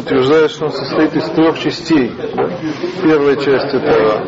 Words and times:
утверждает, 0.00 0.50
что 0.50 0.66
он 0.66 0.72
состоит 0.72 1.14
из 1.16 1.28
трех 1.30 1.58
частей. 1.58 2.12
Первая 3.02 3.36
часть 3.36 3.74
это 3.74 4.24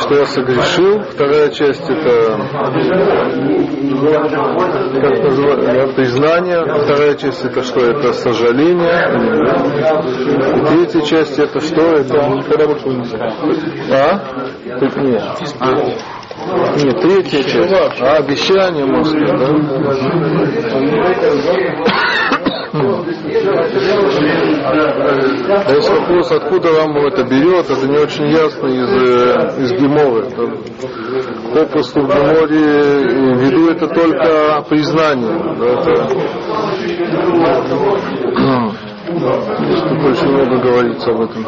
что 0.00 0.14
я 0.14 0.26
согрешил, 0.26 1.02
вторая 1.02 1.48
часть 1.50 1.88
это 1.88 2.38
как 5.00 5.22
называется, 5.22 5.94
признание, 5.94 6.60
вторая 6.84 7.14
часть 7.14 7.44
это 7.44 7.62
что 7.62 7.80
это 7.80 8.12
сожаление, 8.12 9.08
и 10.54 10.66
третья 10.66 11.00
часть 11.02 11.38
это 11.38 11.60
что 11.60 11.82
это 11.96 12.20
А? 13.90 14.18
Тут 14.80 14.96
нет. 14.96 15.22
Нет, 16.82 17.00
третья 17.00 17.42
часть. 17.42 17.72
А, 18.00 18.16
обещание, 18.16 18.84
может 18.84 19.14
быть, 19.14 19.28
да? 19.28 19.48
Есть 22.74 22.82
вопрос, 25.90 26.32
откуда 26.32 26.76
Рамбам 26.76 27.06
это 27.06 27.22
берет, 27.22 27.70
это 27.70 27.86
не 27.86 27.98
очень 27.98 28.26
ясно 28.26 28.66
из, 28.66 28.90
э, 28.90 29.62
из 29.62 29.70
Геморы. 29.74 30.24
Попросту 31.54 32.00
в 32.00 32.08
Геморе 32.08 33.36
виду 33.36 33.70
это 33.70 33.86
только 33.86 34.64
признание. 34.68 35.38
Да, 35.56 35.66
это, 35.66 36.08
что 39.76 39.94
больше 40.02 40.26
много 40.26 40.58
говорится 40.58 41.12
об 41.12 41.20
этом. 41.20 41.46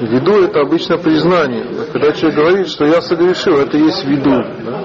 Виду 0.00 0.42
это 0.42 0.60
обычно 0.60 0.98
признание. 0.98 1.64
Когда 1.92 2.12
человек 2.12 2.38
говорит, 2.38 2.68
что 2.68 2.84
я 2.84 3.00
согрешил, 3.00 3.58
это 3.58 3.76
есть 3.76 4.04
виду. 4.04 4.30
Да? 4.30 4.84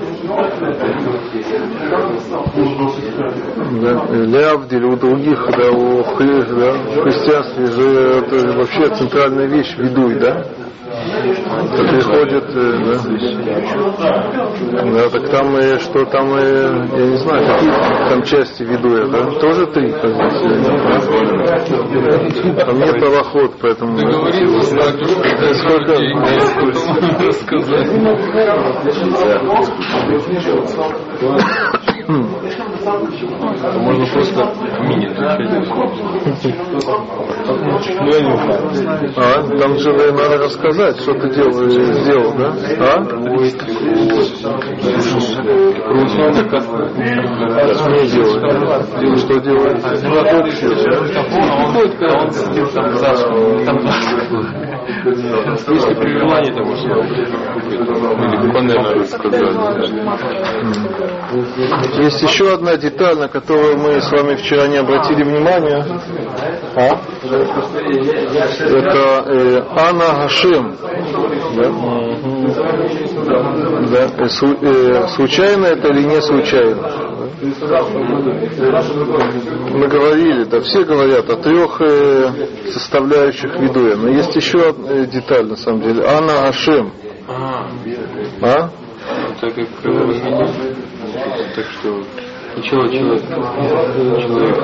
Да, 3.81 4.05
Лявдиль, 4.11 4.85
у 4.85 4.95
других, 4.95 5.45
да, 5.57 5.71
у, 5.71 6.03
да, 6.03 6.73
в 6.73 7.01
христианстве 7.03 7.65
же 7.67 7.89
это 7.89 8.57
вообще 8.57 8.95
центральная 8.95 9.47
вещь, 9.47 9.75
видуй, 9.77 10.15
да? 10.15 10.45
Это 10.93 11.83
приходит, 11.85 12.45
э, 12.55 12.77
да, 12.85 14.83
да, 14.83 15.09
так 15.09 15.29
там 15.29 15.57
и 15.57 15.79
что 15.79 16.05
там, 16.05 16.37
и, 16.37 16.41
я 16.41 17.07
не 17.07 17.17
знаю, 17.17 17.47
какие 17.47 17.71
там 18.09 18.21
части 18.23 18.61
ведуя, 18.61 19.07
да, 19.07 19.25
тоже 19.39 19.65
три 19.67 19.91
позиции. 19.91 20.63
Там 22.63 22.77
нет 22.77 22.99
правоход, 22.99 23.53
поэтому... 23.59 23.97
Сколько... 25.53 25.97
Рассказать. 27.25 27.87
Можно 32.07 34.05
просто 34.07 34.53
мини 34.81 35.09
А, 39.15 39.43
там 39.57 39.77
же 39.77 39.91
надо 40.11 40.37
рассказать, 40.37 40.99
что 40.99 41.13
ты 41.13 41.29
делал, 41.33 41.69
сделал, 41.69 42.33
да? 42.37 42.53
А? 42.79 42.99
Не 47.89 48.07
делает. 48.09 49.19
Что 49.19 49.39
делает? 49.39 49.77
Если 55.73 55.93
при 55.95 56.17
желании 56.17 56.51
того, 56.51 56.75
что 56.75 56.87
или 57.73 58.51
банально 58.51 59.05
сказать. 59.05 59.43
Есть 61.97 62.21
еще 62.23 62.53
одна 62.53 62.75
деталь, 62.77 63.17
на 63.17 63.27
которую 63.27 63.77
мы 63.77 64.01
с 64.01 64.11
вами 64.11 64.35
вчера 64.35 64.67
не 64.67 64.77
обратили 64.77 65.23
внимания. 65.23 65.85
А? 66.75 66.99
Это 68.59 69.23
э, 69.27 69.63
Анна 69.75 70.23
Гашим. 70.23 70.75
Да? 71.55 71.71
Да. 73.91 74.09
Э, 74.17 74.27
су, 74.29 74.47
э, 74.61 75.07
случайно 75.09 75.65
это 75.67 75.87
или 75.89 76.03
не 76.03 76.21
случайно? 76.21 77.13
Мы 79.71 79.87
говорили, 79.87 80.45
да 80.45 80.61
все 80.61 80.83
говорят 80.83 81.29
о 81.29 81.35
трех 81.37 81.81
э, 81.81 82.31
составляющих 82.71 83.59
видуя, 83.59 83.95
но 83.97 84.09
есть 84.09 84.35
еще 84.35 84.69
одна 84.69 85.05
деталь 85.05 85.45
на 85.47 85.57
самом 85.57 85.81
деле. 85.81 86.03
Анна 86.07 86.47
Ашем. 86.47 86.91
А? 87.27 87.67
а? 88.41 88.69
Как 89.41 89.57
так 91.55 91.65
что 91.65 92.03
сначала 92.53 92.89
человек, 92.89 93.21
человек 94.21 94.57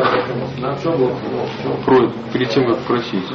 просит, 1.85 2.13
перед 2.33 2.49
тем, 2.49 2.67
как 2.73 2.79
просить. 2.79 3.25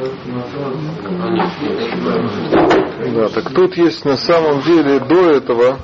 А 1.21 1.29
нет, 1.31 1.49
нет. 1.63 3.15
Да, 3.15 3.29
так 3.29 3.53
тут 3.53 3.77
есть 3.77 4.05
на 4.05 4.17
самом 4.17 4.61
деле 4.63 4.99
до 5.01 5.31
этого 5.31 5.79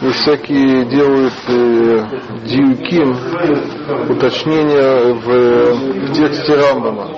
и 0.00 0.10
всякие 0.10 0.84
делают 0.84 1.34
э, 1.48 2.04
диюким, 2.44 3.16
уточнения 4.10 5.14
в, 5.14 5.26
в 6.06 6.12
тексте 6.12 6.54
Рамбама. 6.54 7.08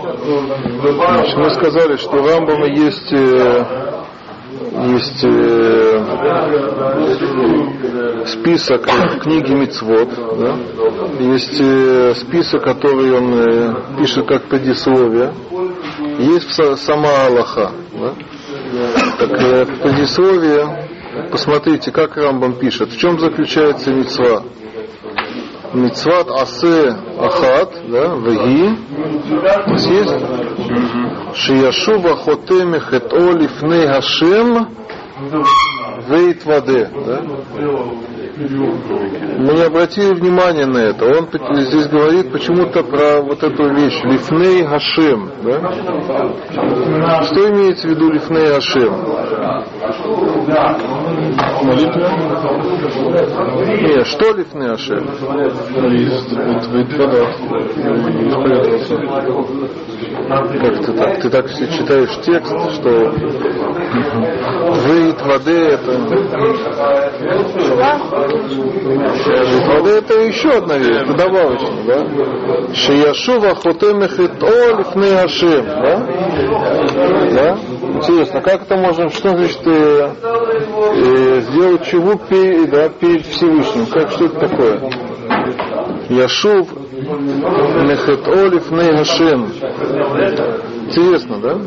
Значит, 0.83 1.37
мы 1.37 1.51
сказали, 1.51 1.97
что 1.97 2.17
у 2.17 2.27
Рамбама 2.27 2.67
есть 2.67 3.13
э, 3.13 4.00
есть 4.93 5.25
э, 5.25 6.05
список 8.27 8.87
книги 9.21 9.53
Мицвод, 9.53 10.09
да? 10.39 10.57
есть 11.21 11.61
э, 11.61 12.15
список, 12.17 12.63
который 12.65 13.13
он 13.13 13.35
э, 13.35 13.75
пишет 13.99 14.27
как 14.27 14.45
предисловие, 14.45 15.33
есть 16.19 16.53
сама 16.79 17.27
Аллаха. 17.27 17.73
Да? 17.93 18.15
Так 19.19 19.31
э, 19.43 19.67
предисловие 19.83 20.89
Посмотрите, 21.31 21.91
как 21.91 22.17
Рамбам 22.17 22.55
пишет. 22.55 22.91
В 22.91 22.99
чем 22.99 23.19
заключается 23.19 23.91
мецва? 23.91 24.45
Мецват 25.73 26.29
асе 26.31 26.97
ахат, 27.19 27.71
да, 27.89 28.15
ваги. 28.17 28.77
Есть? 29.99 31.37
Шияшува 31.37 32.17
хотемих 32.17 32.93
эт 32.93 33.13
о 33.13 33.33
лифней 33.33 33.87
хашем 33.87 34.69
вейт 36.09 36.45
воде. 36.45 36.91
Да? 37.07 37.23
Мы 38.41 39.53
не 39.53 39.63
обратили 39.63 40.15
внимания 40.15 40.65
на 40.65 40.79
это. 40.79 41.05
Он 41.05 41.29
здесь 41.61 41.87
говорит 41.89 42.33
почему-то 42.33 42.83
про 42.83 43.21
вот 43.21 43.43
эту 43.43 43.69
вещь. 43.75 44.03
Лифней 44.03 44.65
Хашем. 44.65 45.31
Да? 45.43 45.75
Что 47.25 47.51
имеется 47.51 47.87
в 47.87 47.91
виду 47.91 48.11
Лифней 48.11 48.47
Хашем? 48.47 48.95
Нет, 53.83 54.07
что 54.07 54.33
Лифней 54.33 54.69
Хашем? 54.69 55.07
Как 60.31 60.87
ты 60.87 60.93
так? 60.93 61.21
Ты 61.21 61.29
так 61.29 61.47
все 61.49 61.67
читаешь 61.67 62.17
текст, 62.23 62.55
что 62.73 62.91
выйт 64.71 65.21
воды 65.23 65.59
это 65.59 65.93
вот 68.31 69.87
это 69.87 70.21
еще 70.21 70.51
одна 70.51 70.79
вещь, 70.79 71.03
это 71.03 71.15
добавочно, 71.15 71.83
да? 71.87 72.75
Шияшува 72.75 73.55
хотемех 73.55 74.19
и 74.19 74.25
олифны 74.25 75.13
ашем, 75.15 75.65
да? 75.67 76.07
Да? 77.33 77.59
Интересно, 77.95 78.41
как 78.41 78.63
это 78.63 78.77
можем, 78.77 79.11
что 79.11 79.31
значит 79.31 79.61
э, 79.67 80.11
э, 80.23 81.41
сделать 81.41 81.85
чего 81.87 82.15
перед, 82.15 82.71
да, 82.71 82.89
перед 82.89 83.27
Всевышним? 83.27 83.87
Как, 83.87 84.11
что 84.11 84.27
это 84.27 84.49
такое? 84.49 84.81
Яшув 86.09 86.69
Мехет 86.93 88.27
Олиф 88.29 88.71
Нейгашем. 88.71 89.53
Интересно, 90.90 91.40
да? 91.40 91.58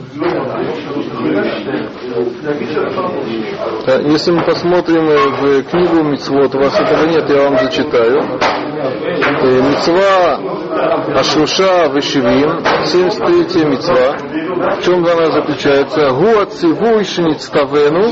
Если 4.03 4.31
мы 4.32 4.43
посмотрим 4.44 5.06
в 5.06 5.62
книгу 5.65 6.03
Мицвод, 6.05 6.55
у 6.55 6.59
вас 6.59 6.79
этого 6.79 7.06
нет, 7.06 7.29
я 7.29 7.49
вам 7.49 7.59
зачитаю. 7.59 8.38
Э, 8.81 9.61
мицва 9.62 10.38
Ашуша 11.19 11.88
Вешивим, 11.88 12.65
73 12.87 13.65
мицва. 13.65 14.17
В 14.76 14.85
чем 14.85 15.05
она 15.05 15.32
заключается? 15.32 16.11
Гуа 16.11 16.47
цивуй 16.47 17.05
шиництавену, 17.05 18.05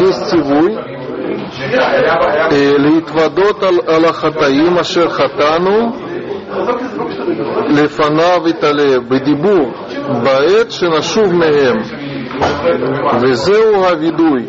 есть 0.00 0.26
цивуй, 0.26 0.76
להתוודות 2.78 3.62
על 3.86 4.04
החטאים 4.04 4.78
אשר 4.78 5.08
חטאנו 5.08 5.92
לפניו 7.68 8.42
יתעלה 8.46 9.00
בדיבור 9.08 9.72
בעת 10.24 10.70
שנשוב 10.70 11.34
מהם 11.34 11.76
וזהו 13.20 13.84
הווידוי 13.84 14.42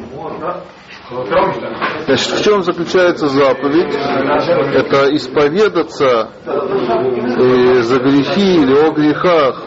Значит, 2.08 2.32
в 2.32 2.44
чем 2.44 2.64
заключается 2.64 3.28
заповедь? 3.28 3.94
Это 4.74 5.16
исповедаться 5.16 6.30
э, 6.46 7.82
за 7.82 8.00
грехи 8.00 8.56
или 8.56 8.76
о 8.76 8.92
грехах, 8.92 9.64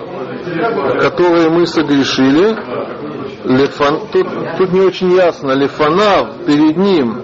которые 1.00 1.48
мы 1.50 1.66
согрешили. 1.66 2.56
Лефан, 3.44 4.08
тут, 4.12 4.26
тут 4.58 4.72
не 4.72 4.80
очень 4.80 5.12
ясно. 5.12 5.52
Лефанав 5.52 6.44
перед 6.44 6.76
ним. 6.76 7.22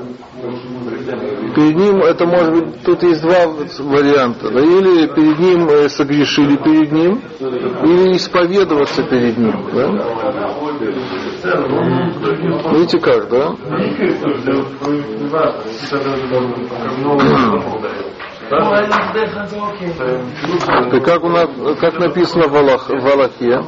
Перед 1.55 1.75
ним 1.75 2.01
это 2.03 2.25
может 2.25 2.53
быть, 2.53 2.83
тут 2.83 3.03
есть 3.03 3.21
два 3.21 3.47
варианта. 3.47 4.49
Да, 4.51 4.59
или 4.59 5.07
перед 5.07 5.39
ним 5.39 5.67
э, 5.69 5.89
согрешили 5.89 6.57
перед 6.57 6.91
ним, 6.91 7.21
или 7.39 8.15
исповедоваться 8.15 9.03
перед 9.03 9.37
ним. 9.37 9.53
Да? 9.73 9.87
Видите 12.71 12.99
как, 12.99 13.29
да? 13.29 13.55
И 20.91 20.99
как, 21.01 21.23
у 21.23 21.29
нас, 21.29 21.47
как 21.79 21.99
написано 21.99 22.47
в, 22.47 22.55
Аллах, 22.55 22.89
в 22.89 23.07
Аллахе? 23.07 23.61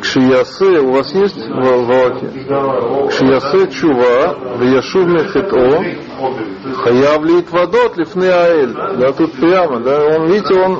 Кшиясе, 0.00 0.80
у 0.80 0.92
вас 0.92 1.12
есть 1.14 1.36
в, 1.36 1.48
в 1.48 1.72
Аллахе? 1.72 2.28
Кшиясе 3.08 3.68
чува, 3.68 4.34
в 4.56 4.62
Яшув 4.62 5.08
хито, 5.32 5.84
хаяв 6.76 7.24
лит 7.24 7.50
вадот 7.50 7.96
лифны 7.96 8.26
аэль. 8.26 8.74
Да, 8.98 9.12
тут 9.12 9.32
прямо, 9.32 9.80
да, 9.80 10.16
он, 10.16 10.26
видите, 10.26 10.54
он, 10.54 10.76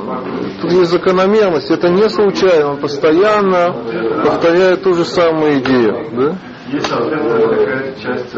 тут 0.60 0.72
есть 0.72 0.90
закономерность, 0.90 1.70
это 1.70 1.88
не 1.88 2.08
случайно, 2.08 2.72
он 2.72 2.76
постоянно 2.78 3.74
повторяет 4.24 4.82
ту 4.82 4.94
же 4.94 5.04
самую 5.04 5.60
идею, 5.60 5.96
да? 6.12 6.34
Есть 6.70 6.88
часть 8.02 8.34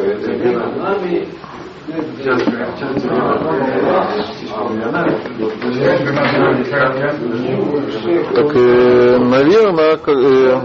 так, 8.35 8.55
э, 8.55 9.19
наверное, 9.19 9.99
э, 10.07 10.61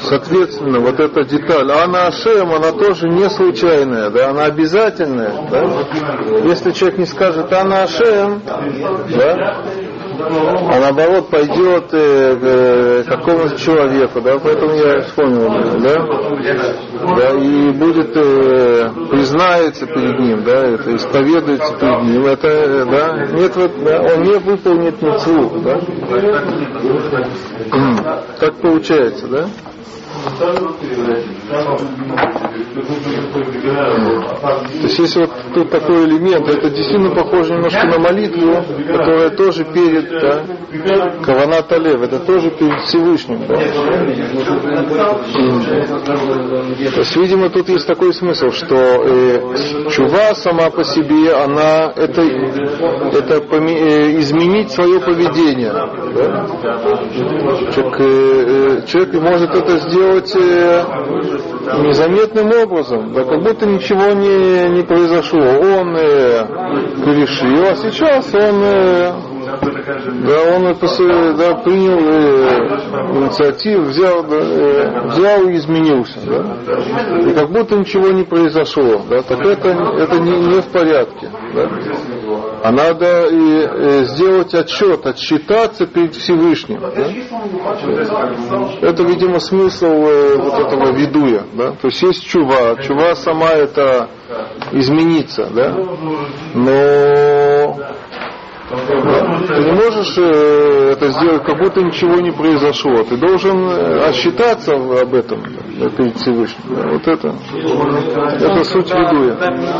соответственно, 0.00 0.80
вот 0.80 1.00
эта 1.00 1.24
деталь, 1.24 1.70
она 1.70 2.06
Ашем, 2.08 2.52
она 2.52 2.72
тоже 2.72 3.08
не 3.08 3.28
случайная, 3.30 4.10
да, 4.10 4.30
она 4.30 4.44
обязательная, 4.44 5.32
да? 5.50 5.64
Если 6.44 6.72
человек 6.72 6.98
не 6.98 7.06
скажет 7.06 7.52
она 7.52 7.84
Ашем, 7.84 8.42
да, 9.16 9.62
а 10.18 10.80
наоборот 10.80 11.28
пойдет 11.30 11.84
э, 11.92 13.02
к 13.04 13.08
какому-то 13.08 13.56
человеку, 13.58 14.20
да, 14.20 14.38
поэтому 14.38 14.74
я 14.74 15.02
вспомнил, 15.02 15.50
да, 15.80 16.06
да, 17.16 17.30
и 17.38 17.70
будет, 17.72 18.16
э, 18.16 18.90
признается 19.10 19.86
перед 19.86 20.18
ним, 20.18 20.42
да, 20.44 20.64
это 20.66 20.96
исповедуется 20.96 21.74
перед 21.78 22.02
ним, 22.02 22.26
это, 22.26 22.86
да, 22.86 23.26
нет, 23.32 23.56
вот, 23.56 23.72
да, 23.84 24.00
он 24.02 24.22
не 24.22 24.38
выполнит 24.38 25.00
митцву, 25.02 25.60
да, 25.60 25.80
так 28.40 28.54
получается, 28.56 29.26
да, 29.28 29.46
то 34.36 34.82
есть 34.82 34.98
если 34.98 35.20
вот 35.20 35.30
тут 35.54 35.70
такой 35.70 36.04
элемент, 36.04 36.48
это 36.48 36.68
действительно 36.70 37.14
похоже 37.14 37.54
немножко 37.54 37.86
на 37.86 37.98
молитву, 37.98 38.64
которая 38.86 39.30
тоже 39.30 39.64
перед 39.64 40.10
да, 40.10 40.44
Каванат 41.22 41.72
Алев, 41.72 42.02
это 42.02 42.18
тоже 42.20 42.50
перед 42.50 42.80
Всевышним. 42.82 43.46
Да? 43.46 43.56
То 46.90 47.00
есть, 47.00 47.16
видимо, 47.16 47.50
тут 47.50 47.68
есть 47.68 47.86
такой 47.86 48.12
смысл, 48.12 48.50
что 48.50 48.74
э, 48.76 49.40
чува 49.90 50.34
сама 50.34 50.70
по 50.70 50.84
себе, 50.84 51.32
она 51.34 51.92
это, 51.96 52.22
это 52.22 53.40
поми, 53.42 53.74
э, 53.74 54.18
изменить 54.20 54.70
свое 54.72 55.00
поведение. 55.00 55.72
Да? 55.72 56.46
Человек, 57.72 58.00
э, 58.00 58.82
э 58.82 58.86
человек 58.86 59.14
может 59.14 59.50
это 59.50 59.78
сделать 59.88 60.15
э, 60.34 60.84
незаметным 61.82 62.50
образом, 62.62 63.12
да 63.12 63.24
как 63.24 63.42
будто 63.42 63.66
ничего 63.66 64.12
не, 64.12 64.68
не 64.76 64.82
произошло. 64.82 65.40
Он 65.40 65.96
э, 65.96 66.46
грешил, 67.04 67.66
а 67.66 67.76
сейчас 67.76 68.32
он 68.34 68.62
э, 68.62 69.35
да, 69.46 70.56
он 70.56 70.66
это, 70.66 70.86
да, 71.36 71.54
принял 71.56 71.98
э, 71.98 73.16
инициативу, 73.18 73.84
взял, 73.84 74.24
э, 74.28 75.06
взял 75.06 75.48
и 75.48 75.56
изменился. 75.56 76.20
Да? 76.26 77.28
И 77.30 77.34
как 77.34 77.50
будто 77.50 77.76
ничего 77.76 78.08
не 78.08 78.24
произошло. 78.24 79.02
Да? 79.08 79.22
Так 79.22 79.44
это, 79.44 79.68
это 79.68 80.18
не, 80.18 80.32
не 80.32 80.60
в 80.60 80.66
порядке. 80.66 81.30
Да? 81.54 81.70
А 82.62 82.72
надо 82.72 83.26
и, 83.28 83.60
э, 83.60 84.04
сделать 84.06 84.52
отчет, 84.54 85.06
отчитаться 85.06 85.86
перед 85.86 86.14
Всевышним. 86.16 86.80
Да? 86.80 86.88
Это, 88.82 89.02
видимо, 89.04 89.38
смысл 89.38 89.86
э, 89.86 90.36
вот 90.38 90.54
этого 90.54 90.92
ведуя. 90.92 91.44
Да? 91.54 91.70
То 91.72 91.88
есть 91.88 92.02
есть 92.02 92.26
чува. 92.26 92.76
Чува 92.82 93.14
сама 93.14 93.50
это 93.50 94.08
измениться. 94.72 95.48
Да? 95.54 95.72
Но 96.54 97.76
ты 98.68 98.74
не 98.74 99.72
можешь 99.72 100.18
э, 100.18 100.92
это 100.92 101.08
сделать, 101.08 101.44
как 101.44 101.56
будто 101.58 101.82
ничего 101.82 102.16
не 102.16 102.32
произошло. 102.32 103.04
Ты 103.04 103.16
должен 103.16 103.68
э, 103.68 104.08
отсчитаться 104.08 104.74
об 104.74 105.14
этом 105.14 105.40
перед 105.96 106.16
Всевышним. 106.16 106.62
Вот 106.68 107.06
это, 107.06 107.34
это 108.40 108.64
суть 108.64 108.90
ведуя. 108.90 109.36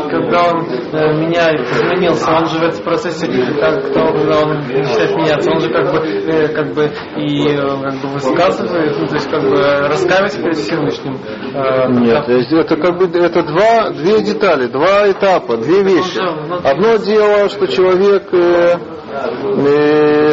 Когда 0.09 0.51
он 0.51 0.67
э, 0.69 1.13
меняет, 1.19 1.69
изменился, 1.69 2.31
он 2.31 2.45
живет 2.45 2.75
в 2.75 2.83
процессе, 2.83 3.27
как, 3.59 3.91
когда 3.91 4.39
он 4.43 4.57
начинает 4.59 5.15
меняться, 5.17 5.51
он 5.51 5.59
же 5.59 5.69
как 5.69 5.91
бы, 5.91 6.47
как 6.55 6.73
бы 6.73 6.91
и 7.17 7.57
как 7.57 8.01
бы 8.01 8.07
высказывает, 8.13 8.97
ну, 8.99 9.07
то 9.07 9.15
есть 9.15 9.29
как 9.29 9.41
бы 9.41 9.57
раскаивается 9.89 10.41
перед 10.41 10.55
Всевышним. 10.55 11.19
Нет, 12.03 12.29
это 12.29 12.75
как 12.77 12.97
бы 12.97 13.05
это 13.19 13.43
два, 13.43 13.89
две 13.89 14.21
детали, 14.21 14.67
два 14.67 15.11
этапа, 15.11 15.57
две 15.57 15.83
вещи. 15.83 16.19
Одно 16.65 16.95
дело, 16.97 17.49
что 17.49 17.67
человек 17.67 18.31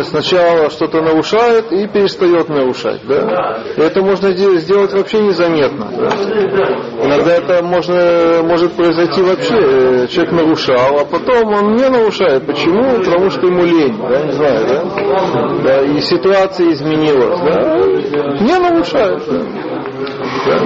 сначала 0.05 0.71
что-то 0.71 1.01
нарушает 1.03 1.73
и 1.73 1.87
перестает 1.87 2.49
нарушать. 2.49 3.01
Да? 3.07 3.63
И 3.77 3.81
это 3.81 4.03
можно 4.03 4.31
сделать 4.33 4.93
вообще 4.93 5.21
незаметно. 5.21 5.91
Да? 5.97 6.09
Иногда 7.05 7.35
это 7.35 7.63
можно, 7.63 8.43
может 8.43 8.73
произойти 8.73 9.23
вообще. 9.23 9.55
Э, 9.57 10.07
человек 10.09 10.33
нарушал, 10.33 11.01
а 11.01 11.05
потом 11.05 11.53
он 11.53 11.75
не 11.75 11.89
нарушает. 11.89 12.47
Почему? 12.47 12.99
Потому 12.99 13.31
что 13.31 13.47
ему 13.47 13.65
лень. 13.65 13.97
Да? 14.09 14.23
Не 14.23 14.33
знаю, 14.33 14.67
да? 14.69 14.83
да? 15.63 15.83
И 15.83 16.01
ситуация 16.01 16.73
изменилась. 16.73 17.41
Да? 17.41 17.79
Не 18.41 18.59
нарушает. 18.59 19.23
Да? 19.29 20.59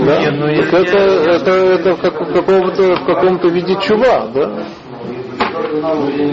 Да? 0.00 0.30
Ну, 0.32 0.46
так 0.70 0.74
это, 0.74 0.98
это, 0.98 1.50
это 1.50 1.94
в, 1.94 2.00
каком-то, 2.00 2.96
в 2.96 3.04
каком-то 3.04 3.48
виде 3.48 3.76
чува, 3.80 4.28
да? 4.34 4.64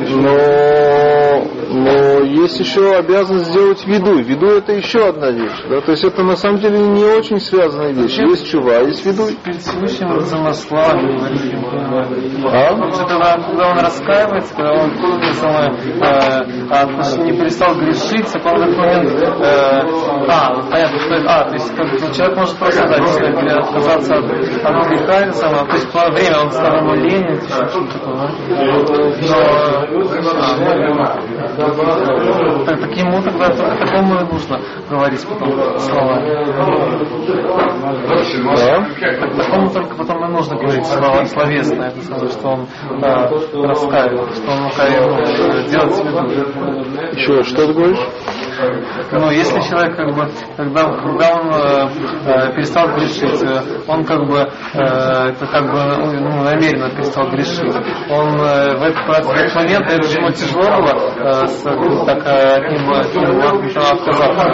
Но, 0.09 1.45
но 1.69 2.19
есть 2.21 2.59
еще 2.59 2.95
обязанность 2.95 3.49
сделать 3.51 3.85
виду. 3.85 4.17
Виду 4.19 4.47
это 4.47 4.73
еще 4.73 5.09
одна 5.09 5.31
вещь. 5.31 5.63
Да? 5.69 5.81
То 5.81 5.91
есть 5.91 6.03
это 6.03 6.23
на 6.23 6.35
самом 6.35 6.59
деле 6.59 6.79
не 6.79 7.03
очень 7.03 7.39
связанная 7.39 7.91
вещь. 7.93 8.17
Есть 8.17 8.49
чува, 8.49 8.79
есть 8.79 9.05
виду. 9.05 9.27
Перед 9.43 9.61
Всевышним 9.61 10.19
замыслами 10.21 11.15
а? 11.95 12.75
Когда, 13.07 13.37
когда 13.37 13.71
он 13.71 13.79
раскаивается, 13.79 14.53
когда 14.55 14.71
он 14.73 14.91
самое, 15.33 15.71
э, 15.71 16.45
а, 16.69 16.85
не 17.17 17.37
перестал 17.37 17.75
грешить, 17.75 18.27
он 18.43 18.57
в 18.57 18.61
этот 18.61 18.77
момент 18.77 19.21
э, 19.21 19.25
а, 20.27 20.61
понятно, 20.69 20.99
что 20.99 21.15
это, 21.15 21.29
а, 21.29 21.45
то 21.45 21.53
есть 21.53 21.75
как, 21.75 22.15
человек 22.15 22.37
может 22.37 22.57
просто 22.57 22.87
дать 22.87 23.07
себе 23.09 23.27
отказаться 23.53 24.15
от, 24.15 24.25
от 24.25 24.87
греха, 24.87 25.31
самое, 25.33 25.65
то 25.65 25.73
есть 25.73 25.93
время 25.93 26.39
он 26.41 26.51
стал 26.51 26.77
ему 26.77 26.95
лень, 26.95 27.39
что-то 27.47 27.99
такое, 27.99 29.14
так, 32.65 32.79
так 32.79 32.97
ему 32.97 33.21
тогда 33.21 33.49
такому 33.49 34.15
и 34.15 34.25
нужно 34.25 34.59
говорить 34.89 35.25
потом 35.27 35.79
слова. 35.79 36.19
Да? 38.55 38.87
Так, 38.99 39.35
такому 39.37 39.69
только 39.69 39.95
потом 39.95 40.25
и 40.25 40.27
нужно 40.31 40.57
говорить 40.57 40.85
слова 40.85 41.25
словесное, 41.25 41.89
это 41.89 42.01
сказать, 42.01 42.31
что 42.31 42.47
он 42.49 42.67
да, 42.99 43.29
раскаивает, 43.29 44.35
что 44.35 44.51
он 44.51 44.63
ну, 44.63 44.69
делать 45.69 45.97
Еще 47.15 47.43
что 47.43 47.67
ты 47.67 47.73
говоришь? 47.73 48.07
Ну, 49.11 49.31
если 49.31 49.59
человек, 49.61 49.95
как 49.95 50.15
бы, 50.15 50.27
когда, 50.57 50.83
когда 50.83 51.35
он 51.35 51.53
э, 51.53 51.89
э, 52.25 52.53
перестал 52.55 52.87
грешить, 52.95 53.43
э, 53.43 53.61
он 53.87 54.03
как 54.03 54.25
бы, 54.27 54.37
э, 54.37 54.79
это 54.79 55.45
как 55.47 55.71
бы, 55.71 56.19
ну, 56.19 56.43
намеренно 56.43 56.89
перестал 56.89 57.29
грешить, 57.29 57.75
он 58.09 58.39
э, 58.39 58.77
в, 58.77 58.83
этот, 58.83 59.07
этот 59.07 59.55
момент, 59.55 59.87
это 59.87 60.07
ему 60.07 60.31
тяжело 60.31 60.81
было, 60.81 60.95
э, 61.17 62.05
так, 62.05 62.25
э, 62.25 62.55
от 62.55 62.71
него, 62.71 62.95
от 62.95 63.15
него 63.15 63.45
отказаться. 63.91 64.45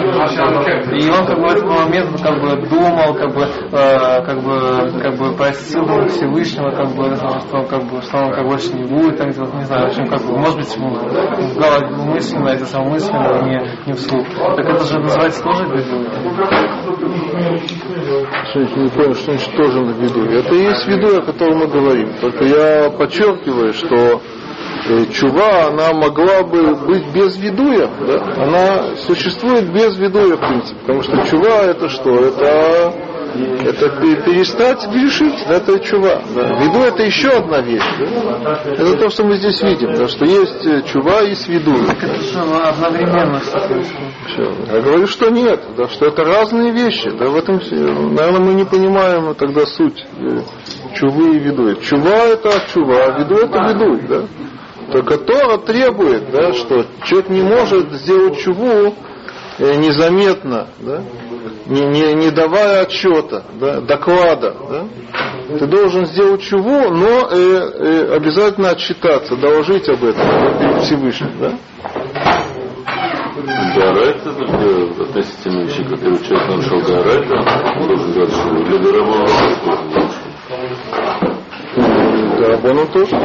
И 0.92 1.10
он 1.10 1.26
как 1.26 1.36
бы 1.36 1.42
в 1.42 1.52
этот 1.52 1.64
момент 1.64 2.22
как 2.22 2.40
бы 2.40 2.68
думал, 2.68 3.14
как 3.14 3.34
бы, 3.34 3.42
э, 3.42 4.24
как 4.24 4.42
бы, 4.42 5.00
как 5.00 5.16
бы 5.16 5.32
просил 5.36 6.06
Всевышнего, 6.08 6.70
как 6.70 6.94
бы, 6.94 7.14
что 7.16 7.58
он 7.58 7.66
как 7.66 7.84
бы, 7.84 8.02
что 8.02 8.18
он 8.18 8.32
как 8.32 8.46
больше 8.46 8.72
не 8.74 8.84
будет, 8.84 9.18
так, 9.18 9.28
не 9.28 9.64
знаю, 9.64 9.86
в 9.86 9.90
общем, 9.90 10.06
как 10.06 10.20
бы, 10.22 10.38
может 10.38 10.56
быть, 10.56 10.76
мысленно, 12.06 12.48
это 12.48 12.66
самое 12.66 12.92
мысленно, 12.92 13.42
не, 13.86 13.91
не 13.92 13.96
вслух. 13.96 14.26
Так 14.56 14.66
это 14.66 14.84
же 14.84 14.98
называется 14.98 15.42
тоже 15.42 15.64
беду. 15.66 16.04
Что 18.50 18.60
не 18.80 18.88
понял, 18.88 19.14
что 19.14 19.24
значит 19.32 19.56
тоже 19.56 19.80
на 19.80 19.90
виду. 19.90 20.24
Это 20.24 20.54
и 20.54 20.62
есть 20.62 20.86
виду, 20.86 21.18
о 21.18 21.22
котором 21.22 21.58
мы 21.58 21.66
говорим. 21.66 22.14
Только 22.20 22.44
я 22.44 22.90
подчеркиваю, 22.90 23.72
что 23.72 24.20
э, 24.88 25.06
чува, 25.12 25.68
она 25.68 25.92
могла 25.92 26.42
бы 26.42 26.74
быть 26.86 27.06
без 27.12 27.36
видуя, 27.36 27.88
да? 28.06 28.44
она 28.44 28.96
существует 28.96 29.72
без 29.72 29.96
видуя, 29.98 30.36
в 30.36 30.40
принципе, 30.40 30.80
потому 30.80 31.02
что 31.02 31.24
чува 31.28 31.64
это 31.64 31.88
что? 31.88 32.10
Это 32.10 33.11
это 33.34 33.88
перестать 34.24 34.86
грешить, 34.88 35.44
да, 35.48 35.56
это 35.56 35.78
чува. 35.80 36.22
Да. 36.34 36.62
Виду 36.62 36.80
это 36.80 37.02
еще 37.02 37.28
одна 37.28 37.60
вещь. 37.60 37.82
Да? 37.98 38.60
Это 38.64 38.96
то, 38.96 39.10
что 39.10 39.24
мы 39.24 39.36
здесь 39.36 39.62
видим, 39.62 39.94
да, 39.94 40.08
что 40.08 40.24
есть 40.24 40.66
э, 40.66 40.82
чува 40.82 41.22
и 41.22 41.34
свиду. 41.34 41.74
Так 41.86 42.02
это 42.02 42.20
же 42.20 42.38
одновременно. 42.38 43.40
Я 44.72 44.80
говорю, 44.80 45.06
что 45.06 45.30
нет, 45.30 45.62
да, 45.76 45.88
что 45.88 46.06
это 46.06 46.24
разные 46.24 46.72
вещи. 46.72 47.10
Да, 47.10 47.28
в 47.28 47.36
этом, 47.36 47.60
наверное, 48.14 48.40
мы 48.40 48.54
не 48.54 48.64
понимаем 48.64 49.34
тогда 49.34 49.66
суть 49.66 50.04
э, 50.18 50.40
чувы 50.94 51.36
и 51.36 51.38
виду. 51.38 51.74
Чува 51.76 52.26
это 52.26 52.50
чува, 52.72 53.06
а 53.06 53.18
виду 53.18 53.36
это 53.36 53.58
виду. 53.72 54.00
Да? 54.08 54.22
Только 54.92 55.16
Тора 55.16 55.56
требует, 55.58 56.30
да, 56.30 56.52
что 56.52 56.84
человек 57.04 57.30
не 57.30 57.40
может 57.40 57.92
сделать 57.92 58.38
чуву 58.38 58.94
незаметно, 59.58 60.68
да, 60.80 61.02
не, 61.66 61.82
не, 61.82 62.14
не 62.14 62.30
давая 62.30 62.82
отчета, 62.82 63.44
да, 63.60 63.80
доклада. 63.80 64.54
Да? 64.68 65.58
Ты 65.58 65.66
должен 65.66 66.06
сделать 66.06 66.42
чего, 66.42 66.90
но 66.90 67.28
э, 67.30 67.34
э, 67.34 68.16
обязательно 68.16 68.70
отчитаться, 68.70 69.36
доложить 69.36 69.88
об 69.88 70.02
этом 70.04 70.58
перед 70.58 70.82
Всевышним. 70.82 71.32
Да? 71.40 71.52
Гарайта, 73.74 74.30
относительно 75.00 75.64
вещи, 75.64 75.82
которые 75.84 76.18
человек 76.24 76.86
Гарайта, 76.86 77.34
он 77.80 77.88
должен 77.88 78.12
говорить, 78.12 78.34
что 78.34 78.50
для 78.50 78.78
Дарабона 78.78 79.26
Дарабона 82.38 82.86
тоже. 82.86 83.16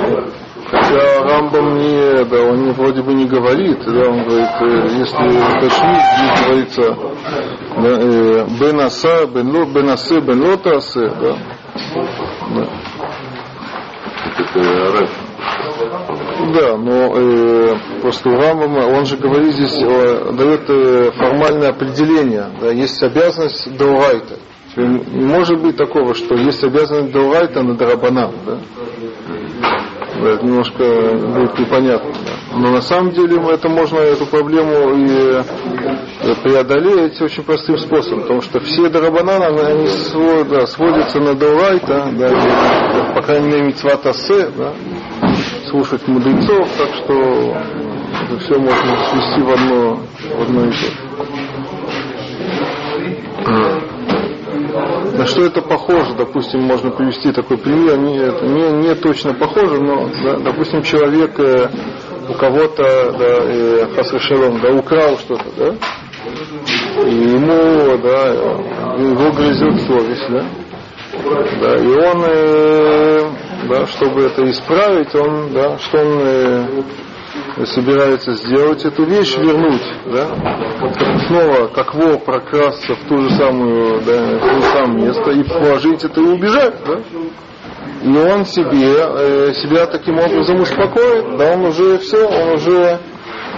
Хотя 0.70 1.24
Рамбам 1.24 1.78
не, 1.78 2.26
да, 2.26 2.44
он 2.44 2.66
не, 2.66 2.72
вроде 2.72 3.02
бы 3.02 3.14
не 3.14 3.26
говорит, 3.26 3.80
да, 3.86 4.10
он 4.10 4.24
говорит, 4.24 4.50
э, 4.60 4.88
если 5.00 5.58
уточнить, 5.58 6.04
здесь 6.18 6.46
говорится 6.46 6.98
да, 7.78 7.90
э, 7.90 8.46
бен 8.60 8.82
аса, 8.82 9.28
бен 9.28 9.56
ло, 9.56 9.66
бен 9.66 9.90
асе, 9.90 10.20
бен 10.20 10.44
лота 10.44 10.76
асе, 10.76 11.08
да. 11.08 11.38
да. 12.54 12.68
Это 14.40 15.08
да, 16.54 16.78
но 16.78 17.18
э, 17.18 17.76
просто 18.02 18.30
у 18.30 18.36
Рамбама, 18.36 18.88
он 18.88 19.06
же 19.06 19.16
говорит 19.16 19.54
здесь, 19.54 19.82
э, 19.82 20.32
дает 20.34 20.70
э, 20.70 21.12
формальное 21.12 21.70
определение, 21.70 22.48
да, 22.60 22.72
есть 22.72 23.02
обязанность 23.02 23.78
Даурайта. 23.78 24.38
Не 24.76 25.26
может 25.26 25.62
быть 25.62 25.78
такого, 25.78 26.14
что 26.14 26.36
есть 26.36 26.64
обязанность 26.64 27.14
Даурайта 27.14 27.64
на 27.64 27.76
Дарабанам, 27.76 28.34
да 28.46 28.60
это 30.26 30.46
немножко 30.46 30.84
будет 30.84 31.60
непонятно. 31.60 32.12
Да. 32.26 32.58
Но 32.58 32.72
на 32.72 32.82
самом 32.82 33.12
деле 33.12 33.38
это 33.52 33.70
можно 33.70 33.98
эту 33.98 34.26
проблему 34.26 34.96
и 34.96 35.44
преодолеть 36.44 37.22
очень 37.22 37.44
простым 37.44 37.78
способом, 37.78 38.22
потому 38.22 38.42
что 38.42 38.60
все 38.60 38.90
дарабананы, 38.90 39.60
они 39.60 39.88
да, 40.50 40.66
сводятся 40.66 41.20
на 41.20 41.36
Даурайта, 41.36 42.10
да, 42.14 43.14
по 43.16 43.22
крайней 43.22 43.48
мере, 43.48 43.64
митцватасе, 43.68 44.50
да, 44.58 44.74
слушать 45.70 46.08
мудрецов, 46.08 46.68
так 46.78 46.90
что 46.96 47.14
это 48.26 48.40
все 48.40 48.60
можно 48.60 49.06
свести 49.06 49.42
в 49.42 49.50
одно, 49.52 50.00
в 50.36 50.42
одно 50.42 50.66
и 50.66 50.72
то. 50.72 50.78
На 55.18 55.26
что 55.26 55.46
это 55.46 55.62
похоже, 55.62 56.14
допустим, 56.16 56.62
можно 56.62 56.92
привести 56.92 57.32
такой 57.32 57.58
пример, 57.58 57.98
не, 57.98 58.18
не, 58.18 58.88
не 58.88 58.96
точно 58.96 59.34
похоже, 59.34 59.82
но, 59.82 60.08
да, 60.24 60.38
допустим, 60.38 60.84
человек 60.84 61.40
э, 61.40 61.70
у 62.30 62.34
кого-то, 62.34 62.84
да, 63.18 63.38
э, 63.46 63.88
Хасашелом, 63.96 64.60
да, 64.62 64.72
украл 64.74 65.18
что-то, 65.18 65.46
да, 65.58 65.76
и 67.04 67.16
ему, 67.16 67.98
да, 67.98 68.28
его 68.30 69.32
грызет 69.32 69.82
совесть, 69.88 70.30
да, 70.30 70.46
да, 71.62 71.76
и 71.78 71.88
он, 71.88 72.24
э, 72.28 73.30
да, 73.70 73.88
чтобы 73.88 74.22
это 74.22 74.48
исправить, 74.52 75.16
он, 75.16 75.52
да, 75.52 75.80
что 75.80 75.98
он 75.98 76.20
э, 76.22 76.66
собирается 77.66 78.34
сделать 78.34 78.86
эту 78.86 79.06
вещь, 79.06 79.36
вернуть, 79.38 79.82
да, 80.06 80.28
снова 81.28 81.68
как 81.68 81.94
вор 81.96 82.20
прокрасться 82.20 82.96
в 82.96 83.08
ту 83.08 83.22
же 83.22 83.30
самую, 83.32 84.02
да, 84.02 84.38
в 84.38 84.40
то 84.40 84.56
же 84.56 84.62
самое 84.62 85.06
место 85.08 85.32
и 85.32 85.44
положить 85.44 86.04
это 86.04 86.22
и 86.22 86.24
убежать, 86.24 86.76
да. 86.86 87.00
И 88.04 88.16
он 88.16 88.46
себе, 88.46 88.94
э, 88.96 89.54
себя 89.56 89.88
таким 89.88 90.20
образом 90.20 90.62
успокоит, 90.62 91.38
да, 91.38 91.54
он 91.54 91.66
уже 91.66 91.98
все, 91.98 92.28
он 92.28 92.50
уже 92.56 93.00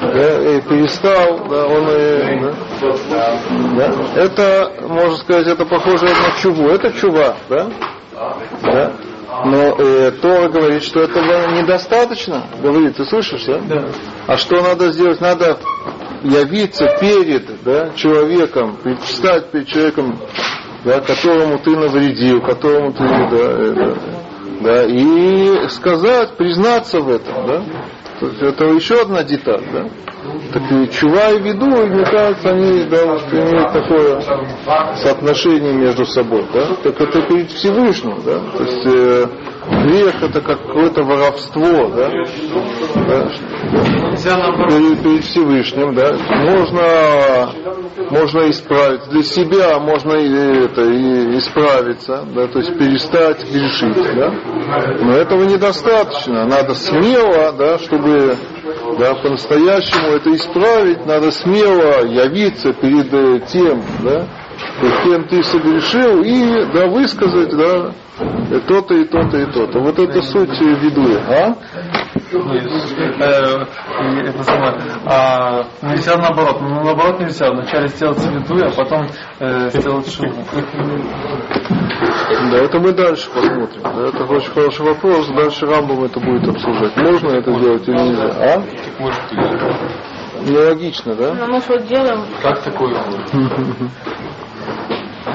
да, 0.01 0.62
перестал, 0.62 1.39
да, 1.50 1.65
он 1.65 1.89
э, 1.89 2.53
да, 3.10 3.39
да. 3.75 3.94
Это, 4.15 4.72
можно 4.88 5.18
сказать, 5.18 5.48
это 5.48 5.65
похоже 5.65 6.06
на 6.06 6.41
чуву, 6.41 6.70
это 6.70 6.91
чува, 6.94 7.36
да, 7.50 7.68
да. 8.63 8.94
Но 9.46 9.75
э, 9.77 10.12
Тора 10.22 10.50
говорит, 10.50 10.84
что 10.84 11.01
этого 11.01 11.51
недостаточно. 11.51 12.46
Говорит, 12.62 12.98
ты 12.98 13.05
слышишь, 13.05 13.46
да? 13.46 13.60
да? 13.60 13.86
А 14.27 14.38
что 14.38 14.62
надо 14.62 14.91
сделать? 14.91 15.22
Надо 15.22 15.60
явиться 16.24 16.86
перед 17.00 17.63
да, 17.63 17.91
человеком, 17.96 18.77
предстать 18.84 19.51
перед 19.51 19.67
человеком, 19.67 20.19
да, 20.84 21.00
которому 21.00 21.60
ты 21.60 21.72
навредил, 21.75 22.41
которому 22.41 22.91
ты, 22.91 23.03
да, 23.03 23.38
э, 23.38 23.96
да, 24.62 24.86
и 24.86 25.69
сказать, 25.69 26.36
признаться 26.36 27.00
в 27.00 27.10
этом, 27.10 27.48
да. 27.48 27.63
Это 28.41 28.65
еще 28.65 29.01
одна 29.01 29.24
деталь, 29.24 29.63
да. 29.72 29.86
Так 30.52 30.64
и 30.72 30.90
чува 30.92 31.30
и 31.30 31.40
виду, 31.42 31.66
мне 31.66 32.04
кажется, 32.06 32.50
они 32.50 32.84
да, 32.86 32.98
имеют 33.32 33.72
такое 33.72 34.22
соотношение 34.96 35.74
между 35.74 36.06
собой. 36.06 36.46
Да? 36.52 36.76
Так 36.84 37.00
это 37.00 37.22
перед 37.22 37.52
Всевышним. 37.52 38.22
Да? 38.26 38.40
То 38.58 38.64
есть 38.64 38.86
э, 38.86 39.26
грех 39.84 40.24
это 40.24 40.42
как 40.42 40.66
какое-то 40.66 41.04
воровство. 41.04 41.90
Да? 41.90 42.10
Да? 43.08 43.30
Перед, 44.70 45.04
перед 45.04 45.24
Всевышним. 45.24 45.94
Да? 45.94 46.14
Можно, 46.14 47.54
можно 48.10 48.50
исправить. 48.50 49.08
Для 49.10 49.24
себя 49.24 49.80
можно 49.80 50.14
и, 50.14 50.66
это, 50.66 50.82
и 50.82 51.38
исправиться. 51.38 52.26
Да? 52.34 52.48
То 52.48 52.60
есть 52.60 52.78
перестать 52.78 53.46
грешить. 53.52 54.16
Да? 54.16 54.34
Но 55.02 55.14
этого 55.14 55.44
недостаточно. 55.44 56.46
Надо 56.46 56.74
смело, 56.74 57.52
да, 57.52 57.78
чтобы 57.78 58.36
да, 58.98 59.16
по-настоящему 59.16 60.09
это 60.16 60.34
исправить, 60.36 61.06
надо 61.06 61.32
смело 61.32 62.06
явиться 62.06 62.74
перед 62.74 63.13
э, 63.13 63.39
тем, 63.48 63.84
да, 64.04 64.28
кем 65.04 65.28
ты 65.28 65.44
согрешил, 65.44 66.22
и 66.24 66.66
да, 66.74 66.88
высказать, 66.88 67.56
да, 67.56 67.94
то-то 68.68 68.96
и 68.96 69.06
то-то 69.06 69.38
и 69.38 69.46
то-то. 69.46 69.80
Вот 69.80 69.98
это 70.00 70.22
суть 70.22 70.60
видуя. 70.60 71.20
А? 71.28 71.56
Э, 72.32 73.66
это 74.22 74.44
самое, 74.44 74.76
а, 75.06 75.64
нельзя 75.82 76.18
наоборот, 76.18 76.62
ну 76.62 76.84
наоборот 76.84 77.20
нельзя, 77.20 77.52
вначале 77.52 77.88
сделать 77.88 78.24
видуя, 78.26 78.68
а 78.68 78.72
потом 78.72 79.08
э, 79.40 79.70
сделать 79.70 80.12
шубу. 80.12 80.44
Да, 82.52 82.58
это 82.58 82.80
мы 82.80 82.92
дальше 82.94 83.30
посмотрим. 83.30 83.82
Да, 83.82 84.08
это 84.08 84.24
очень 84.26 84.52
хороший 84.52 84.86
вопрос. 84.86 85.28
Дальше 85.30 85.66
Рамбом 85.66 86.04
это 86.04 86.20
будет 86.20 86.48
обсуждать. 86.48 86.96
Можно 86.98 87.30
это 87.30 87.52
делать 87.60 87.88
или 87.88 87.98
нельзя? 87.98 88.28
А? 88.28 88.62
Так 88.62 89.00
может 89.00 89.22
Нелогично, 90.42 91.16
да? 91.16 91.34
Ну, 91.34 91.48
мы 91.48 91.60
что 91.60 91.78
делаем? 91.80 92.26
Как 92.42 92.62
такое? 92.64 92.96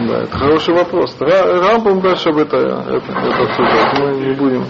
Да, 0.00 0.22
это 0.22 0.38
хороший 0.38 0.74
вопрос. 0.74 1.16
Рамбом 1.20 2.00
дальше 2.00 2.30
об 2.30 2.38
это, 2.38 2.56
это, 2.56 3.12
это 3.12 3.42
обсуждать. 3.42 3.98
Мы 3.98 4.26
не 4.26 4.34
будем. 4.34 4.64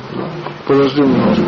Подождем 0.66 1.10
немножко. 1.10 1.42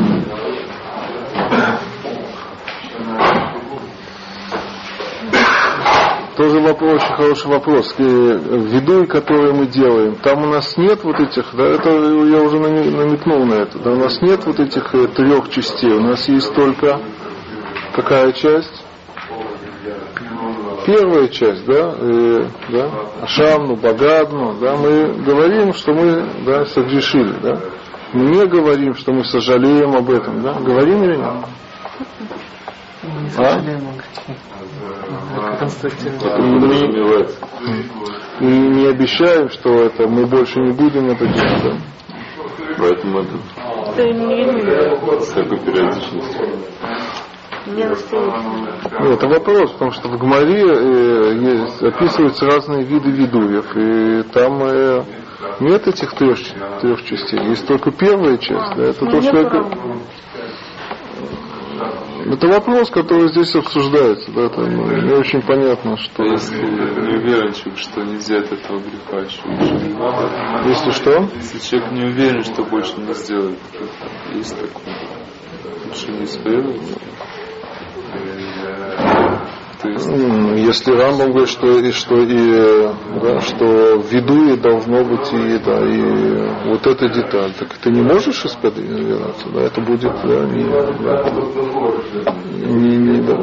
тоже 6.36 6.60
вопрос, 6.60 7.02
очень 7.02 7.14
хороший 7.14 7.46
вопрос. 7.48 7.94
Э, 7.98 8.02
Видуй, 8.02 9.06
который 9.06 9.52
мы 9.52 9.66
делаем, 9.66 10.16
там 10.16 10.42
у 10.42 10.46
нас 10.46 10.76
нет 10.76 11.02
вот 11.02 11.18
этих, 11.18 11.46
да, 11.54 11.64
это 11.64 11.90
я 11.90 12.42
уже 12.42 12.58
намекнул 12.58 13.44
на 13.44 13.54
это, 13.54 13.78
да, 13.78 13.92
у 13.92 13.96
нас 13.96 14.20
нет 14.20 14.44
вот 14.44 14.60
этих 14.60 14.94
э, 14.94 15.08
трех 15.08 15.50
частей, 15.50 15.92
у 15.92 16.00
нас 16.00 16.28
есть 16.28 16.54
только 16.54 17.00
какая 17.94 18.32
часть? 18.32 18.84
Первая 20.86 21.26
часть, 21.28 21.64
да, 21.66 21.94
э, 21.98 22.46
да, 22.68 22.90
Ашамну, 23.22 23.74
Багадну, 23.74 24.54
да, 24.60 24.76
мы 24.76 25.14
говорим, 25.24 25.74
что 25.74 25.92
мы, 25.92 26.24
да, 26.46 26.64
согрешили, 26.66 27.34
да. 27.42 27.60
Мы 28.12 28.26
не 28.26 28.46
говорим, 28.46 28.94
что 28.94 29.12
мы 29.12 29.24
сожалеем 29.24 29.96
об 29.96 30.08
этом, 30.08 30.42
да, 30.42 30.54
говорим 30.54 31.02
или 31.02 31.16
нет? 31.16 31.26
А? 33.36 33.60
И 38.40 38.44
не 38.44 38.86
обещаем, 38.86 39.50
что 39.50 39.70
это 39.82 40.06
мы 40.06 40.26
больше 40.26 40.60
не 40.60 40.72
будем 40.72 41.10
это 41.10 41.26
делать. 41.26 41.62
Да? 41.64 41.76
Поэтому 42.78 43.20
это 43.20 43.38
такой 45.34 45.58
периодичность. 47.66 48.10
Ну, 49.00 49.12
это 49.12 49.26
вопрос, 49.28 49.72
потому 49.72 49.90
что 49.92 50.08
в 50.08 50.18
Гмаре 50.18 50.64
э, 50.64 51.34
есть, 51.34 51.82
описываются 51.82 52.46
разные 52.46 52.84
виды 52.84 53.10
видуев, 53.10 53.76
и 53.76 54.22
там 54.32 54.62
э, 54.62 55.04
нет 55.60 55.86
этих 55.88 56.12
трех, 56.14 56.38
трех 56.80 57.04
частей, 57.04 57.40
есть 57.48 57.66
только 57.66 57.90
первая 57.90 58.38
часть, 58.38 58.76
да, 58.76 58.84
это 58.84 59.06
то, 59.06 59.20
что 59.20 59.40
я, 59.40 59.50
это 62.26 62.48
вопрос, 62.48 62.90
который 62.90 63.28
здесь 63.28 63.54
обсуждается. 63.54 64.32
Да, 64.32 64.46
это 64.46 64.60
ну, 64.60 64.90
не 65.02 65.12
очень 65.12 65.42
понятно, 65.42 65.96
что... 65.96 66.24
Если 66.24 66.56
не 66.56 67.18
уверен, 67.18 67.52
что 67.52 68.02
нельзя 68.02 68.38
от 68.38 68.52
этого 68.52 68.80
греха 68.80 69.18
еще 69.20 69.40
лучше 69.44 70.68
Если 70.68 70.90
что? 70.90 71.28
Если 71.36 71.58
человек 71.60 71.92
не 71.92 72.04
уверен, 72.04 72.42
что 72.42 72.64
больше 72.64 72.94
не 72.98 73.14
сделает, 73.14 73.58
есть 74.34 74.58
такое. 74.58 74.96
Лучше 75.86 76.10
не 76.10 76.24
исповедовать. 76.24 76.80
Если 80.56 80.90
Рамбам 80.90 81.30
говорит, 81.30 81.48
что 81.48 81.78
и 81.78 81.92
что 81.92 82.16
и 82.16 82.88
да, 83.22 83.40
что 83.40 83.98
в 83.98 84.10
виду 84.10 84.52
и 84.52 84.56
должно 84.56 85.04
быть 85.04 85.32
и 85.32 85.58
да 85.58 85.78
и 85.84 86.68
вот 86.70 86.86
эта 86.86 87.08
деталь, 87.08 87.52
так 87.58 87.74
ты 87.74 87.90
не 87.90 88.02
можешь 88.02 88.44
исповедоваться, 88.44 89.48
да, 89.50 89.62
это 89.62 89.80
будет 89.80 90.12
да, 90.24 90.44
не, 90.46 90.64
да, 90.64 91.22
не, 92.66 92.96
не 92.96 93.20
да. 93.20 93.36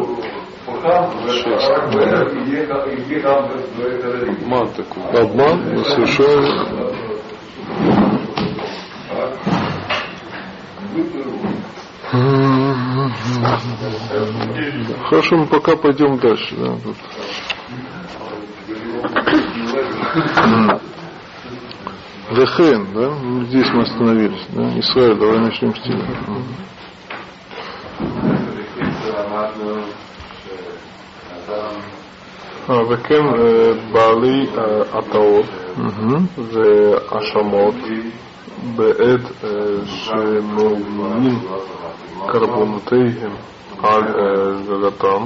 Обман 4.28 4.68
такой. 4.74 5.04
Обман, 5.22 5.86
совершенно. 5.86 6.93
Хорошо, 15.09 15.37
мы 15.37 15.47
пока 15.47 15.77
пойдем 15.77 16.19
дальше. 16.19 16.55
Да, 16.57 16.77
тут. 16.83 16.97
Вехен, 22.31 22.87
да? 22.95 23.45
Здесь 23.47 23.69
мы 23.73 23.83
остановились. 23.83 24.47
Да? 24.51 24.79
Исраиль, 24.79 25.17
давай 25.17 25.39
начнем 25.39 25.75
с 25.75 25.81
тебя. 25.81 26.05
וכן 32.89 33.25
בעלי 33.93 34.47
הטעות 34.93 35.47
והאשמות 36.37 37.75
בעת 38.77 39.21
שמביאים 39.87 41.39
קרבונותיהם 42.27 43.33
על 43.83 44.03
זולתם 44.67 45.25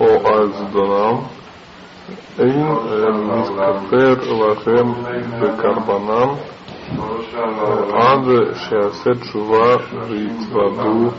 או 0.00 0.28
על 0.28 0.52
זדונם 0.52 1.16
אין 2.38 2.66
מתכפר 3.26 4.14
לכם 4.50 4.92
בקרבנם 5.40 6.28
עד 7.92 8.24
שיעשה 8.54 9.10
תשובה 9.20 9.76
ויתוודו 10.08 11.10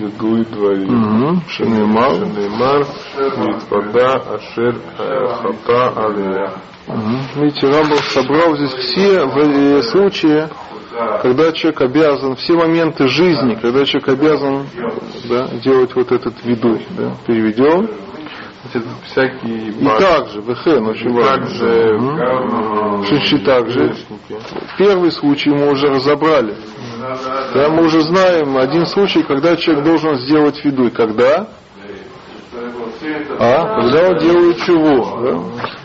ידוי 0.00 0.40
דברים 0.50 0.88
שנאמר 1.46 2.14
שנאמר 2.14 2.80
ויתוודע 3.18 4.14
אשר 4.36 4.70
חטא 5.34 6.00
עליה 6.00 6.50
Видите, 6.86 7.66
Рамбов 7.66 8.04
собрал 8.12 8.54
здесь 8.56 8.74
все 8.74 9.20
случаи, 9.82 10.46
когда 11.21 11.51
человек 11.51 11.81
обязан, 11.81 12.35
все 12.35 12.53
моменты 12.53 13.07
жизни, 13.07 13.55
когда 13.55 13.85
человек 13.85 14.09
обязан 14.09 14.67
да, 15.29 15.47
делать 15.63 15.95
вот 15.95 16.11
этот 16.11 16.43
виду, 16.43 16.79
да, 16.97 17.13
переведем. 17.25 17.89
всякие 19.05 19.69
и 19.69 19.85
также, 19.99 20.41
ВХН 20.41 20.87
очень 20.87 21.13
важно. 21.13 21.45
Также, 21.45 23.05
Шиши 23.07 23.39
также. 23.39 23.95
Первый 24.77 25.11
случай 25.11 25.49
мы 25.49 25.71
уже 25.71 25.87
разобрали. 25.87 26.55
Да, 27.53 27.69
мы 27.69 27.85
уже 27.85 28.01
знаем 28.01 28.57
один 28.57 28.85
случай, 28.85 29.23
когда 29.23 29.55
человек 29.55 29.85
должен 29.85 30.17
сделать 30.19 30.63
виду. 30.65 30.87
И 30.87 30.89
когда? 30.89 31.47
А? 33.39 33.81
Когда 33.81 34.09
он 34.09 34.17
делает 34.17 34.57
чего? 34.57 35.21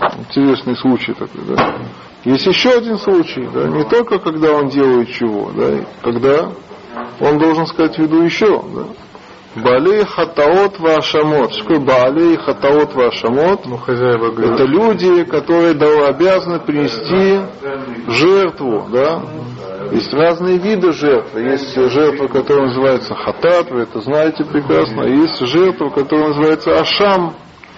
Да? 0.01 0.11
Интересный 0.19 0.77
случай 0.77 1.13
такой, 1.13 1.43
да? 1.49 1.77
Есть 2.25 2.47
еще 2.47 2.71
один 2.71 2.99
случай, 2.99 3.47
да, 3.53 3.69
не 3.69 3.85
только 3.85 4.19
когда 4.19 4.53
он 4.53 4.69
делает 4.69 5.11
чего, 5.13 5.51
да, 5.55 5.85
когда 6.03 6.51
он 7.21 7.39
должен 7.39 7.67
сказать 7.67 7.97
в 7.97 7.99
виду 7.99 8.23
еще, 8.23 8.63
да. 8.75 8.85
Балей 9.57 10.05
хатаот 10.05 10.81
вашамот. 10.81 11.53
Что 11.53 11.63
такое 11.63 11.79
балей 11.79 12.37
хатаот 12.37 12.93
вашамот? 12.95 13.67
Ну, 13.67 13.77
хозяева 13.77 14.31
говорят. 14.31 14.59
Это 14.59 14.65
люди, 14.65 15.25
которые 15.25 15.75
обязаны 16.09 16.59
принести 16.59 17.41
жертву, 18.09 18.89
да. 18.91 19.23
Есть 19.93 20.13
разные 20.13 20.59
виды 20.59 20.93
жертвы. 20.93 21.41
Есть 21.43 21.73
жертва, 21.75 22.27
которая 22.27 22.67
называется 22.67 23.15
хатат, 23.15 23.71
вы 23.71 23.83
это 23.83 24.01
знаете 24.01 24.45
прекрасно. 24.45 25.05
Есть 25.05 25.39
жертва, 25.47 25.91
которая 25.91 26.29
называется 26.29 26.81
ашам. 26.81 27.35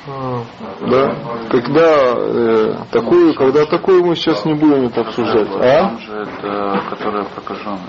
Да? 0.07 1.17
Когда 1.51 2.15
э, 2.17 2.75
такую, 2.93 3.35
когда 3.35 3.67
такую 3.67 4.05
мы 4.05 4.15
сейчас 4.15 4.45
не 4.45 4.55
будем 4.55 4.87
это 4.87 5.01
обсуждать. 5.01 5.49
А? 5.57 5.97
Это 6.09 6.83
которая 6.91 7.25
прокаженная. 7.25 7.81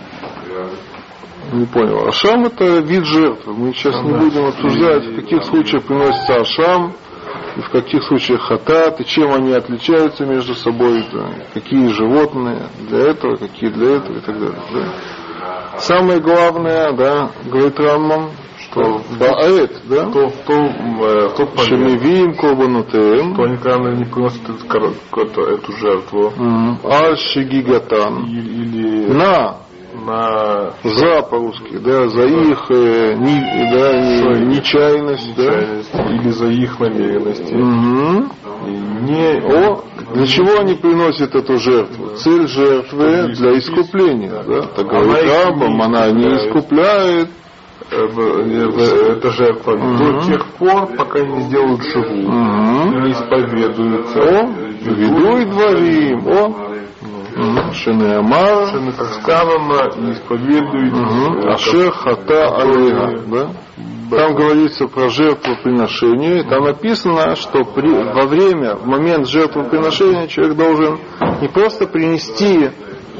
Не 1.54 1.66
понял. 1.66 2.08
Ашам 2.08 2.46
это 2.46 2.80
вид 2.80 3.06
жертвы. 3.06 3.54
Мы 3.54 3.74
сейчас 3.74 4.02
не 4.04 4.12
будем 4.12 4.46
обсуждать, 4.46 5.06
в 5.06 5.16
каких 5.16 5.44
случаях 5.46 5.84
приносится 5.84 6.42
ашам, 6.42 6.94
и 7.56 7.62
в 7.62 7.70
каких 7.70 8.04
случаях 8.04 8.42
хатат, 8.42 9.00
и 9.00 9.06
чем 9.06 9.34
они 9.34 9.54
отличаются 9.54 10.26
между 10.26 10.56
собой, 10.56 11.06
да, 11.12 11.30
какие 11.54 11.88
животные 11.88 12.68
для 12.90 13.12
этого, 13.12 13.36
какие 13.36 13.70
для 13.70 13.98
этого 13.98 14.18
и 14.18 14.22
так 14.22 14.40
далее. 14.40 14.60
Да. 14.74 15.80
Самое 15.80 16.20
главное, 16.20 16.92
да, 16.94 17.30
говорит 17.46 17.80
Раммам, 17.80 18.32
Баэт, 19.20 19.82
да? 19.86 20.06
То, 20.12 20.32
то, 20.46 20.54
э, 20.54 21.30
момент, 21.38 21.60
Шемивим 21.62 22.36
Кобанутеем, 22.36 23.36
то 23.36 23.44
они 23.44 23.58
когда 23.58 23.92
не 23.92 24.06
приносят 24.06 24.42
эту, 24.50 25.42
эту, 25.42 25.72
жертву, 25.74 26.34
Аль 26.84 27.18
Шигигатан, 27.18 28.26
или, 28.26 29.12
на. 29.12 29.58
на 30.06 30.74
за 30.84 31.22
по-русски, 31.24 31.78
да, 31.78 32.08
за 32.08 32.24
их 32.26 32.66
э, 32.70 33.16
не, 33.16 33.42
да, 33.72 33.94
не, 34.00 34.46
нечаянность, 34.56 35.36
да, 35.36 35.44
нечаянность, 35.44 35.96
или 35.96 36.30
за 36.30 36.48
их 36.48 36.80
намеренности. 36.80 37.52
И 37.52 37.58
не 38.68 39.40
О, 39.40 39.84
для 40.14 40.26
чего 40.28 40.60
они 40.60 40.76
приносят 40.76 41.36
эту 41.36 41.58
жертву? 41.58 42.10
Цель 42.18 42.48
жертвы 42.48 43.34
для 43.36 43.58
искупления. 43.58 44.44
Да? 44.44 44.62
Так 44.76 44.88
говорит 44.88 45.32
Рамбам, 45.46 45.78
не 45.78 45.84
она 45.84 46.12
не 46.12 46.36
искупляет. 46.38 47.30
Э, 47.92 47.96
э, 47.96 48.68
в- 48.68 49.10
эта 49.12 49.30
жертва 49.32 49.78
до 49.78 50.22
тех 50.26 50.46
пор, 50.58 50.88
пока 50.98 51.20
не 51.20 51.42
сделают 51.44 51.82
шиву, 51.84 52.30
Мгм. 52.32 53.04
не 53.04 53.12
исповедуются. 53.12 54.20
О, 54.20 54.48
веду 54.82 55.38
и 55.38 55.46
дворим. 55.46 56.28
О, 56.28 57.74
Шинеамар, 57.74 58.68
Совершенно 58.68 58.92
как 58.94 59.08
сказано, 59.08 60.08
и 60.10 60.12
исповедуют 60.14 61.44
э, 61.44 61.50
Ашер 61.50 61.92
Хата 61.92 62.48
Алейха. 62.62 63.22
Да? 63.28 63.50
Там 64.10 64.36
говорится 64.36 64.88
про 64.88 65.10
жертвоприношение, 65.10 66.44
там 66.50 66.64
написано, 66.64 67.36
что 67.36 67.66
при, 67.66 67.90
во 67.90 68.26
время, 68.26 68.76
в 68.76 68.88
момент 68.88 69.28
жертвоприношения 69.28 70.28
человек 70.28 70.56
должен 70.56 70.98
не 71.42 71.50
просто 71.50 71.86
принести 71.88 72.70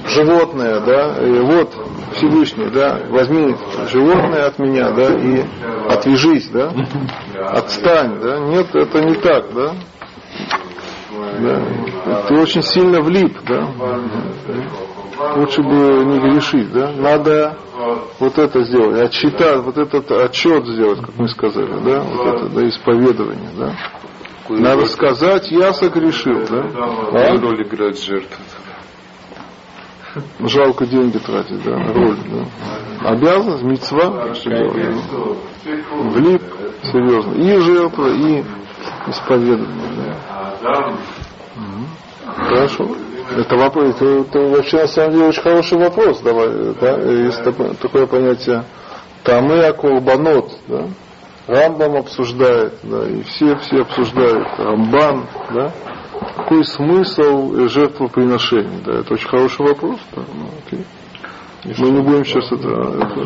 животное, 0.08 0.80
да, 0.82 1.16
и 1.24 1.40
вот 1.40 1.74
Всевышний, 2.14 2.70
да, 2.70 3.00
возьми 3.10 3.56
животное 3.92 4.48
от 4.48 4.60
меня, 4.60 4.92
да, 4.92 5.14
и 5.14 5.44
отвяжись, 5.90 6.50
да, 6.50 6.72
отстань, 7.52 8.20
да, 8.22 8.40
нет, 8.40 8.74
это 8.74 9.04
не 9.04 9.16
так, 9.16 9.54
да, 9.54 9.74
да, 11.40 12.22
ты 12.28 12.36
очень 12.36 12.62
сильно 12.62 13.02
влип, 13.02 13.38
да, 13.48 13.68
лучше 15.36 15.62
бы 15.62 16.06
не 16.06 16.20
грешить, 16.20 16.72
да, 16.72 16.92
надо 16.98 17.58
вот 18.20 18.38
это 18.38 18.64
сделать, 18.64 19.00
отчитать, 19.02 19.62
вот 19.62 19.78
этот 19.78 20.12
отчет 20.12 20.66
сделать, 20.66 21.00
как 21.00 21.18
мы 21.18 21.28
сказали, 21.28 21.74
да, 21.84 22.00
вот 22.02 22.36
это, 22.36 22.50
да, 22.50 22.68
исповедование, 22.68 23.50
да. 23.58 23.76
Надо 24.50 24.86
сказать, 24.86 25.52
я 25.52 25.74
согрешил, 25.74 26.40
да. 26.50 26.62
Какую 27.12 27.42
роль 27.42 27.64
играет 27.68 28.00
жертва? 28.00 28.38
Жалко 30.40 30.86
деньги 30.86 31.18
тратить, 31.18 31.64
да, 31.64 31.78
на 31.78 31.94
роль, 31.94 32.18
да. 32.26 33.10
Обязанность, 33.10 33.64
мецва, 33.64 34.10
да. 34.10 34.34
Влип, 36.12 36.42
серьезно. 36.92 37.34
И 37.34 37.60
жертва, 37.60 38.08
и 38.08 38.44
исповедование, 39.08 40.16
да. 40.62 40.94
Хорошо. 42.36 42.88
Это 43.36 43.58
вопрос, 43.58 43.96
это, 43.96 44.06
это 44.06 44.40
вообще 44.40 44.82
на 44.82 44.88
самом 44.88 45.12
деле 45.12 45.26
очень 45.28 45.42
хороший 45.42 45.78
вопрос. 45.78 46.22
Давай, 46.22 46.50
да? 46.80 46.98
Есть 46.98 47.44
такое, 47.44 47.74
такое 47.74 48.08
понятие 48.08 48.64
тамы 49.24 49.66
акурбанот, 49.66 50.52
да? 50.68 50.86
Рамбам 51.48 51.96
обсуждает, 51.96 52.74
да, 52.84 53.08
и 53.08 53.24
все 53.24 53.56
все 53.58 53.82
обсуждают, 53.82 54.48
Рамбан, 54.58 55.28
да, 55.54 55.72
какой 56.20 56.64
смысл 56.66 57.68
жертвоприношений, 57.68 58.82
да, 58.86 59.00
это 59.00 59.14
очень 59.14 59.28
хороший 59.30 59.66
вопрос, 59.66 60.00
да, 60.16 60.22
ну, 60.34 60.50
окей. 60.66 60.86
Мы 61.80 61.90
не 61.92 62.02
будем 62.02 62.24
сейчас 62.26 62.52
это, 62.52 62.70
это- 62.70 63.22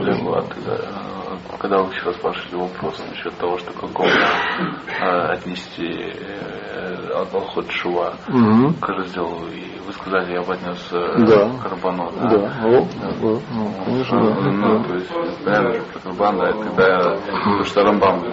э, 0.65 1.37
когда 1.59 1.83
вы 1.83 1.91
вчера 1.91 2.13
спрашивали 2.13 2.55
вопрос 2.61 3.03
насчет 3.09 3.35
того, 3.37 3.57
что 3.59 3.71
какому 3.73 4.09
э, 4.09 5.03
отнести 5.33 5.85
э, 5.85 7.11
Алхот 7.13 7.69
Шува 7.71 8.15
Мгм. 8.27 8.73
к 8.75 8.87
разделу, 8.89 9.47
и 9.53 9.70
вы 9.86 9.92
сказали, 9.92 10.32
я 10.32 10.42
бы 10.42 10.52
отнес 10.54 10.88
э, 10.92 11.24
Да. 11.26 11.50
Карбану, 11.62 12.10
Да, 12.16 12.36
о, 12.64 12.78
о, 12.78 13.40
ну, 13.50 13.72
конечно, 13.84 14.18
да, 14.20 14.34
Ну, 14.40 14.78
да. 14.78 14.88
то 14.88 14.94
есть, 14.94 15.10
понятно, 15.44 15.74
что 15.74 15.82
про 15.92 16.00
Карбан, 16.00 16.36
да, 16.38 16.52
тогда, 16.52 17.16
потому 17.26 17.64
что 17.64 17.82
Рамбам, 17.82 18.24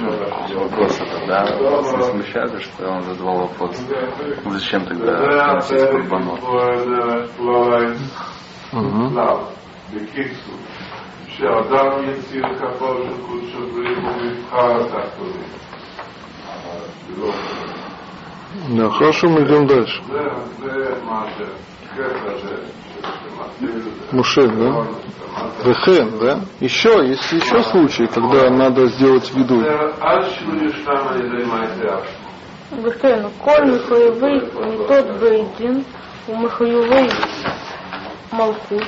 ну, 0.00 0.60
вопрос 0.60 1.00
это, 1.00 1.26
да, 1.26 1.70
вас 1.70 1.92
не 1.96 2.02
смущает, 2.02 2.62
что 2.62 2.88
он 2.88 3.02
задавал 3.02 3.36
вопрос, 3.46 3.76
ну, 4.44 4.50
зачем 4.50 4.84
тогда 4.86 5.18
приносить 5.18 5.90
Карбанот? 5.90 6.40
Мгм. 8.72 9.14
בקיצור, 9.94 10.54
שאדם 11.26 12.08
יציר 12.08 12.42
כפו 12.58 12.86
של 12.94 13.22
קודש 13.26 13.54
הבריך 13.54 13.98
ומבחר 13.98 14.80
התחתונים. 14.80 15.48
да, 18.53 18.89
хорошо, 18.89 19.29
мы 19.29 19.43
идем 19.45 19.65
дальше. 19.65 20.01
Мушель, 24.11 24.51
да? 24.51 24.85
Вехен, 25.65 26.19
да? 26.19 26.39
Еще 26.59 26.89
есть 27.07 27.31
еще 27.31 27.63
случай, 27.63 28.05
когда 28.05 28.49
надо 28.51 28.85
сделать 28.87 29.33
виду. 29.33 29.59
Вехен, 32.71 33.29
коль 33.43 33.71
михаевый 33.71 34.41
не 34.41 34.87
тот 34.87 35.19
бейдин, 35.19 35.85
у 36.27 36.37
михаевый 36.37 37.09
малкут. 38.31 38.87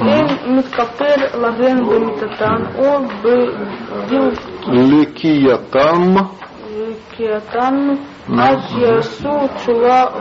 Эн 0.00 0.56
миткапер 0.56 1.30
лаген 1.34 1.84
бемитатан, 1.84 2.68
о 2.78 3.00
бейдил. 3.22 4.32
Лекиятам. 4.68 6.30
Лекиятам. 6.70 7.98
Ашьясу 8.28 9.50
чула 9.64 10.12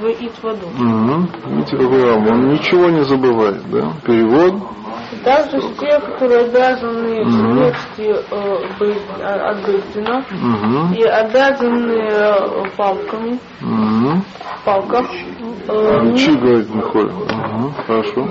в 0.00 0.06
Итваду. 0.20 0.66
Видите, 1.46 1.76
какой. 1.76 2.12
Он 2.12 2.50
ничего 2.50 2.88
не 2.88 3.04
забывает, 3.04 3.62
да? 3.70 3.92
Перевод. 4.06 4.54
Даже 5.24 5.60
те, 5.78 5.98
которые 6.00 6.46
обязаны 6.46 7.24
вместе 7.24 8.24
э, 8.30 8.64
быть 8.78 8.98
а, 9.20 9.50
от 9.50 9.66
Бейдина 9.66 10.24
и 10.96 11.02
обязаны 11.02 11.92
э, 11.92 12.70
палками, 12.76 13.38
палках. 14.64 15.06
Чи 16.16 16.32
говорит 16.32 16.74
Михаил. 16.74 17.10
Хорошо. 17.86 18.26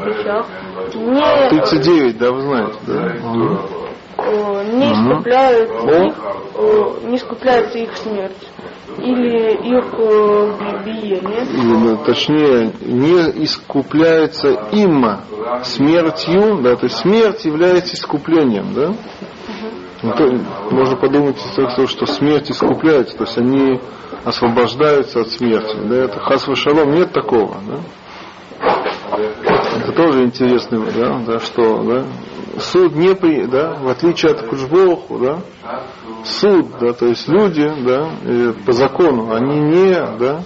Не... 0.95 1.45
Э, 1.45 1.49
39, 1.49 2.17
да, 2.17 2.31
вы 2.31 2.41
знаете, 2.41 2.77
да? 2.87 3.15
Э, 4.23 4.63
не 4.73 4.91
искупляют 4.91 5.71
их, 5.71 6.15
э, 6.55 7.07
не 7.07 7.15
искупляется 7.17 7.77
их 7.79 7.95
смерть 7.97 8.49
или 8.97 9.77
их 9.77 9.85
э, 9.93 10.53
би- 10.59 10.91
биение. 10.91 11.43
Или, 11.43 11.95
точнее, 12.05 12.71
не 12.81 13.43
искупляется 13.43 14.49
им 14.71 15.05
смертью, 15.63 16.61
да, 16.61 16.75
то 16.75 16.85
есть 16.85 16.97
смерть 16.97 17.45
является 17.45 17.95
искуплением, 17.95 18.73
да? 18.73 18.93
Ну, 20.03 20.13
то 20.13 20.25
можно 20.71 20.95
подумать, 20.97 21.37
что 21.39 21.87
что 21.87 22.05
смерть 22.05 22.49
искупляется, 22.51 23.17
то 23.17 23.23
есть 23.23 23.37
они 23.37 23.79
освобождаются 24.25 25.21
от 25.21 25.29
смерти. 25.29 25.77
Да, 25.83 25.95
это 25.95 26.19
хасва 26.19 26.55
шалом, 26.55 26.91
нет 26.91 27.11
такого, 27.11 27.57
да? 27.67 27.79
Это 29.79 29.91
тоже 29.93 30.23
интересно, 30.23 30.85
да, 30.95 31.19
да, 31.25 31.39
что, 31.39 31.83
да, 31.83 32.05
суд 32.59 32.95
не 32.95 33.15
при, 33.15 33.45
да, 33.45 33.75
в 33.75 33.87
отличие 33.87 34.31
от 34.31 34.47
Куджбоху, 34.47 35.19
да, 35.19 35.39
суд, 36.23 36.67
да, 36.79 36.93
то 36.93 37.07
есть 37.07 37.27
люди, 37.27 37.67
да, 37.85 38.11
по 38.65 38.71
закону, 38.71 39.33
они 39.33 39.59
не, 39.59 39.93
да, 40.17 40.43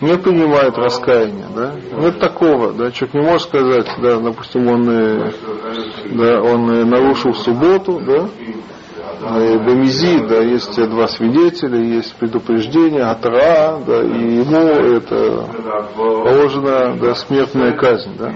не 0.00 0.16
принимают 0.18 0.76
раскаяние, 0.76 1.46
да, 1.54 1.74
нет 1.98 2.18
такого, 2.18 2.72
да, 2.72 2.90
человек 2.90 3.14
не 3.14 3.22
может 3.22 3.48
сказать, 3.48 3.88
да, 4.00 4.18
допустим, 4.18 4.68
он, 4.68 4.88
э, 4.88 5.32
да, 6.12 6.42
он 6.42 6.70
э, 6.70 6.84
нарушил 6.84 7.34
субботу, 7.34 8.00
да, 8.04 8.28
э, 9.20 9.58
Бамизи, 9.58 10.26
да, 10.26 10.40
есть 10.40 10.74
два 10.90 11.06
свидетеля, 11.08 11.78
есть 11.78 12.14
предупреждение, 12.16 13.02
Атра, 13.02 13.80
да, 13.86 14.02
и 14.02 14.36
ему 14.38 14.96
это 14.96 15.46
положена 15.96 16.96
да, 17.00 17.14
смертная 17.14 17.76
казнь, 17.76 18.16
да. 18.18 18.32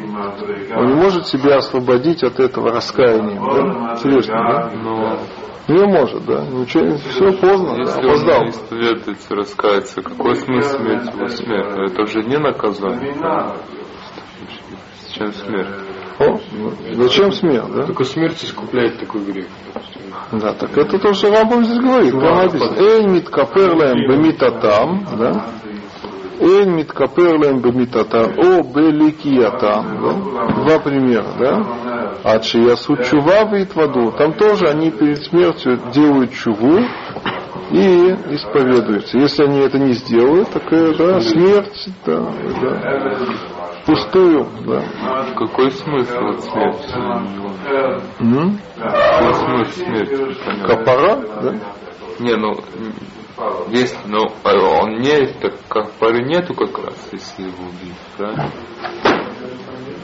Он 0.77 0.87
не 0.87 0.95
может 0.95 1.27
себя 1.27 1.57
освободить 1.57 2.23
от 2.23 2.39
этого 2.41 2.71
раскаянием, 2.73 3.43
да? 3.45 3.97
Серьезно, 3.97 4.35
да? 4.35 4.71
Но 4.83 5.19
Не 5.69 5.85
может, 5.87 6.25
да. 6.25 6.45
Ничего, 6.47 6.97
все 6.97 7.33
поздно, 7.33 7.75
да, 7.75 7.81
если 7.83 8.01
опоздал. 8.07 8.41
он 8.43 8.49
исповедуется, 8.49 9.35
раскается, 9.35 10.03
какой 10.03 10.37
смысл 10.37 10.79
иметь 10.79 11.15
его 11.15 11.29
смерть? 11.29 11.91
Это 11.91 12.07
же 12.07 12.23
не 12.25 12.39
наказание. 12.39 13.15
Чем 15.13 15.33
смерть? 15.33 15.88
О, 16.19 16.39
зачем 16.95 17.33
смерть, 17.33 17.73
да? 17.73 17.87
Только 17.87 18.05
смерть 18.05 18.43
искупляет 18.43 18.99
такой 18.99 19.23
грех. 19.23 19.47
Да, 20.33 20.53
так 20.53 20.77
это 20.77 20.99
то, 20.99 21.13
что 21.15 21.31
Рамбам 21.31 21.65
здесь 21.65 21.79
говорит. 21.79 22.11
Там 22.13 22.37
написано, 22.39 22.77
Эйн 22.77 23.13
миткаперлем 23.13 24.09
бемитатам, 24.09 25.07
да? 25.17 25.47
Эйн 26.41 26.75
миткаперлем 26.77 27.61
бемитатам, 27.61 28.33
о 28.37 28.63
беликиятам, 28.63 30.03
да? 30.03 30.55
Два 30.55 30.79
примера, 30.81 31.27
да? 31.39 32.19
А 32.25 32.41
чиясу 32.41 32.97
чува 32.97 33.45
в 33.45 33.75
воду. 33.77 34.13
Там 34.19 34.33
тоже 34.35 34.67
они 34.67 34.91
перед 34.91 35.23
смертью 35.25 35.79
делают 35.93 36.33
чуву 36.33 36.81
и 37.71 38.17
исповедуются. 38.35 39.19
Если 39.19 39.45
они 39.45 39.61
это 39.61 39.79
не 39.79 39.93
сделают, 39.93 40.49
так 40.51 40.65
да, 40.69 41.21
смерть, 41.21 41.89
да, 42.05 42.33
да, 42.61 43.19
пустую, 43.89 44.47
да. 44.67 44.85
Какой 45.35 45.71
смысл 45.71 46.27
от 46.27 46.45
смерти? 46.45 46.93
М? 48.21 48.61
Какой 48.77 49.35
смысл 49.35 49.81
смерти? 49.83 50.67
Капара, 50.67 51.17
да? 51.43 51.55
Не, 52.19 52.37
ну, 52.37 52.55
если, 53.69 53.97
ну, 54.07 54.27
а 54.45 54.83
он 54.83 54.99
не, 54.99 55.27
так 55.41 55.55
как 55.69 55.91
пары 55.93 56.23
нету 56.25 56.53
как 56.55 56.77
раз, 56.85 57.09
если 57.13 57.45
его 57.45 57.65
убить, 57.65 57.97
правильно? 58.17 58.51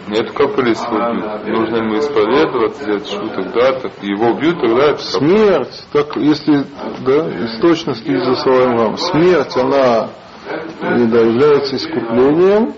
Нету 0.08 0.32
капары, 0.32 0.68
если 0.70 0.86
его 0.86 1.10
убьют. 1.10 1.46
Нужно 1.46 1.76
ему 1.76 1.98
исповедоваться, 1.98 2.82
сделать 2.82 3.08
шу 3.08 3.28
тогда, 3.28 3.80
так 3.80 3.92
его 4.00 4.30
убьют, 4.30 4.60
тогда 4.62 4.92
это. 4.92 5.02
Смерть, 5.02 5.86
так 5.92 6.16
если 6.16 6.64
да, 7.04 7.28
из 7.28 7.60
точности 7.60 8.16
за 8.16 8.34
словами 8.36 8.78
вам, 8.78 8.96
смерть, 8.96 9.56
она 9.58 10.08
и, 10.80 11.06
да, 11.06 11.20
является 11.20 11.76
искуплением, 11.76 12.74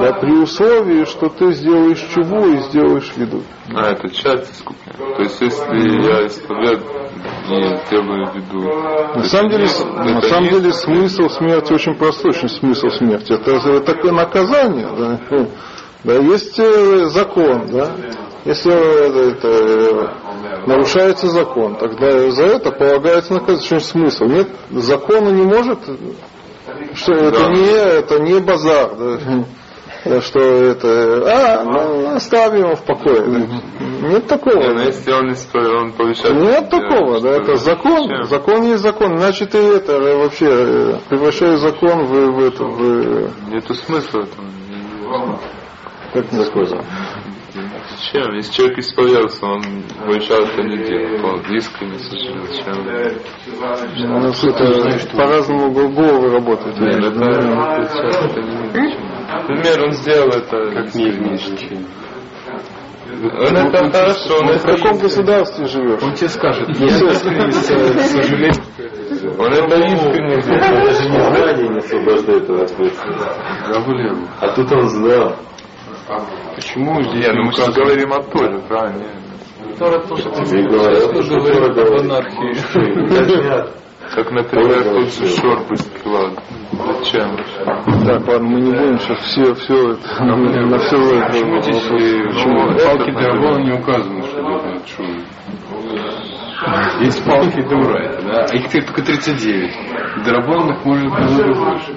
да, 0.00 0.12
при 0.14 0.32
условии, 0.32 1.04
что 1.04 1.28
ты 1.28 1.52
сделаешь 1.52 2.00
чуву 2.12 2.46
и 2.54 2.58
сделаешь 2.60 3.12
виду. 3.16 3.42
А, 3.74 3.90
это 3.92 4.08
часть 4.10 4.52
искупления. 4.52 5.16
То 5.16 5.22
есть, 5.22 5.40
если 5.40 6.02
я 6.06 6.26
исповедую 6.26 7.02
и 7.48 7.90
делаю 7.90 8.32
виду... 8.34 8.62
На 9.16 9.24
самом 9.24 9.50
деле, 9.50 9.66
с- 9.68 9.84
на 9.84 10.20
самом 10.22 10.48
деле 10.50 10.72
смысл 10.72 11.28
смерти 11.28 11.72
очень 11.72 11.94
простой, 11.94 12.30
очень 12.30 12.48
смысл 12.48 12.88
смерти. 12.88 13.32
Это, 13.32 13.52
это 13.52 13.80
такое 13.80 14.12
наказание. 14.12 14.88
Да, 14.96 15.46
да, 16.04 16.14
есть 16.14 16.58
э, 16.58 17.06
закон, 17.06 17.68
да. 17.70 17.90
Если 18.44 18.72
э, 18.72 19.30
это, 19.30 19.48
э, 19.48 20.08
нарушается 20.66 21.28
закон. 21.28 21.76
Тогда 21.76 22.30
за 22.30 22.44
это 22.44 22.72
полагается 22.72 23.34
наказание. 23.34 23.64
Что 23.64 23.80
смысл? 23.80 24.24
Нет, 24.24 24.48
закона 24.70 25.28
не 25.28 25.42
может. 25.42 25.78
Что 26.94 27.12
это 27.12 27.48
не 27.48 27.66
это 27.66 28.18
не 28.20 28.40
базар. 28.40 28.96
Да? 28.96 29.44
Да, 30.04 30.20
что 30.20 30.40
это, 30.40 31.22
а, 31.30 31.62
ну, 31.62 32.16
оставим 32.16 32.64
его 32.64 32.74
в 32.74 32.82
покое. 32.84 33.20
Да. 33.20 34.08
Нет 34.08 34.26
такого. 34.26 34.58
Не, 34.60 34.72
ну, 34.74 34.80
если 34.80 35.12
он, 35.12 35.76
он 35.76 35.92
повышает. 35.92 36.34
Нет 36.34 36.70
такого, 36.70 37.20
да, 37.20 37.30
это 37.36 37.54
закон, 37.54 38.08
Зачем? 38.08 38.24
закон 38.24 38.62
есть 38.64 38.82
закон, 38.82 39.16
иначе 39.16 39.46
ты 39.46 39.58
это 39.58 39.92
э, 39.92 40.16
вообще 40.16 40.46
э, 40.48 40.94
превращаешь 41.08 41.60
закон 41.60 42.06
в, 42.06 42.32
в 42.32 42.44
это, 42.44 42.64
в, 42.64 43.50
Нету 43.50 43.74
смысла 43.74 44.22
в 44.22 44.24
этом. 44.24 45.38
как 46.12 46.32
не 46.32 46.44
сказать. 46.46 46.84
Зачем? 47.90 48.34
Если 48.34 48.52
человек 48.52 48.78
исповедался, 48.78 49.46
он 49.46 49.62
больше 50.06 50.32
это 50.32 50.62
не 50.62 50.76
делает. 50.84 51.24
Он 51.24 51.56
искренне 51.56 51.98
сожалел. 51.98 52.46
Зачем? 52.46 54.14
У 54.14 54.20
нас 54.20 54.44
это 54.44 55.16
по-разному 55.16 55.70
головы 55.72 56.30
работает. 56.30 56.78
Нет, 56.78 56.96
это, 56.96 57.24
это, 57.24 58.08
это 58.24 58.40
не 58.40 59.02
Например, 59.32 59.84
он 59.84 59.92
сделал 59.92 60.28
это. 60.28 60.70
Как 60.72 60.94
не 60.94 61.06
Он 63.12 63.56
это 63.56 63.90
хорошо, 63.90 64.38
он 64.38 64.46
Ну, 64.46 64.52
в 64.52 64.56
это 64.56 64.76
каком 64.76 64.98
государстве 64.98 65.66
живешь? 65.66 66.02
Он 66.02 66.14
тебе 66.14 66.28
скажет, 66.28 66.68
Ну, 66.68 66.88
сожаление. 66.88 68.52
Он 69.38 69.52
это 69.52 69.76
искренне 69.76 70.40
сделал. 70.40 70.84
Даже 70.84 71.08
незнание 71.08 71.68
не 71.68 71.78
освобождает 71.78 72.50
от 72.50 72.70
ответственности. 72.70 73.28
А 74.40 74.48
тут 74.54 74.72
он 74.72 74.88
знал. 74.88 75.36
Почему 76.62 77.02
здесь 77.02 77.26
Не, 77.26 77.32
ну 77.32 77.42
мы 77.46 77.52
сейчас 77.52 77.74
говорим 77.74 78.12
о 78.12 78.22
Торе, 78.22 78.58
правильно? 78.68 79.04
Тебе 79.76 80.60
и 80.60 80.68
говорят, 80.68 81.24
что 81.24 81.40
Тора 81.40 81.66
об 81.66 81.74
говорит. 81.74 82.02
анархии. 82.02 83.72
Как, 84.14 84.30
например, 84.30 84.84
тот 84.84 85.12
же 85.12 85.26
Шорбы 85.26 85.76
Скилад. 85.76 86.38
Зачем? 86.72 87.36
Так, 87.64 88.28
ладно, 88.28 88.48
мы 88.48 88.60
не 88.60 88.70
будем 88.72 88.98
сейчас 88.98 89.18
все, 89.20 89.54
все 89.54 89.92
это, 89.92 90.24
на 90.24 90.78
все 90.78 90.96
это. 90.96 91.26
Почему 91.32 91.60
здесь 91.60 91.82
Почему? 92.34 92.58
палки. 92.78 93.10
Драгона 93.10 93.58
не 93.62 93.72
указано, 93.72 94.22
что 94.24 94.38
это 94.38 94.86
шум? 94.86 95.24
Есть 97.00 97.24
палки 97.24 97.62
дура, 97.62 97.98
это, 98.04 98.22
да? 98.22 98.46
А 98.50 98.54
их 98.54 98.70
только 98.70 99.02
39. 99.02 100.24
Драбонных 100.24 100.84
может 100.84 101.10
быть 101.10 101.56
больше. 101.56 101.92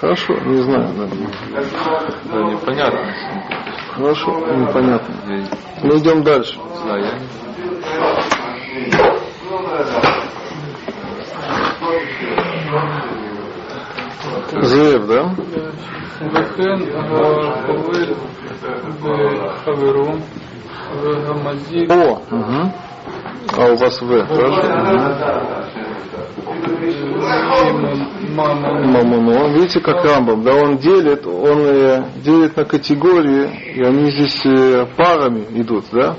Хорошо, 0.00 0.34
не 0.46 0.56
знаю, 0.62 0.88
да. 0.96 1.06
Да, 2.32 2.42
непонятно. 2.44 3.14
Хорошо, 3.97 4.31
непонятно. 4.55 5.15
Я 5.27 5.43
Мы 5.83 5.97
идем 5.97 6.23
дальше. 6.23 6.57
не 6.57 6.77
знаю, 6.77 7.03
я 7.03 7.11
не 7.19 7.27
Зев, 14.61 15.07
да? 15.07 15.31
וכן 16.31 16.79
החובל 16.95 18.13
בחברו 19.01 20.13
והמזיק 21.01 21.91
О, 21.91 22.21
угу. 22.31 22.71
а 23.57 23.65
у 23.71 23.75
вас 23.75 24.01
В, 24.01 24.25
хорошо. 24.27 25.66
Мамон 28.34 28.92
Мамоно. 28.92 29.48
Видите, 29.54 29.80
как 29.80 30.04
Рамбам, 30.04 30.42
да, 30.42 30.54
он 30.54 30.78
делит, 30.78 31.26
он 31.26 31.58
э, 31.60 32.02
делит 32.24 32.56
на 32.56 32.64
категории, 32.64 33.74
и 33.74 33.82
они 33.82 34.10
здесь 34.10 34.46
э, 34.46 34.86
парами 34.96 35.46
идут, 35.50 35.86
да? 35.92 36.16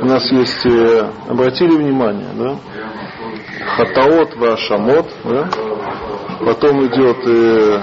У 0.00 0.06
нас 0.06 0.30
есть, 0.30 0.66
э, 0.66 1.10
обратили 1.28 1.76
внимание, 1.76 2.28
да? 2.36 2.56
Хатаот 3.76 4.36
Вашамот, 4.36 5.06
да? 5.24 5.48
Потом 6.44 6.86
идет 6.86 7.18
э, 7.26 7.82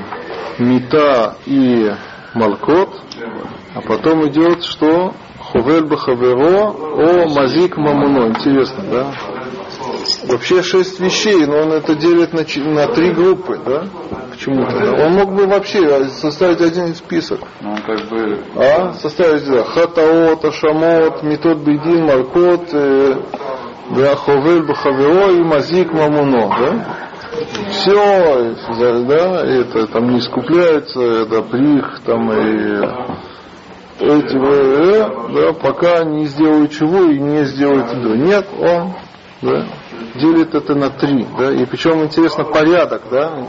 Мита 0.59 1.35
и 1.45 1.91
Малкот, 2.33 2.89
а 3.75 3.81
потом 3.81 4.27
идет 4.27 4.63
что? 4.63 5.13
Хувель 5.39 5.83
Бахаверо, 5.83 6.71
о 6.71 7.27
Мазик 7.27 7.77
Мамуно. 7.77 8.27
Интересно, 8.29 8.83
да? 8.89 9.42
Вообще 10.27 10.61
шесть 10.61 10.99
вещей, 10.99 11.45
но 11.45 11.63
он 11.63 11.73
это 11.73 11.95
делит 11.95 12.33
на, 12.33 12.45
на 12.71 12.87
три 12.87 13.11
группы, 13.11 13.59
да? 13.65 13.83
Почему-то. 14.31 14.79
да. 14.79 15.05
Он 15.05 15.13
мог 15.13 15.33
бы 15.33 15.45
вообще 15.47 16.05
составить 16.05 16.61
один 16.61 16.95
список. 16.95 17.39
Ну, 17.61 17.71
он 17.71 17.77
как 17.77 18.07
бы 18.09 18.39
А? 18.55 18.93
Составить, 18.93 19.45
да, 19.45 19.63
Хатаот, 19.63 20.45
Ашамот, 20.45 21.23
Метод 21.23 21.57
Бедин, 21.59 22.05
Малкот, 22.05 22.69
э, 22.71 23.15
да, 23.95 24.15
Ховель 24.15 24.65
Бахаверо 24.65 25.31
и 25.31 25.41
Мазик 25.43 25.91
Мамуно, 25.91 26.49
да? 26.49 26.85
Все, 27.71 28.55
да, 29.07 29.43
это 29.45 29.87
там 29.87 30.09
не 30.09 30.19
искупляется, 30.19 31.01
это 31.01 31.41
прих, 31.41 31.99
там 32.05 32.31
и 32.31 33.23
эти, 33.99 34.35
э, 34.35 35.09
да, 35.33 35.53
пока 35.53 36.03
не 36.03 36.25
сделают 36.25 36.71
чего 36.71 37.05
и 37.11 37.19
не 37.19 37.43
сделают 37.45 38.01
до. 38.01 38.15
Нет, 38.15 38.47
он, 38.59 38.93
да, 39.41 39.65
делит 40.15 40.55
это 40.55 40.75
на 40.75 40.89
три, 40.89 41.25
да, 41.37 41.51
и 41.51 41.65
причем 41.65 42.03
интересно 42.03 42.43
порядок, 42.43 43.03
да, 43.09 43.47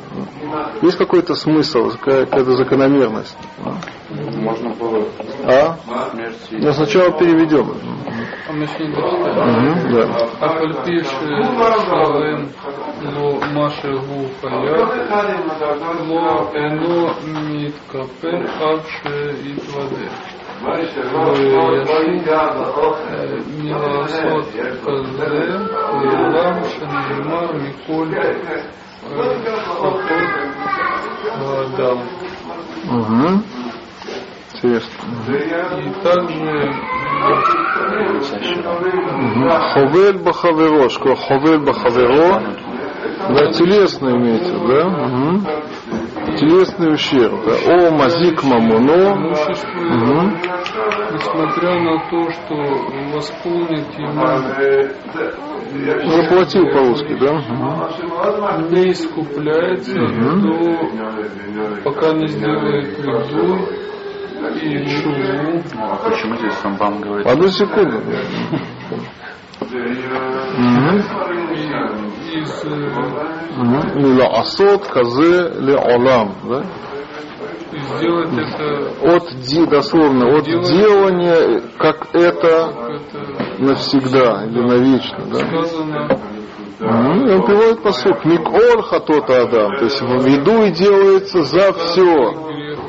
есть 0.83 0.96
какой-то 0.96 1.35
смысл, 1.35 1.90
какая-то 1.90 2.57
закономерность. 2.57 3.37
Можно 4.11 4.70
было. 4.70 5.09
А? 5.44 5.76
Но 6.50 6.72
сначала 6.72 7.11
переведем. 7.18 7.70
Угу, 7.70 7.78
да. 9.92 10.28
מתכפר 20.63 21.21
עד 21.21 21.36
שיתוודה. 21.36 22.43
מלעשות 23.58 24.45
כזה, 24.86 25.47
לעולם 26.03 26.63
שנאמר 26.63 27.51
מכל 27.53 28.08
חטאות 29.03 30.01
האדם. 31.41 31.97
Угу. 32.89 33.29
Интересно. 34.55 35.03
И 35.27 35.89
также 36.03 36.51
Мгм. 39.19 39.49
Ховель 39.73 40.17
бахаверо, 40.19 40.89
что 40.89 41.15
ховель 41.15 41.60
бахаверо, 41.60 42.41
да, 43.29 43.51
телесный 43.51 44.13
имеется, 44.13 44.53
да? 44.53 44.88
Мгм. 44.88 45.45
Телесный 46.38 46.92
ущерб, 46.94 47.44
да. 47.44 47.53
О, 47.53 47.90
мазик 47.92 48.42
мамуно. 48.44 49.14
имущество, 49.14 49.81
Мгм. 49.81 50.38
несмотря 51.12 51.81
на 51.81 51.99
то, 52.11 52.31
что 52.31 52.55
восполнить 53.14 53.94
ему 53.99 54.23
Заплатил 56.11 56.66
по-русски, 56.73 57.14
да? 57.20 57.33
Мгм. 57.35 58.75
не 58.75 58.90
искупляется, 58.92 59.94
то 59.94 61.83
пока 61.85 62.12
не 62.12 62.27
сделает 62.29 62.99
вреду 62.99 63.59
и 64.61 64.77
А 65.77 65.97
почему 65.97 66.37
здесь 66.37 66.62
Рамбам 66.62 67.01
говорит? 67.01 67.27
Одну 67.27 67.49
секунду. 67.49 68.01
Мила 73.94 74.26
асот 74.40 74.88
казе 74.88 75.48
ле 75.60 75.76
олам, 75.76 76.34
да? 76.48 76.64
и 77.72 77.78
сделать 77.78 78.30
это, 78.32 79.16
От 79.16 79.34
ди, 79.46 79.66
дословно, 79.66 80.36
от 80.36 80.44
делания, 80.44 81.62
как 81.78 82.08
это 82.12 82.44
это 82.44 83.00
навсегда 83.58 84.44
или 84.44 84.60
навечно, 84.60 85.24
да? 85.26 85.38
сказано. 85.38 86.20
И 86.80 87.30
он 87.30 87.42
приводит 87.46 87.82
посук. 87.82 88.24
Микор 88.24 88.82
хатота 88.82 89.42
адам. 89.42 89.78
То 89.78 89.84
есть 89.84 90.00
в 90.02 90.26
виду 90.26 90.64
и 90.64 90.70
делается 90.72 91.42
за 91.44 91.72
все. 91.72 92.34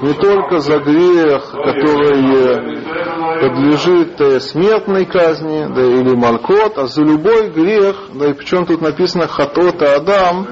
Не 0.02 0.14
только 0.14 0.60
за 0.60 0.80
грех, 0.80 1.52
который 1.52 2.36
э, 2.36 3.40
подлежит 3.42 4.20
э, 4.20 4.40
смертной 4.40 5.06
казни, 5.06 5.68
да, 5.74 5.82
или 5.82 6.16
малкот, 6.16 6.78
а 6.78 6.88
за 6.88 7.02
любой 7.02 7.50
грех, 7.50 8.10
да, 8.14 8.28
и 8.28 8.34
причем 8.34 8.66
тут 8.66 8.82
написано 8.82 9.28
хатота 9.28 9.96
адам, 9.96 10.48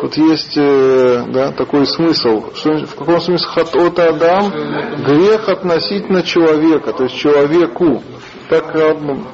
тут 0.00 0.16
есть 0.16 0.56
э, 0.56 1.24
да, 1.28 1.52
такой 1.52 1.86
смысл. 1.86 2.52
Что, 2.54 2.86
в 2.86 2.94
каком 2.94 3.20
смысле 3.20 3.48
хатота 3.48 4.08
адам? 4.10 4.50
Грех 5.04 5.48
относительно 5.48 6.22
человека, 6.22 6.92
то 6.92 7.04
есть 7.04 7.16
человеку. 7.16 8.02
Так 8.48 8.74
Раббам 8.74 9.26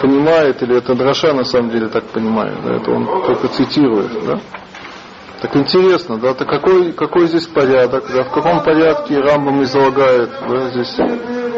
понимает, 0.00 0.62
или 0.62 0.78
это 0.78 0.94
Драша 0.94 1.32
на 1.34 1.44
самом 1.44 1.70
деле 1.70 1.88
так 1.88 2.04
понимает, 2.04 2.62
да, 2.64 2.76
это 2.76 2.90
он 2.90 3.06
только 3.26 3.48
цитирует, 3.48 4.10
да. 4.24 4.40
Так 5.40 5.54
интересно, 5.56 6.18
да, 6.18 6.34
то 6.34 6.44
какой, 6.44 6.92
какой 6.92 7.28
здесь 7.28 7.46
порядок, 7.46 8.04
да, 8.12 8.24
в 8.24 8.32
каком 8.32 8.64
порядке 8.64 9.20
Рамбам 9.20 9.62
излагает, 9.62 10.30
да, 10.48 10.68
здесь. 10.70 10.98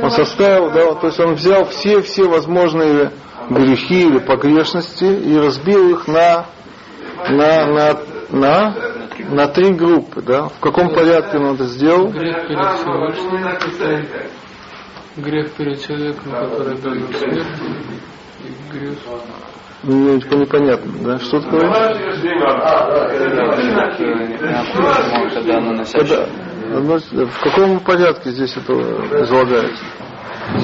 Он 0.02 0.10
составил, 0.10 0.70
да, 0.70 0.94
то 0.94 1.06
есть 1.06 1.18
он 1.18 1.34
взял 1.34 1.64
все-все 1.64 2.28
возможные 2.28 3.10
грехи 3.48 4.02
или 4.02 4.18
погрешности 4.18 5.04
и 5.04 5.36
разбил 5.36 5.90
их 5.90 6.06
на, 6.08 6.46
на, 7.28 7.66
на, 7.66 8.00
на, 8.30 8.74
на 9.30 9.48
три 9.48 9.72
группы. 9.72 10.20
Да? 10.22 10.48
В 10.48 10.60
каком 10.60 10.94
порядке 10.94 11.38
он 11.38 11.54
это 11.54 11.64
сделал? 11.64 12.08
Грех 12.08 12.48
перед 12.48 12.72
Всевышним, 12.74 14.06
грех 15.16 15.52
перед 15.52 15.82
человеком, 15.82 16.32
который 16.32 16.76
дает 16.78 17.16
смерть, 17.16 17.46
и 18.44 18.72
грех 18.72 18.94
Мне 19.82 20.16
непонятно, 20.16 20.92
да? 21.02 21.18
Что 21.18 21.40
такое? 21.40 21.62
Когда 26.72 26.98
в 26.98 27.40
каком 27.40 27.80
порядке 27.80 28.30
здесь 28.30 28.56
это 28.56 28.72
излагается? 29.22 29.84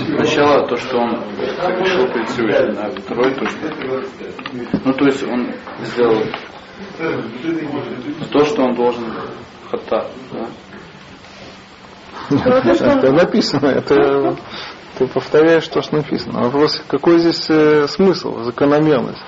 Сначала 0.07 0.67
то, 0.67 0.77
что 0.77 0.99
он 0.99 1.19
совершил 1.61 2.09
перед 2.13 2.29
Всевышним, 2.29 2.79
а 2.79 2.91
второй 2.91 3.35
то, 3.35 3.47
что... 3.47 3.59
Ну, 4.85 4.93
то 4.93 5.05
есть 5.07 5.23
он 5.25 5.53
сделал 5.85 6.23
то, 8.33 8.45
что 8.45 8.63
он 8.65 8.75
должен 8.75 9.05
хата. 9.71 10.07
Да? 10.33 10.47
Это 12.31 13.13
написано, 13.13 13.67
это 13.67 14.37
ты 14.97 15.07
повторяешь 15.07 15.69
то, 15.69 15.83
что 15.83 15.97
написано. 15.97 16.43
Вопрос, 16.43 16.83
какой 16.89 17.19
здесь 17.19 17.47
э, 17.51 17.87
смысл, 17.89 18.43
закономерность? 18.43 19.23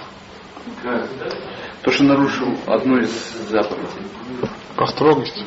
То, 1.83 1.91
что 1.91 2.05
нарушил 2.05 2.49
одну 2.67 2.99
из 2.99 3.11
заповедей. 3.49 4.07
По 4.77 4.87
строгости. 4.87 5.45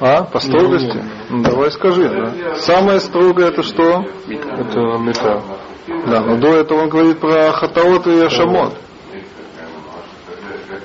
А, 0.00 0.24
по 0.24 0.40
строгости? 0.40 1.02
Ну, 1.30 1.42
давай 1.42 1.70
скажи, 1.72 2.08
да. 2.08 2.54
Самое 2.56 3.00
строгое 3.00 3.48
это 3.48 3.62
что? 3.62 4.04
Это 4.28 4.98
мета. 4.98 5.42
Да, 6.06 6.20
но 6.20 6.36
до 6.36 6.56
этого 6.56 6.82
он 6.82 6.88
говорит 6.88 7.20
про 7.20 7.52
хатаот 7.52 8.06
и 8.06 8.20
ашамот. 8.20 8.74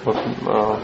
Вот, 0.05 0.17
а, 0.45 0.79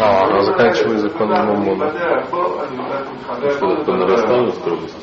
А, 0.00 0.24
она 0.26 0.42
заканчивает 0.42 1.00
законом 1.00 1.46
Мамона. 1.46 1.92
По 2.30 3.92
нарастанию 3.92 4.52
строгости. 4.52 4.96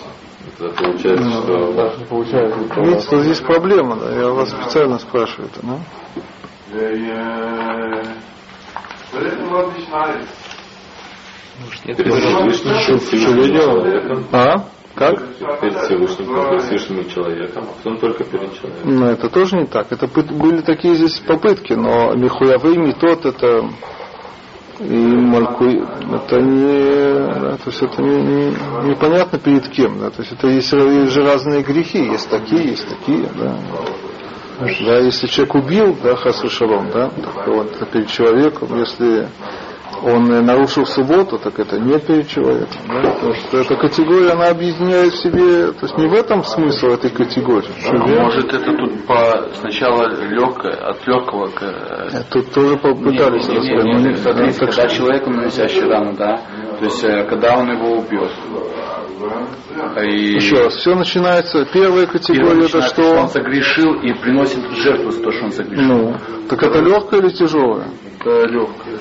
Это 0.59 0.69
получается, 0.73 1.29
что... 1.29 2.05
получается. 2.09 2.59
Видите, 2.81 3.01
что 3.01 3.21
здесь 3.21 3.39
проблема, 3.41 3.95
да? 3.97 4.15
Я 4.15 4.29
вас 4.29 4.49
специально 4.49 4.97
спрашиваю 4.97 5.49
это, 5.53 5.59
да? 5.61 5.77
Перед 11.85 12.13
Всевышним 12.13 13.59
человеком. 13.59 14.25
А? 14.31 14.65
Как? 14.95 15.19
Перед 15.61 15.77
Всевышним, 15.83 16.25
перед 16.25 16.61
Всевышним 16.63 17.09
человеком. 17.09 17.65
а 17.69 17.73
Потом 17.77 17.97
только 17.99 18.23
перед 18.23 18.51
человеком. 18.59 18.95
Ну, 18.95 19.05
это 19.05 19.29
тоже 19.29 19.57
не 19.57 19.65
так. 19.67 19.91
Это 19.91 20.07
были 20.07 20.61
такие 20.61 20.95
здесь 20.95 21.19
попытки, 21.19 21.73
но 21.73 22.15
Михуявы, 22.15 22.77
Метод, 22.77 23.25
это 23.27 23.69
и 24.79 25.15
Мальку, 25.15 25.65
это 25.65 26.39
не, 26.41 27.39
да, 27.39 27.57
то 27.57 27.69
есть 27.69 27.81
это 27.81 28.01
не, 28.01 28.21
не- 28.21 28.89
непонятно 28.89 29.39
перед 29.39 29.67
кем, 29.69 29.99
да, 29.99 30.09
то 30.09 30.21
есть 30.21 30.33
это 30.33 30.47
есть, 30.47 30.71
есть 30.71 31.11
же 31.11 31.23
разные 31.23 31.63
грехи, 31.63 31.99
есть 31.99 32.29
такие, 32.29 32.69
есть 32.69 32.87
такие, 32.87 33.29
да. 33.37 33.55
Да, 34.59 34.97
если 34.99 35.27
человек 35.27 35.55
убил, 35.55 35.97
да, 36.01 36.15
хасу 36.15 36.49
шалом, 36.49 36.89
да, 36.91 37.09
так 37.09 37.47
вот, 37.47 37.89
перед 37.91 38.07
человеком, 38.07 38.75
если 38.77 39.29
он 40.03 40.45
нарушил 40.45 40.85
субботу, 40.85 41.37
так 41.39 41.59
это 41.59 41.79
не 41.79 41.97
перед 41.99 42.27
человеком, 42.27 42.77
да, 42.87 43.11
потому 43.11 43.33
что 43.33 43.57
эта 43.57 43.75
категория, 43.75 44.31
она 44.31 44.49
объединяет 44.49 45.13
в 45.13 45.21
себе, 45.21 45.71
то 45.71 45.85
есть 45.85 45.97
не 45.97 46.07
в 46.07 46.13
этом 46.13 46.43
смысл 46.43 46.87
этой 46.87 47.09
категории. 47.09 47.69
А 47.89 48.23
может 48.23 48.53
это 48.53 48.71
тут 48.77 49.05
по 49.05 49.49
сначала 49.55 50.07
легкое, 50.23 50.73
от 50.73 51.05
легкого 51.07 51.47
к... 51.47 51.61
Э, 51.63 52.23
Тут 52.31 52.51
тоже 52.53 52.77
попытались 52.77 53.47
Не, 53.47 53.53
не, 53.55 53.59
рассказать, 53.59 53.85
не, 53.85 53.93
но 53.93 53.99
не, 53.99 54.09
не- 54.09 54.15
смотрите, 54.15 54.65
да, 56.15 56.37
то 56.79 56.85
есть 56.85 57.03
э, 57.03 57.23
когда 57.25 57.57
он 57.57 57.69
И 60.03 60.35
Еще 60.35 60.55
раз, 60.63 60.75
все 60.75 60.95
начинается, 60.95 61.65
первая 61.73 62.05
категория 62.05 62.65
это 62.65 62.77
начинается, 62.77 62.93
что 62.93 63.11
он 63.13 63.29
что? 63.29 63.39
согрешил 63.39 63.93
и 64.01 64.13
приносит 64.13 64.59
жертву 64.77 65.11
за 65.11 65.23
то, 65.23 65.31
что 65.31 65.45
он 65.45 65.51
согрешил. 65.51 65.83
Ну, 65.85 66.15
так 66.49 66.61
это 66.63 66.79
легкое 66.79 67.21
или 67.21 67.29
тяжелое? 67.29 67.87
Это 68.19 68.45
легкое. 68.45 68.99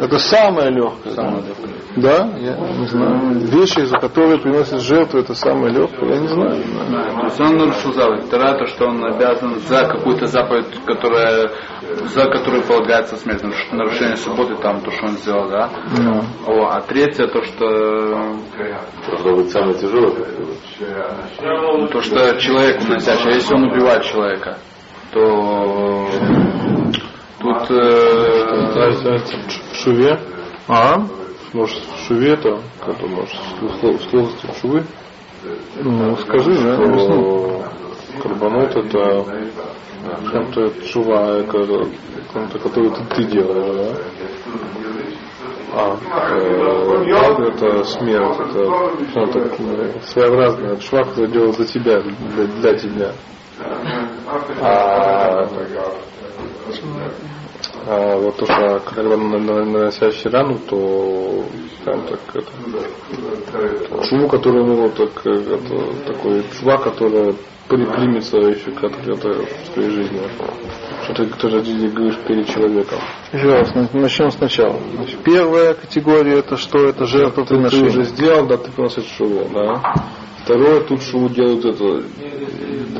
Это 0.00 0.18
самое 0.18 0.70
легкое. 0.70 1.14
Самое 1.14 1.44
легкое. 1.44 1.81
Да? 1.96 2.28
Я 2.38 2.56
не 2.56 2.86
знаю. 2.86 3.38
Вещи, 3.40 3.80
за 3.84 3.98
которые 3.98 4.38
приносят 4.38 4.80
жертву, 4.80 5.18
это 5.18 5.34
самое 5.34 5.72
легкое, 5.74 6.14
я 6.14 6.20
не 6.20 6.28
знаю. 6.28 6.62
То 7.20 7.24
есть 7.26 7.40
он 7.40 7.56
нарушил 7.58 7.92
заповедь. 7.92 8.24
Второе, 8.24 8.54
то, 8.58 8.66
что 8.66 8.86
он 8.86 9.04
обязан 9.04 9.58
за 9.60 9.86
какую-то 9.86 10.26
заповедь, 10.26 10.66
которая, 10.86 11.50
за 12.14 12.24
которую 12.30 12.62
полагается 12.62 13.16
смерть. 13.16 13.42
Наруш- 13.42 13.72
Нарушение 13.72 14.16
субботы, 14.16 14.54
там, 14.56 14.80
то, 14.80 14.90
что 14.90 15.06
он 15.06 15.12
сделал, 15.12 15.48
да. 15.50 15.68
Ну. 15.98 16.22
О, 16.46 16.68
а 16.70 16.80
третье, 16.80 17.26
то, 17.26 17.42
что 17.42 18.36
Должно 19.08 19.36
быть 19.36 19.50
самое 19.50 19.74
тяжелое. 19.74 20.12
то, 21.88 22.00
что 22.00 22.36
человек 22.40 22.80
уносящий, 22.82 23.30
а 23.30 23.34
если 23.34 23.54
он 23.54 23.64
убивает 23.64 24.02
человека, 24.04 24.58
то 25.12 26.08
тут 27.40 27.70
э, 27.70 29.02
шуве. 29.74 30.18
А? 30.68 30.96
Может, 31.52 31.78
в 31.78 32.06
шуве 32.06 32.32
это, 32.32 32.60
ты 32.86 33.06
можешь, 33.08 33.38
в 33.60 34.10
сложности 34.10 34.60
шувы? 34.60 34.84
Ну, 35.82 36.16
скажи, 36.16 36.54
да, 36.54 36.76
объясни. 36.76 37.62
Карбонот 38.22 38.76
это 38.76 39.24
чем-то 40.30 40.86
шува, 40.86 41.42
каком-то, 41.42 42.58
который 42.58 42.90
ты, 42.90 43.04
ты 43.16 43.24
делаешь, 43.24 43.76
да? 43.76 44.02
А, 45.74 45.96
э, 46.30 47.48
это 47.48 47.84
смерть, 47.84 48.36
это 48.38 49.10
что-то 49.10 49.38
э, 49.58 49.92
своеобразное, 50.04 50.72
это 50.74 50.82
шва, 50.82 51.02
который 51.04 51.30
делал 51.30 51.52
за 51.54 51.64
тебя, 51.64 52.00
для, 52.00 52.44
для 52.44 52.74
тебя. 52.78 53.12
А, 54.60 55.48
а 57.86 58.16
вот 58.18 58.36
то, 58.36 58.46
что 58.46 58.80
когда 58.94 59.16
на- 59.16 59.38
на- 59.38 59.64
наносящий 59.64 60.30
рану, 60.30 60.58
то 60.68 61.44
скажем 61.82 62.06
так, 62.06 62.20
это, 62.34 64.04
шву, 64.04 64.28
который 64.28 64.62
у 64.62 64.66
него 64.66 64.88
так, 64.90 65.10
э, 65.26 65.30
это, 65.30 66.12
такой 66.12 66.42
шва, 66.58 66.76
которая 66.78 67.34
при- 67.68 67.84
примется 67.84 68.38
еще 68.38 68.70
как 68.72 68.92
то 69.04 69.14
в 69.14 69.74
своей 69.74 69.90
жизни. 69.90 70.20
Что 71.04 71.14
ты 71.14 71.26
тоже 71.26 71.60
говоришь 71.60 72.18
перед 72.28 72.46
человеком. 72.48 72.98
Еще 73.32 73.52
раз, 73.52 73.74
начнем 73.92 74.30
сначала. 74.30 74.78
Значит, 74.94 75.18
первая 75.24 75.74
категория 75.74 76.38
это 76.38 76.56
что? 76.56 76.78
Это 76.86 77.06
жертвоприношение. 77.06 77.90
Ты, 77.90 77.98
уже 77.98 78.04
сделал, 78.04 78.46
да, 78.46 78.56
ты 78.58 78.70
приносишь 78.70 79.06
шуву, 79.16 79.48
да. 79.52 79.82
Второе, 80.44 80.80
тут 80.80 81.02
шуву 81.02 81.28
делают 81.28 81.64
это, 81.64 82.02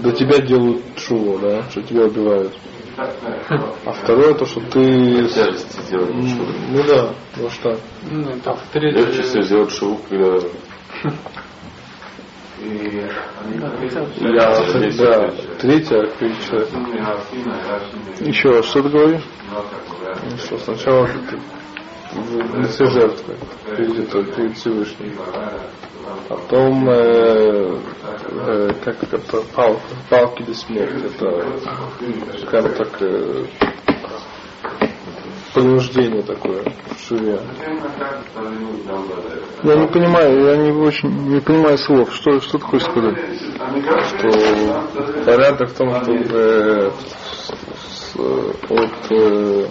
до 0.01 0.13
тебя 0.13 0.39
делают 0.39 0.83
шуву, 0.97 1.39
да, 1.39 1.63
что 1.71 1.83
тебя 1.83 2.05
убивают. 2.05 2.53
А 2.97 3.93
второе, 3.93 4.35
то, 4.35 4.45
что 4.45 4.61
ты... 4.61 5.29
Тяжести 5.29 5.81
сделать. 5.83 6.15
Ну 6.15 6.83
да, 6.87 7.11
ну 7.37 7.49
что? 7.51 7.79
Ну, 8.11 8.39
так, 8.45 8.59
третье. 8.73 9.05
Легче 9.05 9.23
всего 9.23 9.43
сделать 9.43 9.73
шоу, 9.73 9.99
когда 10.09 10.37
Я, 12.61 13.09
да, 14.97 15.31
третья 15.59 16.07
перед 16.19 16.41
человеком. 16.45 16.87
Еще 18.21 18.51
раз, 18.51 18.67
что 18.67 18.83
ты 18.83 18.89
говоришь? 18.89 19.25
Ну 19.51 20.37
что, 20.39 20.59
сначала 20.59 21.07
ты 21.07 21.39
в 22.13 22.59
лице 22.59 22.87
жертвы 22.87 23.37
перед, 23.77 24.35
перед 24.35 24.57
Всевышним. 24.57 25.17
Потом, 26.29 26.89
э, 26.89 27.79
э, 28.31 28.73
как 28.85 29.03
это, 29.03 29.19
палка, 29.55 29.81
палки 30.11 30.43
до 30.43 30.55
смерти. 30.55 31.07
Это, 31.07 32.39
скажем 32.47 32.75
так, 32.75 33.03
э, 33.03 33.45
принуждение 35.55 36.23
такое 36.23 36.65
в 36.65 37.09
шуве. 37.09 37.41
Я 39.63 39.77
не 39.77 39.87
понимаю, 39.87 40.45
я 40.45 40.57
не 40.57 40.73
очень 40.73 41.09
не 41.29 41.41
понимаю 41.41 41.79
слов. 41.79 42.13
Что, 42.15 42.41
что 42.41 42.59
ты 42.59 42.65
хочешь 42.65 42.89
сказать? 42.89 43.19
Что 44.09 45.25
порядок 45.25 45.71
в 45.71 45.77
том, 45.77 45.95
чтобы 46.03 46.29
э, 46.31 46.91
от, 48.17 49.11
э, 49.11 49.67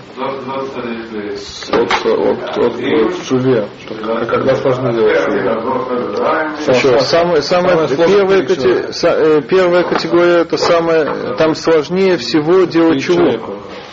с- 1.37 1.69
от, 1.69 1.91
от, 2.05 2.57
от, 2.57 2.75
от 2.75 3.25
шуве. 3.27 3.67
Что- 3.85 4.25
Когда 4.25 4.55
сложно 4.55 4.93
делать 4.93 5.17
шуве. 5.19 5.43
Еще, 6.67 6.99
самая, 7.01 7.41
самая, 7.41 7.87
первая, 7.87 8.41
кате- 8.45 8.89
са- 8.91 9.37
э, 9.37 9.41
первая 9.41 9.83
категория 9.83 10.41
это 10.41 10.57
самое, 10.57 11.35
там 11.37 11.55
сложнее 11.55 12.17
всего 12.17 12.63
делать 12.65 13.01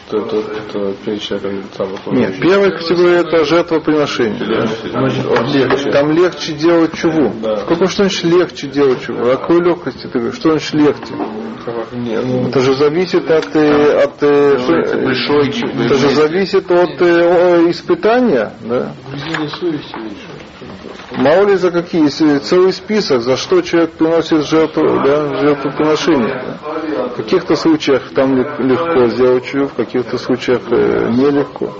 чуву. 0.08 0.26
Это, 0.26 0.36
это, 0.36 0.78
это 0.78 0.94
приличная 1.04 1.40
самых 1.76 2.06
Нет, 2.06 2.40
первая 2.40 2.70
категория 2.70 3.18
это 3.18 3.44
жертвоприношение. 3.44 4.44
Легче. 4.44 5.90
Там 5.90 6.12
легче 6.12 6.52
делать 6.52 6.92
чего? 6.94 7.32
Да. 7.42 7.64
Какое 7.64 7.88
что 7.88 8.04
значит 8.04 8.24
легче 8.24 8.68
делать 8.68 9.04
чего? 9.04 9.32
О 9.32 9.36
какой 9.36 9.62
легкости 9.62 10.06
ты 10.06 10.18
говоришь? 10.18 10.36
Что 10.36 10.50
значит 10.50 10.74
легче? 10.74 11.14
Нет, 11.92 12.24
ну... 12.24 12.48
Это 12.48 12.60
же 12.60 12.74
зависит 12.74 13.30
от, 13.30 13.54
э, 13.54 14.02
от, 14.02 14.22
э, 14.22 14.58
ну, 14.58 14.74
это, 14.74 14.96
большой, 14.98 15.48
это 15.48 15.94
же 15.96 16.10
зависит 16.10 16.70
от 16.70 17.02
э, 17.02 17.70
испытания, 17.70 18.52
да? 18.62 18.92
совести 19.60 19.94
Мало 21.12 21.46
ли 21.46 21.56
за 21.56 21.70
какие, 21.70 22.04
если 22.04 22.38
целый 22.38 22.72
список, 22.72 23.22
за 23.22 23.36
что 23.36 23.62
человек 23.62 23.92
приносит 23.92 24.46
жертву, 24.46 24.82
да, 25.04 25.38
жертвоприношение. 25.40 26.42
Да. 26.44 27.08
В 27.08 27.16
каких-то 27.16 27.56
случаях 27.56 28.10
там 28.14 28.36
легко 28.36 29.08
сделать 29.08 29.46
чего, 29.46 29.68
в 29.68 29.74
каких-то 29.74 30.18
случаях 30.18 30.62
э, 30.70 31.08
нелегко. 31.10 31.72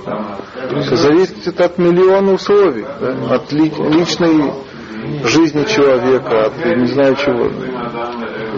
Это 0.70 0.96
зависит 0.96 1.60
от 1.60 1.78
миллиона 1.78 2.32
условий, 2.32 2.86
да, 3.00 3.34
от 3.34 3.52
ли, 3.52 3.70
личной 3.90 4.52
жизни 5.24 5.64
человека, 5.64 6.46
от 6.46 6.64
не 6.64 6.86
знаю 6.86 7.16
чего. 7.16 7.50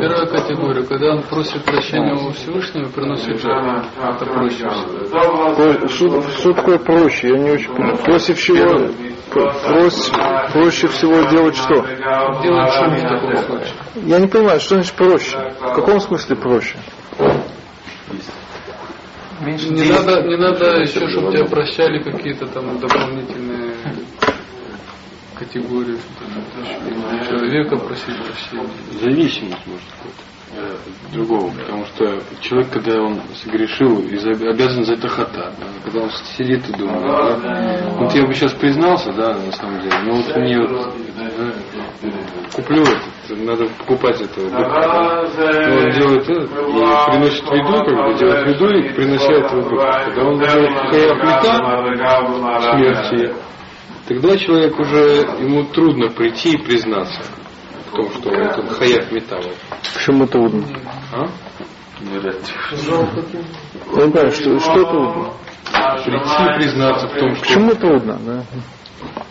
Первая 0.01 0.26
категория, 0.26 0.82
когда 0.84 1.12
он 1.12 1.22
просит 1.24 1.62
прощения 1.62 2.14
у 2.14 2.30
Всевышнего 2.32 2.88
и 2.88 2.90
приносит 2.90 3.38
жертву. 3.38 3.90
Это 4.03 4.24
проще 4.24 4.66
всего. 4.66 5.88
Что, 5.88 6.22
что 6.30 6.53
такое 6.55 6.78
проще? 6.78 7.28
Я 7.28 7.38
не 7.38 7.51
очень 7.51 7.70
понимаю. 7.70 7.98
Проще 7.98 8.32
всего, 8.32 8.92
проще, 9.30 10.12
проще 10.53 10.88
всего 10.88 11.22
делать 11.30 11.55
что? 11.55 11.74
Делать 12.42 12.72
шум 12.72 12.94
в 12.94 13.03
таком 13.03 13.36
случае. 13.36 13.74
Я 14.07 14.20
не 14.20 14.26
понимаю, 14.26 14.61
что 14.61 14.76
значит 14.76 14.94
проще? 14.94 15.36
В 15.61 15.74
каком 15.74 16.01
смысле 16.01 16.36
проще? 16.36 16.76
Меньше 19.42 19.68
не 19.68 19.84
надо, 19.84 20.22
не 20.22 20.36
надо 20.36 20.80
еще, 20.80 21.07
чтобы 21.11 21.32
тебя 21.32 21.44
прощали 21.44 22.03
какие-то 22.03 22.46
там 22.46 22.78
дополнительные 22.78 23.74
категорию 25.41 25.97
человека 27.26 27.78
просить 27.78 28.14
прощения. 28.24 28.68
Зависимость 29.01 29.66
может 29.66 29.88
быть 30.05 30.14
э, 30.55 30.76
другого, 31.14 31.51
потому 31.51 31.86
что 31.86 32.20
человек, 32.43 32.70
когда 32.70 33.01
он 33.01 33.20
согрешил, 33.43 33.99
обязан 34.51 34.84
за 34.84 34.95
это 34.95 35.09
хата, 35.09 35.55
да, 35.59 35.66
когда 35.82 36.01
он 36.03 36.11
сидит 36.36 36.68
и 36.68 36.72
думает, 36.76 37.03
да, 37.43 37.97
вот 37.99 38.14
я 38.14 38.26
бы 38.26 38.34
сейчас 38.34 38.53
признался, 38.53 39.12
да, 39.12 39.34
на 39.34 39.53
самом 39.53 39.80
деле, 39.80 39.99
но 40.05 40.16
вот 40.16 40.36
мне 40.36 40.59
вот 40.61 40.95
да, 41.16 41.53
куплю 42.53 42.82
это, 42.82 43.36
надо 43.36 43.64
покупать 43.78 44.20
это, 44.20 44.51
да, 44.51 45.22
он 45.72 45.91
делает 45.91 46.28
это 46.28 46.43
и 46.43 47.01
приносит 47.07 47.45
виду, 47.51 47.72
как 47.82 48.12
бы 48.12 48.18
делает 48.18 48.47
виду 48.47 48.68
и 48.68 48.93
приносит 48.93 49.51
в 49.51 50.05
Когда 50.05 50.22
он 50.22 50.38
делает 50.38 50.74
хаяп 50.91 51.18
смерти, 52.74 53.34
тогда 54.11 54.36
человек 54.36 54.76
уже, 54.80 55.24
ему 55.40 55.64
трудно 55.66 56.08
прийти 56.11 56.54
и 56.54 56.58
признаться 56.58 57.22
в 57.86 57.94
том, 57.94 58.11
что 58.11 58.30
он 58.30 58.40
этот 58.42 58.72
хаяв 58.72 59.12
металла. 59.12 59.52
Почему 59.94 60.26
трудно? 60.26 60.66
А? 61.12 61.28
Не 62.00 62.18
знаю, 62.18 62.40
что, 64.32 64.58
что 64.58 64.84
трудно? 64.84 65.32
Прийти 66.04 66.42
и 66.42 66.58
признаться 66.58 67.06
в 67.06 67.18
том, 67.20 67.36
что... 67.36 67.44
Почему 67.46 67.74
трудно? 67.76 68.18
Да? 68.26 68.44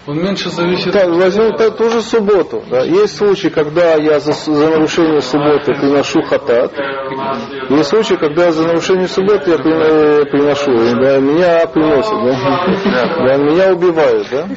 Он 0.09 0.17
меньше 0.23 0.49
зависит... 0.49 0.91
Да, 0.91 1.07
возьмем 1.07 1.55
та, 1.55 1.69
ту 1.69 1.87
же 1.91 2.01
субботу. 2.01 2.63
Да. 2.67 2.83
Есть 2.83 3.15
случаи, 3.15 3.49
когда 3.49 3.93
я 3.93 4.19
за, 4.19 4.31
за 4.31 4.69
нарушение 4.71 5.21
субботы 5.21 5.71
приношу 5.75 6.23
хатат. 6.23 6.73
Есть 7.69 7.89
случаи, 7.89 8.15
когда 8.15 8.51
за 8.51 8.65
нарушение 8.65 9.07
субботы 9.07 9.51
я 9.51 9.57
приношу. 9.59 10.71
И, 10.71 10.95
да, 10.99 11.19
меня 11.19 11.67
приносят. 11.67 12.23
Да. 12.23 13.19
Да, 13.29 13.37
меня 13.37 13.71
убивают. 13.71 14.27
Да. 14.31 14.47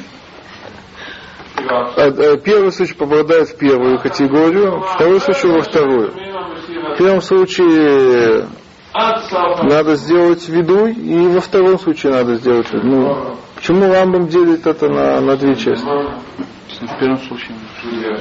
А, 1.69 2.07
а, 2.07 2.37
первый 2.37 2.71
случай 2.71 2.95
попадает 2.95 3.49
в 3.49 3.57
первую 3.57 3.99
категорию, 3.99 4.81
второй 4.81 5.19
случай 5.19 5.49
во 5.49 5.61
вторую. 5.61 6.13
В 6.13 6.97
первом 6.97 7.21
случае 7.21 8.47
надо 8.91 9.97
сделать 9.97 10.49
виду, 10.49 10.87
и 10.87 11.27
во 11.27 11.41
втором 11.41 11.77
случае 11.77 12.13
надо 12.13 12.37
сделать 12.37 12.73
виду. 12.73 12.87
Ну, 12.87 13.37
почему 13.63 13.93
Рамбам 13.93 14.27
делит 14.27 14.67
это 14.67 14.89
на, 14.89 15.21
на 15.21 15.37
две 15.37 15.55
части? 15.55 15.85
В 15.85 16.99
первом 16.99 17.17
случае. 17.19 17.55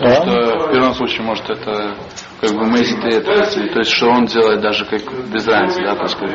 А? 0.00 0.14
Что 0.14 0.68
в 0.68 0.70
первом 0.70 0.94
случае, 0.94 1.22
может, 1.22 1.50
это 1.50 1.96
как 2.40 2.50
бы 2.52 2.66
мы 2.66 2.78
это, 2.78 3.72
то 3.72 3.78
есть 3.80 3.90
что 3.90 4.08
он 4.08 4.26
делает 4.26 4.60
даже 4.60 4.84
как 4.84 5.00
без 5.32 5.46
разницы, 5.48 5.82
да, 5.82 5.96
бы 5.96 6.26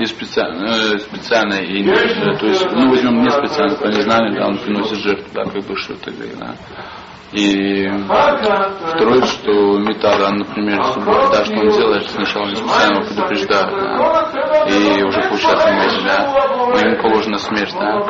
и 0.00 0.06
специально, 0.06 0.66
э, 0.66 0.98
специально 0.98 1.54
и 1.54 1.82
не, 1.82 1.92
то 2.36 2.46
есть, 2.46 2.64
ну 2.72 2.90
возьмем 2.90 3.22
не 3.22 3.30
специально, 3.30 3.76
по 3.76 3.86
незнанию, 3.86 4.40
да, 4.40 4.48
он 4.48 4.58
приносит 4.58 4.98
жертву, 4.98 5.28
да, 5.34 5.44
как 5.44 5.64
бы 5.64 5.76
что 5.76 5.94
это, 5.94 6.10
да. 6.38 6.54
И 7.32 7.86
второе, 7.86 9.22
что 9.26 9.78
металл, 9.80 10.32
например, 10.32 10.78
да, 11.30 11.44
что 11.44 11.54
он 11.58 11.68
делает, 11.68 12.08
сначала 12.08 12.46
не 12.46 12.56
специально 12.56 13.02
предупреждает, 13.02 13.70
да, 13.70 14.64
и 14.66 15.02
уже 15.02 15.20
получается 15.28 15.72
мысль, 15.72 16.04
да, 16.04 16.46
но 16.56 16.78
ему 16.78 17.02
положена 17.02 17.38
смерть, 17.38 17.74
да, 17.78 18.00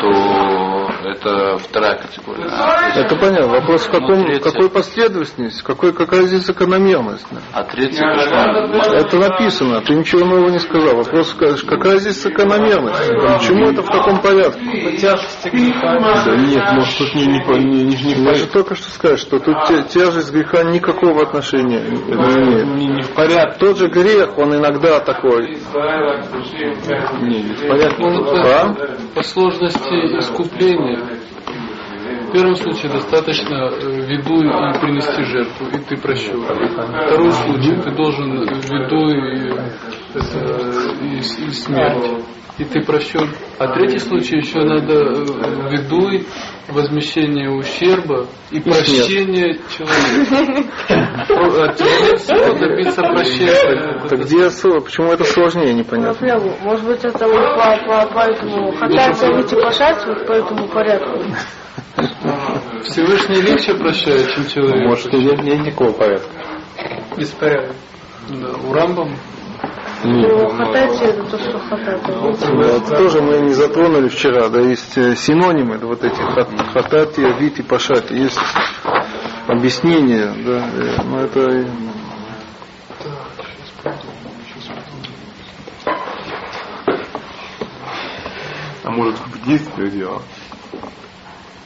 то 0.00 0.90
это 1.04 1.58
вторая 1.58 1.98
категория. 1.98 2.50
Это 2.96 3.16
понятно. 3.16 3.48
Вопрос 3.48 3.82
в 3.82 3.90
каком, 3.90 4.24
третья... 4.24 4.50
какой 4.50 4.70
последовательности, 4.70 5.62
какой, 5.62 5.92
какая 5.92 6.22
здесь 6.22 6.44
закономерность. 6.44 7.26
Да. 7.30 7.38
А 7.52 7.64
третья. 7.64 8.04
Это 8.04 9.16
написано, 9.18 9.80
ты 9.82 9.94
ничего 9.94 10.24
нового 10.24 10.48
не 10.48 10.58
сказал. 10.58 10.96
Вопрос, 10.96 11.34
какая 11.34 11.98
здесь 11.98 12.22
закономерность? 12.22 13.08
Почему 13.38 13.70
это 13.70 13.82
в 13.82 13.86
таком 13.86 14.20
порядке? 14.20 14.96
Тяжести 14.96 15.48
греха. 15.48 16.24
Да 16.24 16.36
нет, 16.36 16.72
может 16.72 16.98
тут 16.98 17.14
не, 17.14 17.26
не, 17.26 17.38
не, 17.38 17.84
не, 17.84 18.14
не, 18.14 18.46
только 18.46 18.74
что 18.74 18.90
сказать, 18.90 19.18
что 19.18 19.38
тут 19.38 19.56
тяжесть 19.88 20.32
греха 20.32 20.62
никакого 20.64 21.22
отношения 21.22 21.80
не 21.80 21.96
имеет. 21.96 22.66
Не, 22.66 22.86
не 22.86 23.02
в 23.02 23.10
порядке. 23.10 23.58
Тот 23.58 23.78
же 23.78 23.88
грех, 23.88 24.36
он 24.38 24.54
иногда 24.54 25.00
такой. 25.00 25.58
Не, 27.22 27.42
не 27.42 27.54
в 27.54 27.68
порядке. 27.68 28.04
А? 28.48 28.74
по 29.14 29.22
сложности 29.22 30.18
искупления. 30.18 30.87
Amen. 30.88 31.37
В 32.28 32.32
первом 32.32 32.56
случае 32.56 32.92
достаточно 32.92 33.70
э, 33.70 34.06
виду 34.06 34.42
и 34.42 34.80
принести 34.80 35.24
жертву, 35.24 35.66
и 35.66 35.78
ты 35.78 35.96
прощен. 35.96 36.42
Второй 36.42 37.32
случай, 37.32 37.80
ты 37.80 37.90
должен 37.92 38.40
виду 38.42 39.08
и, 39.08 39.50
э, 40.14 40.20
и, 41.02 41.18
и 41.18 41.52
смерть 41.52 42.24
и 42.58 42.64
ты 42.64 42.80
прощен. 42.82 43.30
А 43.58 43.68
третий 43.68 43.98
случай 43.98 44.38
еще 44.38 44.58
надо 44.60 44.92
э, 44.92 45.70
ведуй, 45.70 46.26
возмещение 46.68 47.50
ущерба 47.50 48.26
и, 48.50 48.58
и 48.58 48.60
прощение 48.60 49.58
человека. 49.76 50.66
Человек 51.78 52.58
добиться 52.58 53.02
прощения. 53.02 54.08
Так 54.08 54.20
где 54.20 54.50
почему 54.80 55.12
это 55.12 55.24
сложнее, 55.24 55.72
непонятно? 55.72 56.40
Может 56.62 56.84
быть 56.84 57.04
это 57.04 57.26
вот 57.26 57.56
по, 57.56 57.76
по, 57.86 58.06
по 58.12 58.20
этому 58.20 58.72
хотят 58.72 59.16
выйти 59.20 59.54
пошать 59.54 60.04
вот 60.06 60.26
по 60.26 60.32
этому 60.32 60.68
порядку. 60.68 61.22
Всевышний 62.84 63.40
легче 63.40 63.74
прощает, 63.74 64.30
чем 64.34 64.46
человек. 64.46 64.88
Может, 64.88 65.12
и 65.14 65.18
нет, 65.18 65.42
нет 65.42 65.66
никакого 65.66 65.92
порядка. 65.92 66.28
Беспорядок. 67.16 67.76
Да, 68.28 68.48
у 68.68 68.72
Рамбам 68.72 69.16
ну, 70.04 70.48
хатати 70.50 71.04
это 71.04 71.24
то, 71.24 71.38
что 71.38 71.58
хатати. 71.58 72.10
Это 72.10 72.96
тоже 72.96 73.20
мы 73.20 73.38
не 73.40 73.52
затронули 73.52 74.08
вчера, 74.08 74.48
да, 74.48 74.60
есть 74.60 74.96
э, 74.96 75.16
синонимы 75.16 75.78
вот 75.78 76.04
эти 76.04 76.20
хатати, 76.72 77.20
вит 77.40 77.58
и 77.58 77.62
пашати, 77.62 78.12
есть 78.12 78.38
объяснение, 79.48 80.32
да, 80.46 80.70
э, 80.72 81.02
но 81.04 81.20
это 81.22 81.66
А 88.84 88.90
может 88.90 89.18
в 89.18 89.44
действии 89.44 89.90
дело? 89.90 90.22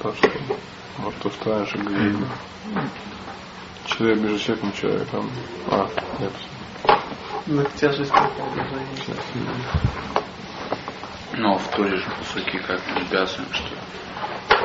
То, 0.03 0.13
что, 0.15 0.29
вот 0.99 1.15
то, 1.23 1.31
что 1.31 1.59
раньше 1.59 1.79
говорили. 1.79 2.27
Человек 3.87 4.19
между 4.21 4.39
человеком 4.39 4.73
человеком. 4.73 5.31
А, 5.71 5.89
нет. 6.19 6.33
На 7.47 7.65
тяжесть 7.65 8.13
Ну, 11.35 11.57
в 11.57 11.69
Туре 11.69 11.97
же 11.97 12.11
посуки 12.19 12.59
как 12.67 12.81
обязан, 12.97 13.47
что 13.53 13.77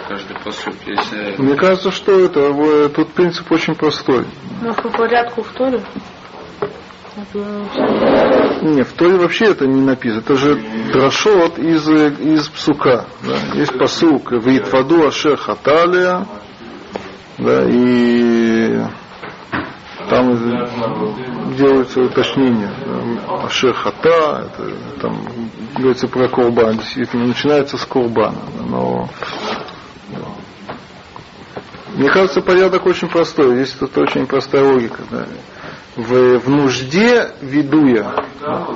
каждый 0.07 0.39
посук, 0.39 0.75
если... 0.85 1.35
Мне 1.37 1.55
кажется, 1.55 1.91
что 1.91 2.19
это, 2.19 2.89
тут 2.89 3.13
принцип 3.13 3.51
очень 3.51 3.75
простой. 3.75 4.25
Ну, 4.61 4.73
по 4.73 4.89
порядку 4.89 5.43
в 5.43 5.51
Торе? 5.53 5.83
Не, 8.61 8.83
в 8.83 8.93
Торе 8.93 9.17
вообще 9.17 9.45
это 9.45 9.65
не 9.65 9.81
написано. 9.81 10.19
Это 10.19 10.35
же 10.35 10.61
дрошот 10.93 11.57
из, 11.57 11.89
из 11.89 12.47
псука. 12.49 13.05
Да? 13.23 13.57
Есть 13.57 13.77
посук 13.77 14.31
Итваду 14.33 15.07
Ашер 15.07 15.35
Хаталия, 15.37 16.27
да, 17.39 17.63
и 17.67 18.81
там 20.09 20.35
делаются 21.57 22.01
уточнения. 22.01 22.71
Ашер 23.43 23.73
Хата, 23.73 24.49
это 24.53 25.01
там 25.01 25.25
говорится 25.75 26.07
про 26.07 26.27
Курбан, 26.29 26.77
действительно, 26.77 27.27
начинается 27.27 27.77
с 27.77 27.85
Курбана. 27.85 28.37
Но 28.69 29.09
мне 31.95 32.09
кажется, 32.09 32.41
порядок 32.41 32.85
очень 32.85 33.09
простой. 33.09 33.55
Здесь 33.55 33.71
тут 33.71 33.97
очень 33.97 34.27
простая 34.27 34.63
логика. 34.63 35.01
Да. 35.09 35.25
В, 35.97 36.39
в 36.39 36.49
нужде 36.49 37.31
ведуя. 37.41 38.23
Да. 38.39 38.67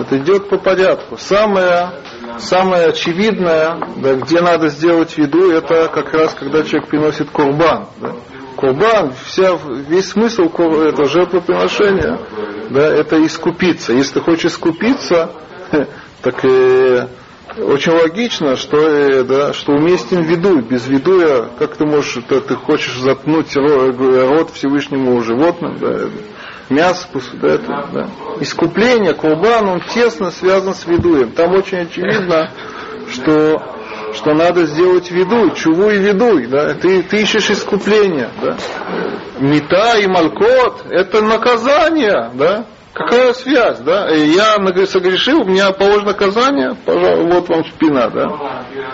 Это 0.00 0.18
идет 0.18 0.48
по 0.50 0.58
порядку. 0.58 1.16
Самое, 1.16 1.90
самое 2.38 2.88
очевидное, 2.88 3.78
да, 3.96 4.14
где 4.14 4.40
надо 4.40 4.68
сделать 4.68 5.16
виду, 5.16 5.50
это 5.50 5.88
как 5.88 6.12
раз 6.12 6.34
когда 6.34 6.62
человек 6.62 6.88
приносит 6.88 7.30
курбан. 7.30 7.86
Да. 7.98 8.12
Курбан, 8.56 9.12
вся, 9.24 9.58
весь 9.88 10.10
смысл 10.10 10.44
этого 10.44 11.06
жертвоприношения, 11.06 12.18
да, 12.70 12.86
это 12.86 13.24
искупиться. 13.24 13.92
Если 13.92 14.14
ты 14.14 14.20
хочешь 14.20 14.52
искупиться, 14.52 15.30
так 16.22 16.44
и 16.44 17.06
очень 17.58 17.92
логично, 17.92 18.56
что, 18.56 18.78
э, 18.78 19.22
да, 19.24 19.52
что 19.52 19.72
уместен 19.72 20.22
виду. 20.22 20.60
Без 20.60 20.86
видуя, 20.86 21.48
как 21.58 21.76
ты 21.76 21.86
можешь, 21.86 22.22
ты, 22.28 22.40
ты 22.40 22.54
хочешь 22.54 22.98
заткнуть 22.98 23.54
рот 23.56 24.50
Всевышнему 24.52 25.22
животным, 25.22 25.78
да, 25.78 26.00
мясо, 26.68 27.08
да, 27.34 27.48
это, 27.48 27.88
да. 27.92 28.08
Искупление, 28.40 29.14
курбан, 29.14 29.68
он 29.68 29.80
тесно 29.92 30.30
связан 30.30 30.74
с 30.74 30.86
видуем. 30.86 31.32
Там 31.32 31.54
очень 31.54 31.82
очевидно, 31.82 32.50
что, 33.10 33.62
что 34.14 34.34
надо 34.34 34.66
сделать 34.66 35.10
виду, 35.10 35.50
чуву 35.50 35.90
и 35.90 35.98
видуй. 35.98 36.46
Да. 36.46 36.74
Ты, 36.74 37.02
ты 37.02 37.22
ищешь 37.22 37.50
искупление. 37.50 38.30
Да. 38.42 38.56
Мета 39.38 39.98
и 39.98 40.06
малкот– 40.06 40.86
это 40.90 41.22
наказание. 41.22 42.30
Да. 42.34 42.66
Какая 42.96 43.34
связь, 43.34 43.80
да? 43.80 44.08
Я 44.08 44.56
согрешил, 44.86 45.42
у 45.42 45.44
меня 45.44 45.70
положено 45.72 46.12
наказание, 46.12 46.74
пожалуйста, 46.82 47.34
вот 47.34 47.48
вам 47.50 47.64
спина, 47.66 48.08
да? 48.08 48.26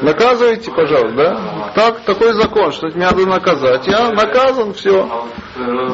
Наказывайте, 0.03 0.73
пожалуйста, 0.73 1.17
да? 1.17 1.52
Так, 1.75 2.01
такой 2.01 2.33
закон, 2.35 2.73
что 2.73 2.89
меня 2.89 3.11
надо 3.11 3.27
наказать. 3.27 3.87
Я 3.87 4.11
наказан, 4.11 4.75
все. 4.75 5.09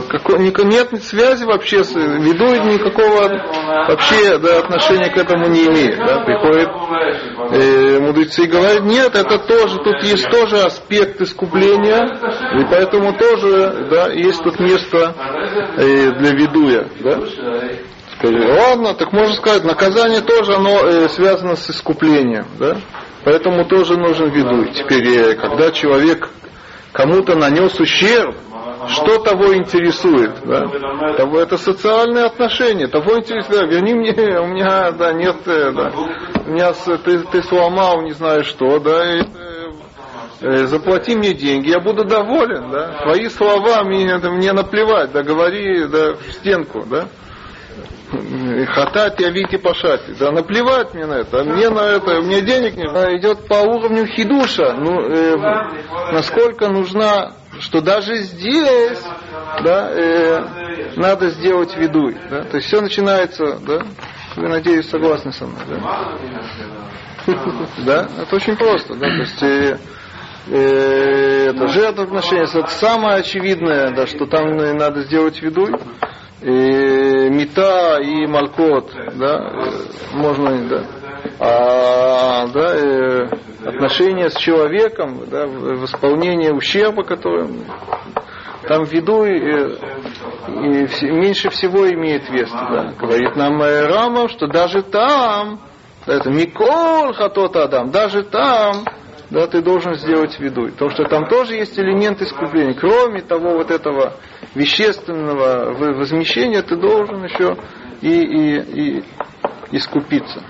Какой, 0.09 0.39
нет 0.41 1.03
связи 1.03 1.45
вообще, 1.45 1.85
с, 1.85 1.95
веду 1.95 2.47
никакого 2.65 3.29
вообще 3.89 4.39
да, 4.39 4.59
отношения 4.59 5.11
к 5.11 5.17
этому 5.17 5.49
не 5.49 5.67
имеет. 5.67 5.99
Да? 5.99 6.21
Приходит 6.21 6.69
э, 7.53 7.99
мудрецы 8.01 8.45
и 8.45 8.47
говорят, 8.47 8.85
нет, 8.85 9.15
это 9.15 9.39
тоже, 9.39 9.77
тут 9.79 10.03
есть 10.03 10.29
тоже 10.31 10.63
аспект 10.63 11.21
искупления, 11.21 12.07
и 12.61 12.65
поэтому 12.71 13.13
тоже 13.15 13.89
да, 13.91 14.09
есть 14.09 14.43
тут 14.43 14.59
место 14.61 15.15
э, 15.77 16.13
для 16.13 16.31
ведуя. 16.33 16.89
Да? 17.01 17.21
ладно, 18.25 18.95
так 18.95 19.13
можно 19.13 19.35
сказать, 19.35 19.65
наказание 19.65 20.21
тоже 20.23 20.55
оно 20.55 20.87
э, 20.87 21.09
связано 21.09 21.57
с 21.57 21.71
искуплением, 21.71 22.47
да? 22.59 22.77
Поэтому 23.29 23.67
тоже 23.67 23.99
нужен 23.99 24.31
виду. 24.31 24.73
Теперь, 24.73 25.07
э, 25.07 25.35
когда 25.35 25.71
человек 25.71 26.31
кому-то 26.93 27.37
нанес 27.37 27.79
ущерб, 27.79 28.35
что 28.87 29.19
того 29.19 29.55
интересует? 29.55 30.31
Да? 30.47 30.67
Того, 31.15 31.39
это 31.39 31.59
социальные 31.59 32.25
отношения. 32.25 32.87
Того 32.87 33.19
интересует, 33.19 33.71
верни 33.71 33.93
мне, 33.93 34.13
у 34.41 34.47
меня 34.47 34.93
да, 34.93 35.13
нет, 35.13 35.37
э, 35.45 35.73
да, 35.73 35.93
у 36.47 36.51
меня 36.51 36.73
ты, 36.73 37.19
ты 37.19 37.43
сломал, 37.43 38.01
не 38.01 38.13
знаю 38.13 38.45
что, 38.45 38.79
да, 38.79 39.19
и, 39.19 39.23
э, 40.41 40.65
заплати 40.65 41.15
мне 41.15 41.35
деньги, 41.35 41.69
я 41.69 41.81
буду 41.81 42.05
доволен, 42.05 42.71
да. 42.71 43.03
Твои 43.03 43.29
слова 43.29 43.85
мне, 43.85 44.17
мне 44.17 44.55
наплевать, 44.55 45.13
да, 45.13 45.23
говори 45.23 45.87
да, 45.87 46.15
в 46.15 46.33
стенку, 46.33 46.83
да. 46.89 47.09
Хатать 48.69 49.21
я 49.21 49.31
вики 49.31 49.59
пашати. 49.59 50.15
Да 50.19 50.31
наплевать 50.33 50.95
мне 50.95 51.07
на 51.07 51.15
это. 51.15 51.41
А 51.41 51.45
мне 51.45 51.69
на 51.69 51.81
это, 51.81 52.23
мне 52.23 52.41
денег 52.41 52.77
не 52.77 52.87
а 52.87 53.17
идет 53.19 53.47
по 53.47 53.55
уровню 53.55 54.07
хидуша. 54.07 54.73
Ну, 54.73 55.11
э, 55.11 55.37
насколько 56.13 56.69
нужна, 56.69 57.33
что 57.61 57.83
даже 57.83 58.17
здесь 58.23 59.03
да, 59.63 59.91
э, 59.93 60.45
надо 60.97 61.29
сделать 61.31 61.77
виду. 61.77 62.13
Да? 62.31 62.45
То 62.45 62.57
есть 62.57 62.69
все 62.69 62.81
начинается, 62.81 63.59
да? 63.59 63.83
Вы, 64.37 64.49
надеюсь, 64.49 64.89
согласны 64.89 65.33
со 65.33 65.47
мной, 65.47 65.63
да? 65.69 66.19
Да, 67.85 68.09
это 68.23 68.37
очень 68.37 68.57
просто, 68.57 68.95
да, 68.95 69.07
то 69.07 69.21
есть 69.21 69.43
э, 69.43 69.79
э, 70.47 71.51
это 71.51 71.69
жертвоотношение, 71.69 72.45
это 72.45 72.67
самое 72.69 73.17
очевидное, 73.17 73.95
да, 73.95 74.07
что 74.07 74.25
там 74.25 74.57
надо 74.57 75.03
сделать 75.03 75.43
виду 75.43 75.69
и 76.41 77.31
мета 77.31 77.99
и 78.01 78.27
малкот, 78.27 78.93
да, 79.17 79.53
можно, 80.15 80.69
да, 80.69 80.85
а, 81.41 82.47
да, 82.49 82.77
и 82.77 83.29
отношения 83.67 84.31
с 84.31 84.37
человеком, 84.37 85.21
да, 85.31 85.47
в 85.47 85.85
исполнении 85.85 86.51
ущерба, 86.51 87.03
который 87.03 87.49
там 88.69 88.85
в 88.85 88.93
виду 88.93 89.25
и, 89.25 89.33
и, 89.33 91.07
и 91.07 91.11
меньше 91.11 91.51
всего 91.51 91.89
имеет 91.91 92.29
вес. 92.29 92.51
Да. 92.51 92.93
Говорит 92.99 93.35
нам 93.35 93.61
Рама, 93.61 94.29
что 94.29 94.47
даже 94.47 94.83
там, 94.83 95.61
это 96.07 96.31
Микол 96.31 97.15
Хатот 97.15 97.57
Адам, 97.57 97.91
даже 97.91 98.23
там 98.25 98.85
да, 99.31 99.47
ты 99.47 99.61
должен 99.63 99.95
сделать 99.95 100.39
виду. 100.41 100.71
Потому 100.71 100.91
что 100.91 101.05
там 101.05 101.29
тоже 101.29 101.55
есть 101.55 101.79
элемент 101.79 102.21
искупления. 102.23 102.75
Кроме 102.75 103.21
того 103.21 103.55
вот 103.55 103.71
этого 103.71 104.15
вещественного 104.55 105.73
возмещения, 105.95 106.63
ты 106.63 106.77
должен 106.77 107.25
еще 107.25 107.57
и, 108.01 108.11
и, 108.11 108.99
и 108.99 109.05
искупиться. 109.73 110.43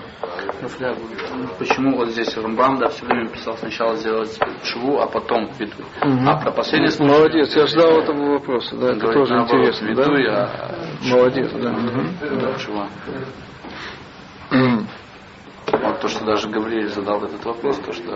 Почему 1.57 1.97
вот 1.97 2.09
здесь 2.09 2.35
Рамбам, 2.35 2.77
да, 2.77 2.89
все 2.89 3.05
время 3.05 3.29
писал 3.29 3.57
сначала 3.57 3.95
сделать 3.95 4.37
шву, 4.63 4.99
а 4.99 5.07
потом 5.07 5.49
виду. 5.57 5.73
Угу. 6.01 6.29
А 6.29 6.37
про 6.37 6.51
последний 6.51 6.89
случай... 6.89 7.11
Молодец, 7.11 7.55
я 7.55 7.65
ждал 7.67 7.99
этого 7.99 8.33
вопроса, 8.33 8.75
да, 8.75 8.91
это 8.91 9.11
тоже 9.11 9.35
интересно. 9.35 9.87
Виду, 9.87 10.03
да? 10.03 10.19
я... 10.19 10.75
Молодец, 11.09 11.51
да. 11.53 11.71
Угу. 11.71 12.41
да 12.41 12.57
шва. 12.59 12.89
То, 16.01 16.07
что 16.07 16.25
даже 16.25 16.49
Гавриэль 16.49 16.89
задал 16.89 17.23
этот 17.23 17.43
вопрос, 17.43 17.77
то, 17.79 17.91
что, 17.91 18.11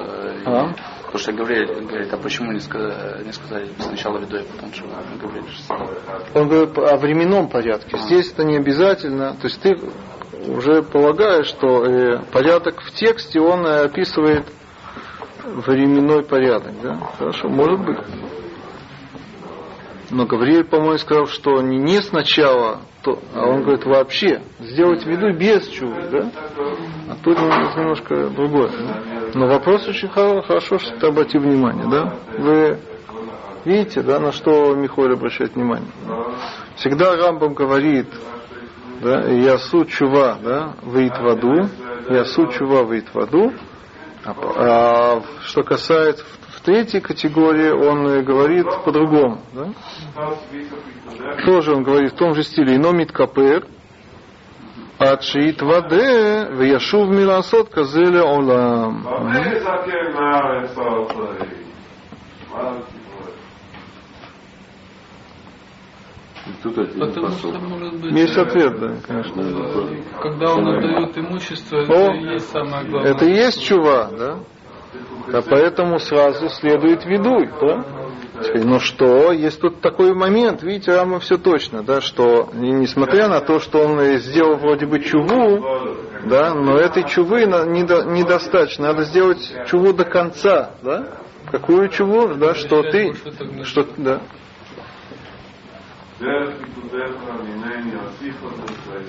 а? 0.46 0.74
то, 1.12 1.18
что 1.18 1.34
Гавриэль 1.34 1.86
говорит, 1.86 2.14
а 2.14 2.18
почему 2.18 2.52
не 2.52 2.60
сказали, 2.60 3.26
не 3.26 3.32
сказали 3.34 3.70
сначала 3.78 4.20
веду, 4.20 4.38
а 4.38 4.44
потом 4.56 4.74
что 4.74 4.86
Гавриэль 5.22 5.46
Он 6.34 6.48
говорит 6.48 6.78
о 6.78 6.98
временном 6.98 7.50
порядке. 7.50 7.96
А. 7.96 7.98
Здесь 7.98 8.32
это 8.32 8.44
не 8.46 8.58
обязательно. 8.58 9.34
То 9.34 9.48
есть 9.48 9.62
ты 9.62 9.78
уже 10.48 10.82
полагаешь, 10.84 11.48
что 11.48 11.86
э, 11.86 12.20
порядок 12.32 12.82
в 12.82 12.92
тексте, 12.92 13.40
он 13.40 13.66
э, 13.66 13.86
описывает 13.86 14.46
временной 15.44 16.24
порядок. 16.24 16.74
Да? 16.82 16.96
Хорошо, 17.18 17.50
может 17.50 17.86
быть. 17.86 18.00
Но 20.10 20.26
Гавриэль, 20.26 20.66
по-моему, 20.66 20.98
сказал, 20.98 21.26
что 21.26 21.62
не, 21.62 21.78
не 21.78 22.02
сначала, 22.02 22.82
то, 23.04 23.20
а 23.36 23.47
он 23.47 23.64
говорит 23.64 23.86
вообще, 23.86 24.41
сделать 24.60 25.06
виду 25.06 25.34
без 25.38 25.68
чувы, 25.68 26.08
да? 26.10 26.32
А 27.10 27.16
тут 27.22 27.38
немножко 27.38 28.30
другое. 28.30 28.70
Да? 28.70 29.04
Но 29.34 29.47
вопрос 29.47 29.88
очень 29.88 30.08
хорошо, 30.08 30.80
что 30.80 30.97
ты 30.97 31.08
обратил 31.08 31.41
внимание, 31.41 31.86
да? 31.89 32.18
Вы 32.38 32.80
видите, 33.66 34.01
да, 34.01 34.20
на 34.20 34.32
что 34.32 34.74
Михаил 34.74 35.14
обращает 35.14 35.56
внимание? 35.56 35.89
Всегда 36.78 37.16
Рамбам 37.16 37.54
говорит, 37.54 38.08
да, 39.01 39.28
ясу 39.30 39.86
чува, 39.86 40.38
да, 40.41 40.74
выйдет 40.82 41.20
в 41.20 41.28
аду, 41.28 41.70
ясу 42.10 42.47
чува 42.47 42.84
выйдет 42.84 43.14
в 43.14 43.20
аду, 43.20 43.51
а, 44.24 44.34
а 44.56 45.22
что 45.41 45.64
касается 45.64 46.24
третьей 46.64 47.01
категории 47.01 47.70
он 47.70 48.24
говорит 48.24 48.66
по-другому. 48.84 49.41
Да? 49.53 49.70
Тоже 51.45 51.74
он 51.74 51.84
говорит 51.84 52.14
в 52.14 52.16
том 52.16 52.34
же 52.34 52.43
стиле. 52.43 52.78
Но 52.78 52.91
миткапер, 52.91 53.68
Ачит 54.99 55.61
ваде, 55.61 56.47
вяшув 56.51 57.09
миласот 57.09 57.70
казеле 57.70 58.22
олам. 58.22 59.05
Тут 66.61 66.76
Потому 66.76 67.30
что, 67.30 67.51
может 67.51 68.01
быть, 68.01 68.11
есть 68.11 68.38
ответ, 68.38 68.78
да, 68.80 68.95
конечно. 69.07 69.43
Когда 70.22 70.53
он 70.53 70.68
отдает 70.68 71.18
имущество, 71.18 71.78
это 71.78 71.93
О, 71.93 72.14
и 72.14 72.34
есть 72.34 72.49
самое 72.49 72.86
главное. 72.86 73.11
Это 73.11 73.26
и 73.26 73.32
есть 73.32 73.64
чува, 73.64 74.09
да? 74.18 74.39
А 75.32 75.41
поэтому 75.41 75.99
сразу 75.99 76.49
следует 76.49 77.05
ведуй, 77.05 77.49
да? 77.61 77.86
Но 78.55 78.80
что, 78.80 79.32
есть 79.32 79.61
тут 79.61 79.80
такой 79.80 80.13
момент, 80.13 80.63
видите, 80.63 80.93
Рама 80.93 81.19
все 81.19 81.38
точно, 81.38 81.84
да, 81.84 82.01
что 82.01 82.49
несмотря 82.53 83.30
на 83.30 83.39
то, 83.39 83.59
что 83.59 83.80
он 83.80 84.01
сделал 84.17 84.57
вроде 84.57 84.86
бы 84.86 84.99
чуву, 84.99 85.63
да, 86.26 86.53
но 86.53 86.78
этой 86.78 87.07
чувы 87.07 87.45
недостаточно, 87.45 88.88
надо 88.88 89.03
сделать 89.03 89.39
чуву 89.67 89.93
до 89.93 90.03
конца, 90.03 90.71
да? 90.82 91.19
Какую 91.51 91.89
чуву, 91.89 92.34
да, 92.36 92.55
что 92.55 92.82
ты, 92.84 93.13
что, 93.63 93.86
да, 93.97 94.21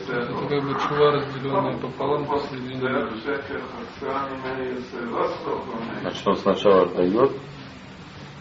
это 0.08 0.32
как 0.48 0.62
бы 0.64 0.74
чува, 0.80 1.12
разделенная 1.12 1.76
пополам 1.78 2.26
посередине. 2.26 2.80
Значит, 6.00 6.26
он 6.26 6.36
сначала 6.36 6.82
отдает, 6.82 7.30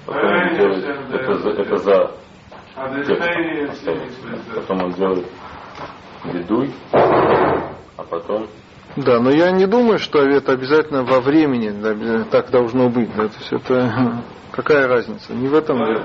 потом 0.05 0.55
делает, 0.55 0.85
это, 1.11 1.37
за, 1.37 1.49
это 1.49 1.77
за 1.77 2.11
текстом. 3.05 3.97
Потом 4.55 4.83
он 4.83 4.91
делает 4.93 5.25
ведуй, 6.25 6.73
а 6.91 8.03
потом 8.09 8.47
да, 8.95 9.19
но 9.19 9.31
я 9.31 9.49
не 9.51 9.65
думаю, 9.65 9.97
что 9.97 10.19
это 10.19 10.51
обязательно 10.51 11.03
во 11.03 11.19
времени 11.19 11.71
да, 11.71 12.25
так 12.25 12.51
должно 12.51 12.89
быть. 12.89 13.09
Да, 13.15 13.27
то 13.27 13.37
есть 13.39 13.51
это 13.51 14.23
какая 14.53 14.87
разница? 14.87 15.33
Не 15.33 15.47
в 15.47 15.55
этом 15.55 15.77
дело. 15.77 16.03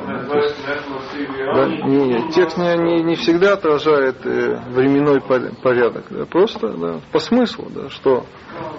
да. 1.55 1.67
Не- 1.67 2.33
текст 2.33 2.57
не, 2.59 2.77
не, 2.77 3.03
не 3.03 3.15
всегда 3.17 3.53
отражает 3.55 4.17
э, 4.25 4.59
временной 4.71 5.21
пор- 5.21 5.53
порядок. 5.63 6.05
да, 6.11 6.25
просто 6.27 6.69
да, 6.69 7.01
по 7.13 7.19
смыслу, 7.21 7.67
да, 7.71 7.89
что 7.91 8.25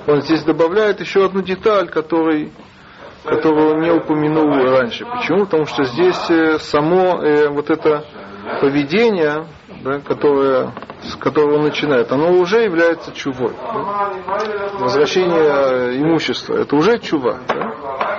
он 0.08 0.22
здесь 0.24 0.44
добавляет 0.44 1.00
еще 1.00 1.26
одну 1.26 1.42
деталь, 1.42 1.88
который, 1.90 2.52
которую 3.24 3.76
он 3.76 3.82
не 3.82 3.92
упомянул 3.92 4.52
раньше. 4.72 5.06
Почему? 5.06 5.46
Потому 5.46 5.66
что 5.66 5.84
здесь 5.84 6.30
э, 6.30 6.58
само 6.60 7.22
э, 7.24 7.48
вот 7.50 7.70
это 7.70 8.04
поведение, 8.62 9.46
да, 9.84 10.00
которое, 10.00 10.74
с 11.04 11.16
которого 11.16 11.56
он 11.58 11.64
начинает, 11.64 12.12
оно 12.12 12.32
уже 12.34 12.62
является 12.64 13.12
чувой. 13.14 13.54
да. 13.56 14.80
Возвращение 14.80 15.40
э, 15.40 15.98
имущества, 15.98 16.56
это 16.56 16.76
уже 16.76 17.00
чува. 17.00 17.38
да. 17.48 18.19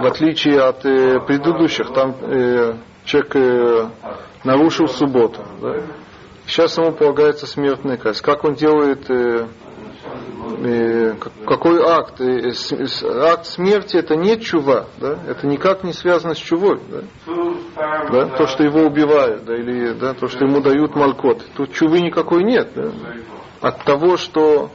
В 0.00 0.06
отличие 0.06 0.60
от 0.60 0.84
э, 0.86 1.20
предыдущих, 1.26 1.92
там 1.92 2.14
э, 2.22 2.74
человек 3.04 3.32
э, 3.34 3.88
нарушил 4.44 4.88
субботу. 4.88 5.40
да. 5.60 5.74
Сейчас 6.46 6.78
ему 6.78 6.92
полагается 6.92 7.46
смертная 7.46 7.96
казнь. 7.98 8.22
Как 8.22 8.42
он 8.44 8.54
делает, 8.54 9.10
э, 9.10 9.46
э, 10.64 11.14
как- 11.20 11.32
какой 11.46 11.82
акт? 11.82 12.20
Э, 12.20 12.52
с- 12.52 13.02
акт 13.04 13.46
смерти 13.46 13.96
это 13.96 14.16
не 14.16 14.38
чува, 14.40 14.86
да? 14.98 15.18
это 15.28 15.46
никак 15.46 15.84
не 15.84 15.92
связано 15.92 16.34
с 16.34 16.38
чувой. 16.38 16.80
Да? 16.88 17.00
Да? 18.10 18.26
То, 18.36 18.46
что 18.46 18.62
его 18.64 18.80
убивают, 18.86 19.44
да, 19.44 19.54
или 19.56 19.92
да, 19.92 20.14
то, 20.14 20.28
что 20.28 20.44
ему 20.46 20.60
дают 20.60 20.94
малкот. 20.96 21.44
Тут 21.56 21.72
чувы 21.72 22.00
никакой 22.00 22.44
нет. 22.44 22.70
Да? 22.74 22.90
От 23.60 23.84
того, 23.84 24.16
что 24.16 24.70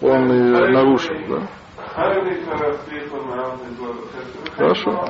он 0.00 0.30
э, 0.30 0.70
нарушил. 0.70 1.14
Да? 1.28 1.48
Хорошо. 4.56 5.04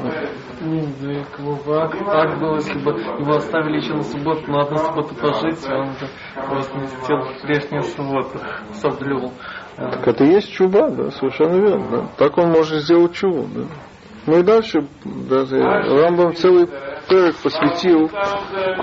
Не, 0.60 0.82
ну 1.00 1.10
и 1.10 1.24
как 1.24 1.64
бы 1.64 1.80
акт, 1.80 2.02
акт 2.06 2.40
был, 2.40 2.54
если 2.56 2.78
бы 2.78 2.90
его 2.92 3.36
оставили 3.36 3.76
еще 3.76 3.94
на 3.94 4.02
субботу, 4.02 4.42
но 4.48 4.60
одну 4.60 4.78
субботу 4.78 5.14
пожить, 5.14 5.66
и 5.68 5.72
он 5.72 5.88
бы 5.88 6.08
просто 6.48 6.78
не 6.78 6.86
хотел 6.86 7.18
прежнюю 7.42 7.82
субботу, 7.82 8.38
соблюл. 8.72 9.32
Так 9.76 10.08
это 10.08 10.24
и 10.24 10.28
есть 10.28 10.52
чуба, 10.52 10.90
да, 10.90 11.10
совершенно 11.10 11.56
верно. 11.56 11.86
Да. 11.90 12.08
Так 12.16 12.38
он 12.38 12.50
может 12.50 12.82
сделать 12.82 13.14
чуву. 13.14 13.46
Да. 13.54 13.62
Ну 14.26 14.38
и 14.40 14.42
дальше 14.42 14.86
да, 15.04 15.44
Рамбам 15.44 16.34
целый 16.34 16.66
перек 17.08 17.36
посвятил 17.36 18.10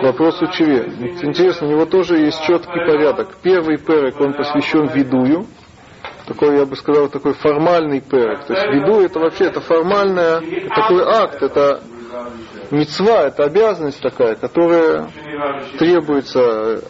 вопросу 0.01 0.47
чуве. 0.47 0.85
Интересно, 1.21 1.67
у 1.67 1.71
него 1.71 1.85
тоже 1.85 2.17
есть 2.19 2.41
четкий 2.43 2.79
порядок. 2.79 3.35
Первый 3.43 3.77
перек, 3.77 4.19
он 4.21 4.33
посвящен 4.33 4.87
видую. 4.87 5.45
Такой, 6.27 6.57
я 6.57 6.65
бы 6.65 6.75
сказал, 6.75 7.07
такой 7.09 7.33
формальный 7.33 8.01
перек. 8.01 8.45
То 8.45 8.53
есть 8.53 8.65
виду 8.73 8.99
это 9.01 9.19
вообще 9.19 9.45
это 9.45 9.61
формальное, 9.61 10.41
такой 10.75 11.03
акт, 11.03 11.41
это 11.43 11.81
мецва, 12.71 13.23
это 13.27 13.43
обязанность 13.43 14.01
такая, 14.01 14.35
которая 14.35 15.07
требуется 15.77 16.81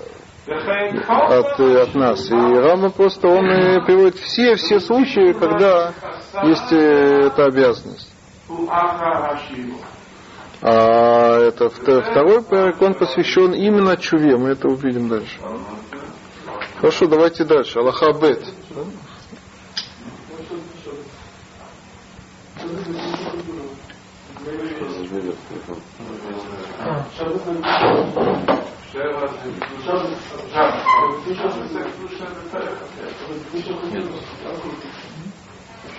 от, 0.48 1.60
от 1.60 1.96
нас. 1.96 2.30
И 2.30 2.34
Рама 2.36 2.92
просто 2.92 3.28
он 3.28 3.46
приводит 3.86 4.16
все, 4.20 4.56
все 4.56 4.80
случаи, 4.80 5.34
когда 5.34 5.94
есть 6.44 6.72
э, 6.72 7.28
эта 7.28 7.46
обязанность. 7.46 8.14
А 10.62 11.40
это 11.40 11.66
вт- 11.66 12.02
второй 12.12 12.44
перек, 12.44 12.82
он 12.82 12.94
посвящен 12.94 13.54
именно 13.54 13.98
чуве. 13.98 14.38
Мы 14.38 14.50
это 14.52 14.68
увидим 14.70 15.10
дальше. 15.10 15.38
Хорошо, 16.80 17.08
давайте 17.08 17.44
дальше. 17.44 17.80
Аллаха 17.80 18.14
бет. 18.14 18.44
są. 25.66 25.74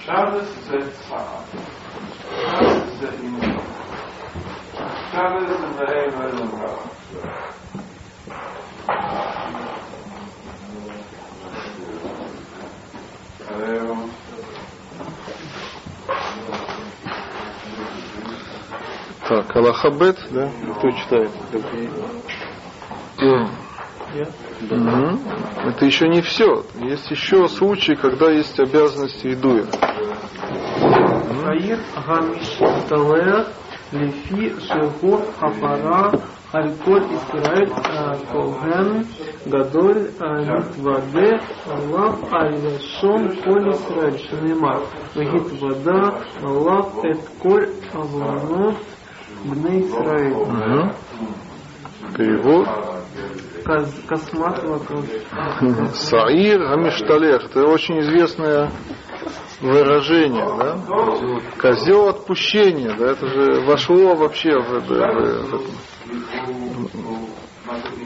Szary 0.06 0.40
ze 0.40 0.92
sama. 1.08 1.42
Szary 2.40 2.80
ze 3.00 3.08
innymi. 3.26 3.58
Szary 5.12 5.46
ze 5.46 5.86
zajmę 5.86 6.24
Ale 13.48 13.85
Так, 19.28 19.56
Аллахабет, 19.56 20.16
да? 20.30 20.48
Кто 20.78 20.90
читает? 20.92 21.30
Угу. 24.70 25.18
Это 25.64 25.84
еще 25.84 26.08
не 26.08 26.22
все. 26.22 26.64
Есть 26.80 27.10
еще 27.10 27.48
случаи, 27.48 27.94
когда 27.94 28.30
есть 28.30 28.58
обязанность 28.60 29.26
идуя. 29.26 29.64
Хаир 31.44 31.80
гамиш 32.06 32.56
талер 32.88 33.46
лифи 33.90 34.54
шелхо 34.60 35.24
хафара 35.40 36.12
альколь 36.52 37.04
исраэль 37.16 37.72
коген 38.30 39.00
э, 39.00 39.50
гадоль 39.50 40.10
э, 40.20 40.44
нитваде 40.44 41.40
лав 41.90 42.32
аль-лашон 42.32 43.32
исраэль 43.32 44.18
шанемар 44.28 44.82
вегитвада 45.16 46.20
лав 46.42 47.04
эт 47.04 47.20
коль 47.42 47.68
аванот 47.92 48.76
Бней 49.46 49.86
Исраиль. 49.86 50.32
Угу. 50.32 50.92
Перевод. 52.16 52.68
Косматова. 54.06 54.80
Саир 55.94 56.62
Амишталех. 56.72 57.44
Это 57.46 57.66
очень 57.66 57.98
известное 58.00 58.70
выражение, 59.60 60.46
да? 60.58 60.78
Козел 61.58 62.08
отпущения, 62.08 62.94
да, 62.96 63.12
это 63.12 63.26
же 63.26 63.60
вошло 63.62 64.14
вообще 64.14 64.50
в, 64.58 64.72
это, 64.74 64.94
в, 64.94 65.62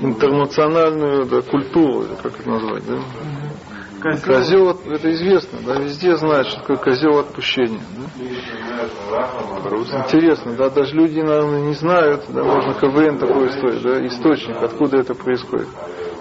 в 0.00 0.04
интернациональную 0.04 1.26
да, 1.26 1.42
культуру, 1.42 2.06
как 2.22 2.38
это 2.38 2.48
назвать, 2.48 2.86
да? 2.86 2.98
Козел 4.00 4.34
Козел, 4.34 4.68
от- 4.70 4.86
это 4.86 5.10
известно, 5.12 5.58
да, 5.66 5.74
везде 5.74 6.16
знают, 6.16 6.48
что 6.48 6.60
такое 6.60 6.76
козел 6.78 7.18
отпущения. 7.18 7.80
да. 7.96 8.06
Интересно, 10.06 10.54
да, 10.56 10.70
даже 10.70 10.94
люди, 10.94 11.20
наверное, 11.20 11.60
не 11.62 11.74
знают, 11.74 12.24
да, 12.28 12.42
можно 12.42 12.74
КВН 12.74 13.18
такой 13.18 13.46
устроить, 13.46 13.82
да, 13.82 14.06
источник, 14.06 14.62
откуда 14.62 14.98
это 14.98 15.14
происходит. 15.14 15.68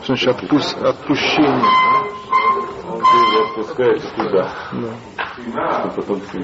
Что 0.04 0.16
значит 0.16 0.28
отпу- 0.44 0.84
отпущение? 0.86 1.62
ты 3.00 3.18
его 3.18 3.50
отпускаешь 3.50 4.02
туда, 4.16 4.54
Да. 4.74 5.80
чтобы 5.80 5.96
потом 5.96 6.22
все 6.22 6.40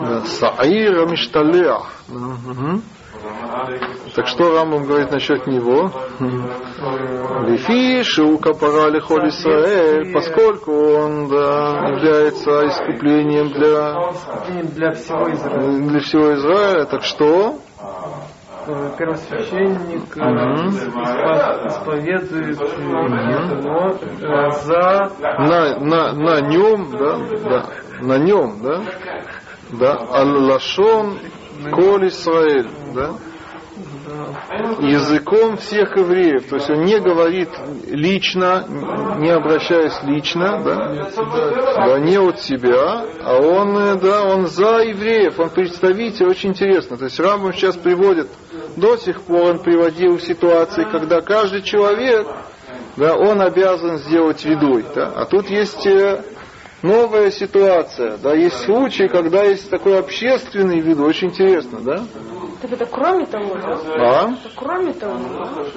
Да, 0.00 0.20
Саир 0.24 1.02
Амишталех. 1.02 1.90
Мгм. 2.08 2.82
Так 4.14 4.26
что 4.26 4.54
Рамбам 4.54 4.84
говорит 4.84 5.10
насчет 5.10 5.46
него? 5.46 5.90
Лифи 7.46 8.02
Шука 8.02 8.54
Парали 8.54 8.98
Исраэль, 8.98 10.12
поскольку 10.12 10.72
он 10.72 11.28
да, 11.28 11.88
является 11.88 12.68
искуплением 12.68 13.48
для, 13.48 14.12
для 14.62 14.92
всего 14.92 15.30
Израиля. 15.32 15.88
для 15.88 16.00
всего 16.00 16.34
Израиля, 16.34 16.84
так 16.86 17.02
что? 17.02 17.58
Э, 18.66 18.90
Первосвященник 18.98 20.16
э, 20.16 20.20
исповедует 21.68 22.60
э, 22.60 22.64
его 22.66 23.96
э, 24.00 24.50
за 24.50 25.10
На, 25.38 25.78
на, 25.80 26.12
на 26.12 26.40
нем, 26.40 26.90
да, 26.92 27.18
да, 27.48 27.66
на 28.00 28.18
нем, 28.18 28.60
да, 28.62 28.82
да, 29.72 29.94
Аллашон 30.12 31.18
Коль 31.72 32.08
Исраэль, 32.08 32.68
да, 32.94 33.14
языком 34.80 35.56
всех 35.56 35.96
евреев. 35.96 36.48
То 36.48 36.56
есть 36.56 36.70
он 36.70 36.84
не 36.84 36.98
говорит 36.98 37.48
лично, 37.88 38.64
не 39.18 39.30
обращаясь 39.30 40.02
лично, 40.04 40.62
да, 40.62 41.10
да, 41.76 41.98
не 42.00 42.18
от 42.18 42.40
себя, 42.40 43.04
а 43.22 43.38
он, 43.38 43.76
э, 43.76 43.94
да, 43.96 44.24
он 44.24 44.46
за 44.46 44.78
евреев, 44.80 45.38
он 45.38 45.50
представитель, 45.50 46.26
очень 46.26 46.50
интересно. 46.50 46.96
То 46.96 47.04
есть 47.04 47.18
Рамбам 47.20 47.52
сейчас 47.52 47.76
приводит 47.76 48.28
до 48.76 48.96
сих 48.96 49.22
пор 49.22 49.50
он 49.50 49.58
приводил 49.58 50.18
ситуации, 50.18 50.84
когда 50.90 51.20
каждый 51.20 51.62
человек, 51.62 52.26
да, 52.96 53.16
он 53.16 53.40
обязан 53.40 53.98
сделать 53.98 54.44
видой. 54.44 54.84
Да? 54.94 55.12
А 55.14 55.24
тут 55.24 55.48
есть 55.50 55.86
э, 55.86 56.22
новая 56.82 57.30
ситуация, 57.30 58.16
да, 58.18 58.34
есть 58.34 58.64
случаи, 58.64 59.08
когда 59.08 59.44
есть 59.44 59.70
такой 59.70 59.98
общественный 59.98 60.80
вид, 60.80 60.98
очень 60.98 61.28
интересно, 61.28 61.80
да? 61.80 62.04
Так 62.60 62.72
это 62.72 62.84
кроме 62.86 63.24
того, 63.26 63.54
да? 63.54 63.78
А? 63.96 64.30
Это 64.32 64.50
кроме 64.54 64.92
того, 64.92 65.14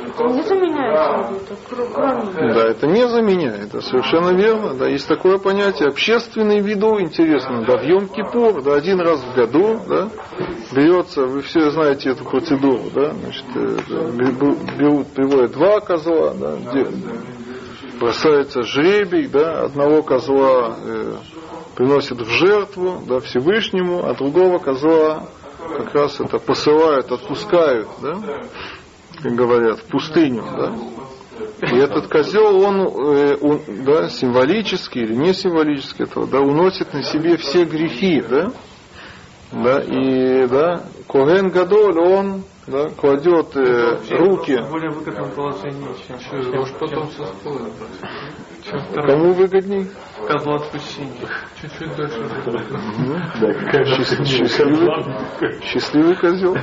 это 0.07 0.23
не 0.25 0.41
заменяет 0.43 1.31
это 1.31 1.55
кр- 1.69 1.89
кроме 1.93 2.53
Да, 2.53 2.67
это 2.67 2.87
не 2.87 3.07
заменяет, 3.07 3.67
это 3.67 3.81
совершенно 3.81 4.35
верно. 4.35 4.73
Да, 4.73 4.87
есть 4.87 5.07
такое 5.07 5.37
понятие 5.37 5.89
общественный 5.89 6.59
виду, 6.59 6.99
интересно, 6.99 7.63
да, 7.65 7.77
в 7.77 7.83
Йом-Кипур, 7.83 8.61
да, 8.63 8.75
один 8.75 8.99
раз 8.99 9.21
в 9.21 9.33
году, 9.33 9.79
да, 9.87 10.09
берется, 10.73 11.25
вы 11.25 11.41
все 11.41 11.71
знаете 11.71 12.09
эту 12.09 12.25
процедуру, 12.25 12.83
да, 12.93 13.11
значит, 13.13 13.45
э, 13.55 13.77
беру- 14.17 14.57
берут, 14.77 15.07
приводят 15.13 15.51
два 15.51 15.79
козла, 15.79 16.33
да, 16.33 16.55
где 16.57 16.87
бросается 17.99 18.63
жребий, 18.63 19.27
да, 19.27 19.61
одного 19.63 20.01
козла 20.03 20.75
э, 20.85 21.13
приносят 21.75 22.19
в 22.19 22.29
жертву, 22.29 22.99
да, 23.07 23.19
Всевышнему, 23.21 24.05
а 24.05 24.13
другого 24.15 24.59
козла 24.59 25.23
как 25.77 25.93
раз 25.93 26.19
это 26.19 26.39
посылают, 26.39 27.11
отпускают, 27.11 27.87
да, 28.01 28.19
как 29.21 29.33
говорят, 29.33 29.79
в 29.79 29.83
пустыню, 29.85 30.43
да. 30.43 30.73
И 31.61 31.77
этот 31.77 32.07
козел, 32.07 32.61
он, 32.61 32.81
э, 32.81 33.37
он, 33.41 33.61
да, 33.85 34.09
символически 34.09 34.99
или 34.99 35.15
не 35.15 35.33
символически 35.33 36.03
этого, 36.03 36.27
да, 36.27 36.41
уносит 36.41 36.93
на 36.93 37.03
себе 37.03 37.37
все 37.37 37.65
грехи, 37.65 38.21
да, 38.21 38.51
да, 39.51 39.79
и, 39.81 40.47
да, 40.47 40.83
Коген 41.07 41.49
Гадоль, 41.49 41.99
он, 41.99 42.43
да, 42.67 42.89
кладет 42.89 43.55
э, 43.57 43.97
руки, 44.17 44.55
В 44.57 44.69
более 44.69 44.91
выгодном 44.91 45.31
положении, 45.31 45.87
чем, 46.07 46.17
чем, 46.19 46.51
Может 46.55 46.77
потом 46.79 47.09
чем 47.11 48.79
второй 48.79 49.09
кому 49.09 49.33
выгодней? 49.33 49.87
козлу 50.27 50.53
отпущения. 50.53 51.27
Чуть-чуть 51.61 51.95
дольше. 51.97 52.19
Счаст- 53.85 54.25
Счастливый, 54.25 55.61
счастливый 55.61 56.15
козел. 56.15 56.55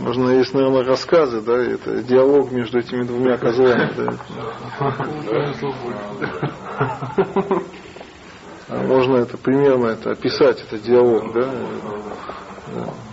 Можно 0.00 0.30
есть, 0.30 0.54
наверное, 0.54 0.84
рассказы, 0.84 1.40
да, 1.42 1.56
это 1.56 2.02
диалог 2.02 2.50
между 2.50 2.78
этими 2.78 3.02
двумя 3.04 3.36
козлами. 3.36 3.90
А 8.68 8.82
Можно 8.82 9.16
это 9.16 9.38
примерно 9.38 9.86
это 9.86 10.10
описать, 10.10 10.62
это 10.62 10.78
диалог, 10.78 11.32
да. 11.32 11.50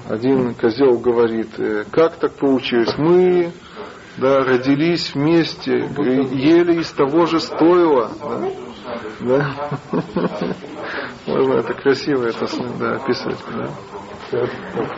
Один 0.10 0.54
козел 0.54 1.00
говорит, 1.00 1.58
э, 1.58 1.86
как 1.90 2.18
так 2.18 2.34
получилось? 2.34 2.94
Мы 2.98 3.54
да, 4.18 4.44
родились 4.44 5.14
вместе, 5.16 5.74
э, 5.74 6.36
ели 6.36 6.82
из 6.82 6.92
того 6.92 7.26
же 7.26 7.40
стойла. 7.40 8.12
Да? 9.22 9.52
Да? 11.26 11.34
Можно 11.34 11.54
это 11.54 11.74
красиво 11.74 12.26
это 12.26 12.48
да, 12.78 12.96
описать. 12.98 13.40
Да? 13.56 13.70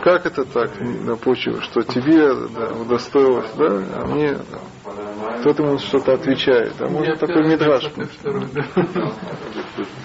Как 0.02 0.26
это 0.26 0.44
так 0.44 0.70
да, 1.04 1.16
получилось, 1.16 1.64
что 1.64 1.82
тебе 1.82 2.34
да, 2.48 2.72
удостоилось, 2.72 3.50
да, 3.56 3.66
а 3.66 4.06
мне 4.06 4.38
кто-то 5.40 5.62
ему 5.62 5.78
что-то 5.78 6.14
отвечает. 6.14 6.74
А 6.80 6.88
можно 6.88 7.16
такой 7.16 7.46
мидраж. 7.46 7.90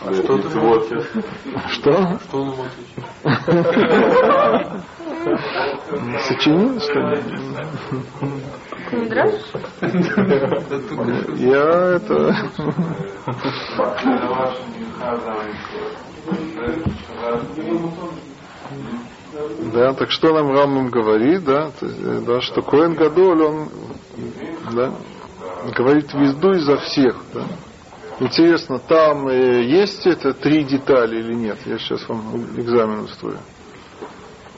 А 0.01 0.13
что 0.13 0.37
ты 0.37 0.59
вот? 0.59 0.87
Что? 1.69 2.19
Что 2.19 2.37
он 2.37 2.51
ему 2.51 2.63
отвечает? 2.63 3.03
Сочинил, 6.23 6.79
что 6.81 6.99
ли? 6.99 7.23
Мидраш? 8.91 9.33
Я 11.39 11.95
это... 11.95 12.35
Да, 19.73 19.93
так 19.93 20.11
что 20.11 20.33
нам 20.33 20.51
Рамбам 20.51 20.89
говорит, 20.89 21.43
да, 21.43 21.71
э, 21.81 22.21
да, 22.25 22.41
что 22.41 22.61
Коэн 22.61 22.93
Гадоль, 22.93 23.41
он 23.41 23.69
да, 24.73 24.93
говорит 25.75 26.13
везду 26.13 26.51
изо 26.51 26.77
всех. 26.77 27.15
Да. 27.33 27.41
Интересно, 28.19 28.79
там 28.79 29.27
э, 29.27 29.63
есть 29.63 30.05
это 30.05 30.33
три 30.33 30.63
детали 30.63 31.19
или 31.19 31.33
нет? 31.33 31.57
Я 31.65 31.79
сейчас 31.79 32.07
вам 32.07 32.45
экзамен 32.57 33.01
устрою. 33.01 33.39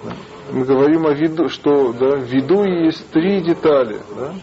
Да. 0.04 0.14
Мы 0.52 0.66
говорим 0.66 1.08
о 1.08 1.14
виду, 1.14 1.48
что 1.48 1.94
да, 1.94 2.18
в 2.18 2.24
виду 2.24 2.64
есть 2.64 3.10
три 3.12 3.42
детали. 3.42 4.00
Да. 4.16 4.34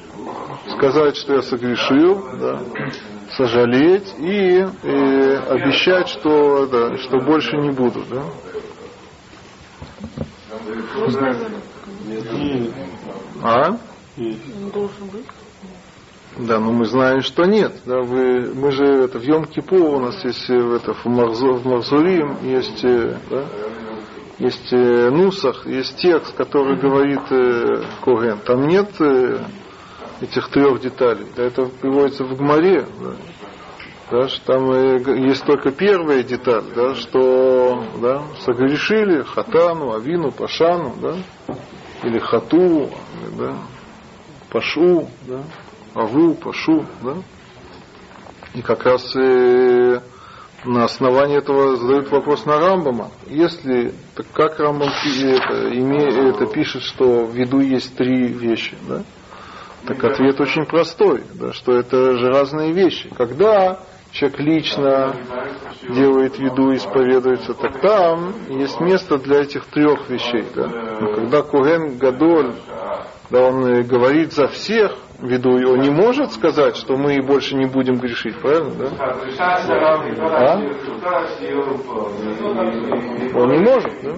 Сказать, 0.77 1.17
что 1.17 1.35
я 1.35 1.43
согрешил, 1.43 2.25
да, 2.41 2.61
сожалеть 3.37 4.15
и, 4.19 4.65
э, 4.83 5.37
обещать, 5.49 6.09
что, 6.09 6.67
да, 6.67 6.97
что 6.99 7.19
больше 7.19 7.57
не 7.57 7.71
буду. 7.71 8.03
Да. 8.09 8.23
А? 13.43 13.77
Должен 14.73 15.07
быть. 15.13 15.27
Да, 16.39 16.59
но 16.59 16.73
мы 16.73 16.87
знаем, 16.87 17.21
что 17.21 17.45
нет. 17.45 17.73
Да, 17.85 18.01
вы, 18.01 18.55
мы 18.55 18.73
же 18.73 18.85
это 18.85 19.19
в 19.19 19.23
Йом 19.23 19.45
Кипур 19.45 19.97
у 19.97 20.01
нас 20.01 20.25
есть 20.25 20.49
э, 20.49 20.59
в, 20.59 20.75
это, 20.75 20.95
в, 20.95 21.05
Марзу, 21.05 21.55
в 21.55 21.67
Марзурим 21.67 22.39
есть, 22.43 22.83
э, 22.85 23.19
да, 23.29 23.45
есть 24.39 24.73
э, 24.73 25.11
нусах, 25.11 25.67
есть 25.67 25.97
текст, 25.99 26.35
который 26.35 26.79
говорит 26.81 27.21
э, 27.31 27.83
Коген. 28.03 28.39
Там 28.47 28.67
нет 28.67 28.89
э, 28.99 29.41
этих 30.23 30.49
трех 30.49 30.81
деталей. 30.81 31.27
Да, 31.37 31.43
это 31.43 31.67
приводится 31.67 32.25
в 32.25 32.35
Гмаре. 32.35 32.87
Да. 33.01 33.11
Да, 34.13 34.29
что 34.29 34.45
там 34.45 34.71
э, 34.71 35.27
есть 35.27 35.43
только 35.47 35.71
первая 35.71 36.23
деталь, 36.23 36.65
да, 36.77 36.95
что 36.95 37.83
да, 37.99 38.23
согрешили 38.45 39.23
хатану, 39.23 39.95
авину, 39.95 40.31
пашану, 40.31 40.95
да, 41.01 41.17
или 42.03 42.19
хату, 42.19 42.91
да, 43.39 43.57
пашу, 44.51 45.09
да, 45.27 45.43
аву, 45.95 46.35
пашу, 46.35 46.85
да. 47.03 47.15
И 48.53 48.61
как 48.61 48.85
раз 48.85 49.17
э, 49.17 50.01
на 50.67 50.85
основании 50.85 51.39
этого 51.39 51.77
задают 51.77 52.11
вопрос 52.11 52.45
на 52.45 52.59
Рамбама. 52.59 53.09
Если, 53.29 53.95
так 54.15 54.27
как 54.35 54.61
Рамбам 54.61 54.91
пи- 55.03 55.25
это, 55.25 55.69
име- 55.71 56.29
это 56.35 56.45
пишет, 56.45 56.83
что 56.83 57.25
в 57.25 57.35
виду 57.35 57.61
есть 57.61 57.97
три 57.97 58.27
вещи, 58.27 58.77
да? 58.87 59.05
Так 59.87 60.05
ответ 60.05 60.39
очень 60.39 60.67
простой, 60.67 61.25
да, 61.33 61.55
что 61.55 61.73
это 61.73 62.19
же 62.19 62.29
разные 62.29 62.73
вещи. 62.73 63.09
Когда 63.17 63.81
человек 64.13 64.41
лично 64.41 65.15
делает 65.89 66.39
виду, 66.39 66.75
исповедуется, 66.75 67.55
так 67.55 67.81
там 67.81 68.33
есть 68.49 68.81
место 68.81 69.19
для 69.19 69.41
этих 69.41 69.65
трех 69.67 70.09
вещей. 70.09 70.45
Да? 70.55 70.69
Но 71.01 71.15
когда 71.15 71.43
Куген 71.43 71.99
Гадоль, 71.99 72.53
да, 73.31 73.41
он 73.49 73.83
говорит 73.85 74.33
за 74.33 74.49
всех 74.49 74.97
виду, 75.21 75.51
он 75.51 75.81
не 75.81 75.91
может 75.91 76.33
сказать, 76.33 76.77
что 76.77 76.97
мы 76.97 77.23
больше 77.23 77.57
не 77.57 77.67
будем 77.67 77.97
грешить, 77.97 78.39
правильно? 78.41 78.71
Да? 78.75 78.89
А? 80.35 80.57
Он 83.35 83.51
не 83.51 83.59
может, 83.59 83.93
да? 84.03 84.13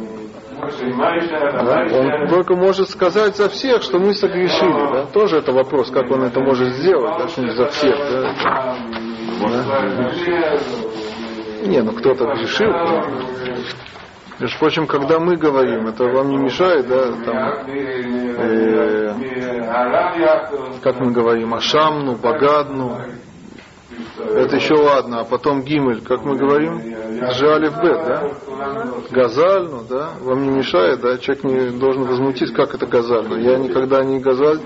Да? 0.60 1.86
Он 1.92 2.28
только 2.28 2.54
может 2.54 2.88
сказать 2.88 3.36
за 3.36 3.48
всех, 3.48 3.82
что 3.82 3.98
мы 3.98 4.14
согрешили. 4.14 4.92
Да? 4.92 5.06
Тоже 5.06 5.38
это 5.38 5.52
вопрос, 5.52 5.90
как 5.90 6.10
он 6.10 6.22
это 6.22 6.40
может 6.40 6.68
сделать, 6.74 7.18
да, 7.18 7.28
за 7.28 7.66
всех. 7.66 7.96
Да? 7.96 9.03
Да? 9.40 10.58
Не, 11.66 11.82
ну 11.82 11.92
кто-то 11.92 12.24
грешил. 12.34 12.70
Между 14.40 14.58
прочим, 14.58 14.86
когда 14.86 15.20
мы 15.20 15.36
говорим, 15.36 15.86
это 15.86 16.04
вам 16.04 16.28
не 16.30 16.36
мешает, 16.36 16.88
да, 16.88 17.12
там, 17.24 17.66
э, 17.68 19.14
как 20.82 20.98
мы 20.98 21.12
говорим, 21.12 21.54
Ашамну, 21.54 22.16
Багадну, 22.16 22.98
это 24.18 24.56
еще 24.56 24.74
ладно, 24.74 25.20
а 25.20 25.24
потом 25.24 25.62
Гимель, 25.62 26.02
как 26.02 26.24
мы 26.24 26.36
говорим, 26.36 26.80
Жали 27.32 27.68
в 27.68 27.80
Бет, 27.80 28.04
да? 28.06 28.28
Газаль, 29.10 29.68
ну 29.70 29.82
да, 29.88 30.10
вам 30.20 30.42
не 30.42 30.50
мешает, 30.50 31.00
да, 31.00 31.16
человек 31.18 31.44
не 31.44 31.78
должен 31.78 32.04
возмутиться, 32.04 32.54
как 32.54 32.74
это 32.74 32.86
газаль, 32.86 33.40
я 33.40 33.56
никогда 33.56 34.02
не 34.02 34.18
газаль. 34.18 34.58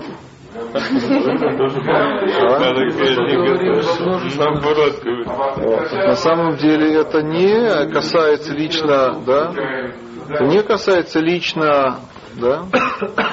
На 6.07 6.15
самом 6.15 6.57
деле 6.57 6.95
это 6.95 7.21
не 7.21 7.91
касается 7.91 8.53
лично, 8.53 9.19
да, 9.25 9.53
не 10.41 10.61
касается 10.63 11.19
лично, 11.19 11.99
да, 12.35 12.65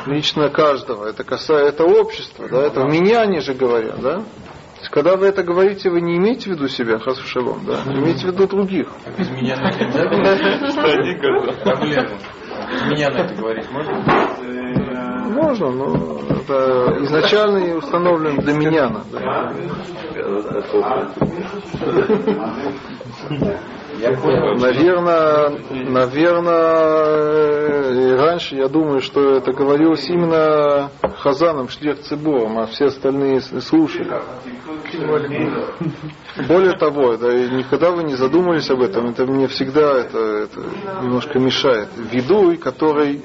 лично 0.07 0.49
каждого, 0.51 1.07
это 1.07 1.25
касается, 1.25 1.83
это 1.83 1.85
общество, 1.85 2.49
да, 2.49 2.63
это 2.67 2.81
в 2.83 2.89
меня 2.91 3.23
они 3.23 3.41
же 3.41 3.55
говорят, 3.55 4.01
да. 4.01 4.19
То 4.19 4.81
есть, 4.81 4.91
когда 4.91 5.17
вы 5.17 5.27
это 5.27 5.43
говорите, 5.43 5.89
вы 5.91 6.01
не 6.03 6.17
имеете 6.17 6.51
в 6.51 6.55
виду 6.55 6.69
себя, 6.69 6.99
хасу 6.99 7.27
шалом, 7.27 7.65
да, 7.67 7.81
имеете 7.87 8.29
в 8.29 8.33
виду 8.33 8.47
других. 8.47 8.89
Без 9.19 9.31
меня 9.31 9.57
Меня 12.89 13.11
на 13.11 13.19
это 13.19 13.35
говорить 13.35 13.71
можно? 13.71 13.93
Можно, 15.31 15.71
но 15.71 16.21
это 16.31 16.97
изначально 17.05 17.59
и 17.59 17.73
установлен 17.73 18.37
для 18.39 18.55
меня. 18.55 18.91
Да. 23.31 23.61
Наверное, 23.99 25.51
наверное, 25.89 27.13
и 27.93 28.13
раньше 28.17 28.57
я 28.57 28.69
думаю, 28.69 29.01
что 29.01 29.37
это 29.37 29.53
говорилось 29.53 30.09
именно 30.09 30.91
Хазаном, 31.19 31.69
Шлех 31.69 32.01
Цибором, 32.01 32.59
а 32.59 32.67
все 32.67 32.87
остальные 32.87 33.41
слушали. 33.41 34.13
Более 36.49 36.77
того, 36.79 37.15
это, 37.15 37.33
никогда 37.49 37.91
вы 37.91 38.05
не 38.05 38.15
задумывались 38.15 38.71
об 38.71 38.83
этом, 38.83 39.07
это 39.07 39.27
мне 39.27 39.49
всегда 39.49 39.99
это, 39.99 40.19
это 40.19 40.61
немножко 41.03 41.39
мешает. 41.39 41.89
Видуй, 41.97 42.57
который 42.59 43.23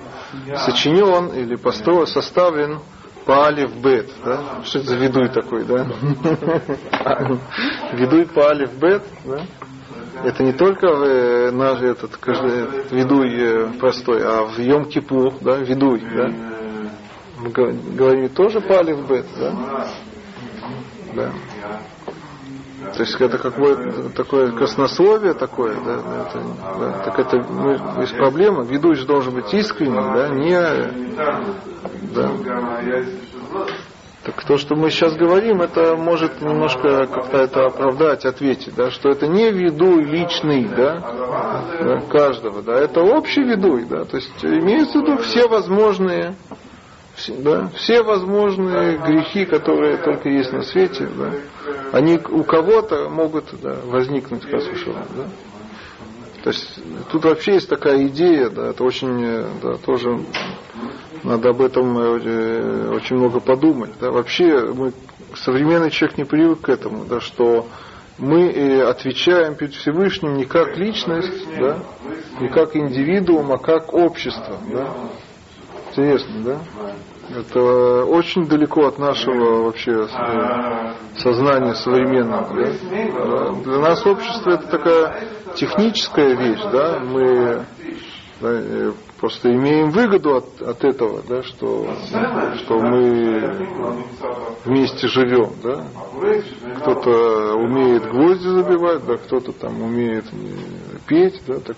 сочинен 0.55 1.27
или 1.33 1.55
построен, 1.55 2.07
составлен 2.07 2.79
по 3.25 3.45
алиф 3.45 3.75
бет, 3.77 4.09
да? 4.25 4.61
Что 4.63 4.79
это 4.79 4.89
за 4.89 4.95
видуй 4.95 5.29
такой, 5.29 5.63
да? 5.63 5.85
Видуй 7.93 8.25
по 8.25 8.49
алиф 8.49 8.73
бет, 8.79 9.03
да? 9.25 9.41
Это 10.23 10.43
не 10.43 10.53
только 10.53 10.87
э, 10.87 11.51
наш 11.51 11.81
этот 11.81 12.17
каждый, 12.17 12.67
видуй 12.91 13.29
э, 13.33 13.67
простой, 13.79 14.21
а 14.23 14.45
в 14.45 14.59
Йом 14.59 14.85
Кипур, 14.85 15.33
да, 15.41 15.57
видуй, 15.57 16.01
да? 16.01 16.31
Мы 17.39 17.49
говорим 17.49 18.29
тоже 18.29 18.61
по 18.61 18.75
алиф 18.75 19.07
бет, 19.07 19.25
да? 19.39 19.87
Да. 21.15 21.31
То 22.93 23.03
есть 23.03 23.19
это 23.19 23.37
какое-то 23.37 24.09
такое 24.09 24.51
краснословие 24.51 25.33
такое, 25.33 25.75
да, 25.85 25.93
это, 25.93 26.43
да, 26.79 26.91
так 27.05 27.19
это 27.19 27.37
ну, 27.37 28.01
есть 28.01 28.15
проблема. 28.17 28.63
Ведущий 28.63 29.05
должен 29.05 29.33
быть 29.33 29.53
искренним, 29.53 30.13
да, 30.13 30.29
не 30.29 30.59
да. 32.13 32.31
Так 34.23 34.43
то, 34.45 34.57
что 34.57 34.75
мы 34.75 34.91
сейчас 34.91 35.15
говорим, 35.15 35.63
это 35.63 35.95
может 35.95 36.41
немножко 36.41 37.07
как-то 37.07 37.37
это 37.37 37.65
оправдать, 37.65 38.23
ответить, 38.23 38.75
да, 38.75 38.91
что 38.91 39.09
это 39.09 39.25
не 39.25 39.49
ведуй 39.49 40.03
личный, 40.03 40.65
да, 40.65 42.01
каждого, 42.07 42.61
да, 42.61 42.77
это 42.77 43.01
общий 43.01 43.41
ведуй, 43.41 43.85
да, 43.85 44.05
то 44.05 44.17
есть 44.17 44.45
имеется 44.45 44.99
в 44.99 45.01
виду 45.01 45.17
все 45.17 45.47
возможные 45.47 46.35
да, 47.39 47.69
все 47.75 48.03
возможные 48.03 48.97
грехи, 48.97 49.45
которые 49.45 49.97
только 49.97 50.29
есть 50.29 50.51
на 50.51 50.61
свете, 50.61 51.09
да, 51.17 51.33
они 51.91 52.19
у 52.29 52.43
кого-то 52.43 53.09
могут 53.09 53.45
да, 53.59 53.75
возникнуть, 53.85 54.43
как 54.43 54.61
да. 55.15 55.25
То 56.43 56.49
есть 56.49 56.79
тут 57.11 57.25
вообще 57.25 57.53
есть 57.53 57.69
такая 57.69 58.07
идея, 58.07 58.49
да, 58.49 58.69
это 58.69 58.83
очень, 58.83 59.59
да, 59.61 59.75
тоже 59.77 60.19
надо 61.23 61.49
об 61.49 61.61
этом 61.61 61.97
э, 61.97 62.89
очень 62.89 63.17
много 63.17 63.39
подумать. 63.39 63.91
Да. 63.99 64.11
Вообще 64.11 64.65
мы, 64.73 64.93
современный 65.35 65.91
человек 65.91 66.17
не 66.17 66.23
привык 66.23 66.61
к 66.61 66.69
этому, 66.69 67.05
да, 67.05 67.19
что 67.19 67.67
мы 68.17 68.51
э, 68.51 68.83
отвечаем 68.83 69.55
перед 69.55 69.73
Всевышним 69.73 70.35
не 70.35 70.45
как 70.45 70.77
личность, 70.77 71.47
да, 71.59 71.79
не 72.39 72.49
как 72.49 72.75
индивидуум, 72.75 73.51
а 73.51 73.57
как 73.57 73.93
общество. 73.93 74.57
Да. 74.71 74.87
Интересно, 75.89 76.43
да? 76.43 76.59
Это 77.35 78.05
очень 78.05 78.45
далеко 78.47 78.87
от 78.87 78.97
нашего 78.97 79.63
вообще 79.63 80.07
сознания 81.17 81.75
современного. 81.75 82.47
Да? 82.53 83.51
Для 83.63 83.79
нас 83.79 84.05
общество 84.05 84.51
это 84.51 84.67
такая 84.67 85.27
техническая 85.55 86.35
вещь, 86.35 86.61
да, 86.71 86.99
мы 86.99 87.65
э, 88.41 88.91
просто 89.21 89.53
имеем 89.53 89.91
выгоду 89.91 90.37
от, 90.37 90.61
от 90.61 90.83
этого, 90.83 91.21
да, 91.29 91.43
что, 91.43 91.87
что 92.57 92.79
мы 92.79 93.67
вместе 94.65 95.07
живем, 95.07 95.51
да. 95.63 95.85
Кто-то 96.81 97.53
умеет 97.55 98.09
гвозди 98.09 98.47
забивать, 98.47 99.05
да, 99.05 99.17
кто-то 99.17 99.51
там 99.53 99.81
умеет 99.83 100.25
э, 100.33 100.97
петь, 101.07 101.39
да, 101.47 101.59
так, 101.59 101.77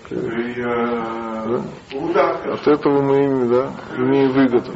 да. 2.14 2.54
От 2.54 2.66
этого 2.66 3.02
мы 3.02 3.46
да, 3.48 3.72
имеем 3.98 4.30
выгоду. 4.32 4.72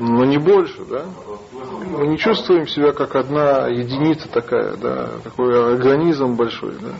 Но 0.00 0.24
не 0.24 0.38
больше, 0.38 0.84
да. 0.90 1.04
Мы 1.96 2.08
не 2.08 2.18
чувствуем 2.18 2.66
себя 2.66 2.92
как 2.92 3.14
одна 3.14 3.68
единица 3.68 4.28
такая, 4.28 4.76
да, 4.76 5.10
такой 5.22 5.74
организм 5.74 6.34
большой, 6.34 6.72
да. 6.80 6.94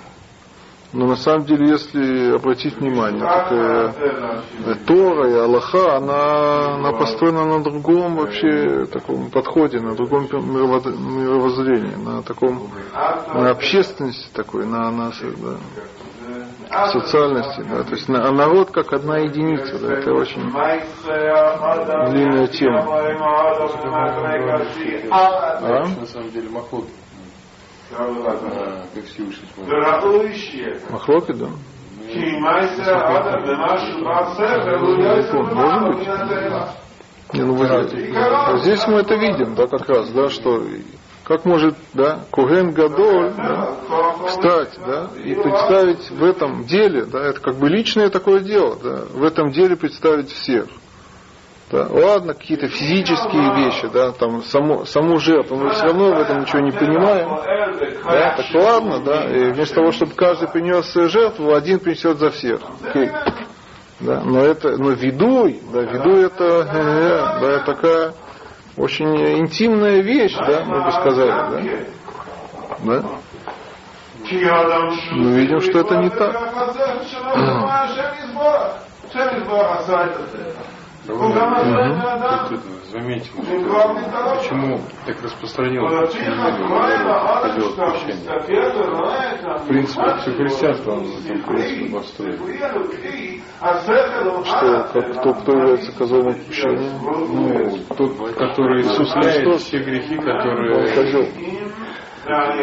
Но 0.93 1.07
на 1.07 1.17
самом 1.17 1.47
деле, 1.47 1.71
если 1.71 2.35
обратить 2.35 2.77
внимание, 2.77 3.21
такая 3.21 3.95
э, 4.67 4.75
Тора 4.87 5.31
и 5.31 5.35
Аллаха, 5.35 5.97
она, 5.97 6.75
она 6.75 6.93
построена 6.93 7.45
на 7.47 7.63
другом 7.63 8.17
вообще 8.17 8.85
таком 8.87 9.31
подходе, 9.31 9.81
на 9.81 9.95
другом 9.95 10.25
мировоззрении, 10.25 11.95
на 11.95 12.23
таком, 12.23 12.71
на 12.93 13.51
общественности 13.51 14.29
такой, 14.35 14.67
на, 14.67 14.91
на 14.91 15.13
да, 16.73 16.89
социальности, 16.89 17.63
да, 17.69 17.83
то 17.85 17.95
есть 17.95 18.09
на, 18.09 18.29
а 18.29 18.33
народ 18.33 18.71
как 18.71 18.93
одна 18.93 19.19
единица, 19.19 19.79
да, 19.79 19.95
это 19.95 20.13
очень 20.13 20.43
длинная 22.11 22.47
тема. 22.49 22.85
А? 25.11 25.87
На 26.01 26.07
самом 26.07 26.31
деле 26.31 26.49
Махлок 27.99 28.41
как 28.95 29.05
Всевышний 29.05 29.49
Махлоки, 30.91 31.33
да? 31.33 31.47
Может 35.55 35.97
быть. 35.99 36.07
Не, 37.33 37.43
ну, 37.43 37.55
вот, 37.55 37.69
здесь 38.61 38.87
мы 38.87 38.99
это 38.99 39.15
видим, 39.15 39.55
да, 39.55 39.67
как 39.67 39.89
раз, 39.89 40.11
да, 40.11 40.29
что 40.29 40.63
как 41.25 41.45
может, 41.47 41.77
да, 41.95 42.25
Куген 42.31 42.73
Гадоль, 42.73 43.33
да, 43.37 43.77
встать, 44.27 44.79
да, 44.85 45.09
и 45.23 45.35
представить 45.35 46.11
в 46.11 46.23
этом 46.25 46.65
деле, 46.65 47.05
да, 47.07 47.21
это 47.23 47.41
как 47.41 47.55
бы 47.57 47.69
личное 47.69 48.11
такое 48.11 48.41
дело, 48.41 48.77
да, 48.83 49.05
в 49.11 49.23
этом 49.23 49.51
деле 49.51 49.77
представить 49.77 50.31
всех. 50.31 50.67
Да, 51.73 51.87
ладно, 51.89 52.35
какие-то 52.35 52.69
физические 52.69 53.65
вещи, 53.65 53.89
да, 53.89 54.13
там 54.13 54.43
саму, 54.43 54.85
саму 54.85 55.17
жертву, 55.19 55.57
мы 55.57 55.71
все 55.71 55.85
равно 55.85 56.15
в 56.15 56.21
этом 56.21 56.41
ничего 56.41 56.61
не 56.61 56.71
понимаем. 56.71 57.31
Да, 58.05 58.37
так 58.37 58.47
ладно, 58.55 59.01
да, 59.01 59.25
и 59.25 59.53
вместо 59.53 59.77
того, 59.77 59.91
чтобы 59.91 60.13
каждый 60.13 60.49
принес 60.49 60.93
жертву, 60.93 61.55
один 61.55 61.79
принесет 61.79 62.19
за 62.19 62.29
всех. 62.29 62.61
Окей. 62.87 63.11
Да, 64.01 64.21
но 64.23 64.41
это, 64.41 64.77
но 64.77 64.91
ведуй, 64.91 65.63
да, 65.73 65.81
ведуй 65.81 66.27
это, 66.27 66.45
э, 66.45 67.41
да, 67.41 67.59
такая 67.61 68.13
очень 68.77 69.39
интимная 69.39 70.03
вещь, 70.03 70.37
да, 70.37 70.65
мы 70.67 70.85
бы 70.85 70.93
сказали, 70.93 71.31
да. 71.31 73.01
да? 73.01 73.03
Мы 75.13 75.33
видим, 75.33 75.61
что 75.63 75.79
это 75.79 75.97
не 75.97 76.11
так. 76.11 76.33
Угу. 81.09 82.59
Заметил, 82.93 83.33
почему 84.37 84.79
так 85.07 85.17
распространилось 85.23 86.15
идет 87.57 87.75
прощение. 87.77 89.59
В 89.59 89.67
принципе, 89.67 90.15
все 90.21 90.31
христианство 90.33 90.95
на 90.97 91.01
этом 91.01 91.43
принципе 91.43 91.91
построено. 91.93 92.39
Что, 94.45 94.89
как, 94.93 95.05
кто, 95.21 95.35
кто 95.35 95.53
является 95.53 95.93
козлом 95.99 96.29
отпущения? 96.29 96.93
Ну, 97.01 97.79
тот, 97.97 98.35
который 98.37 98.81
осуществляет 98.83 99.61
все 99.61 99.79
грехи, 99.83 100.17
которые... 100.17 100.87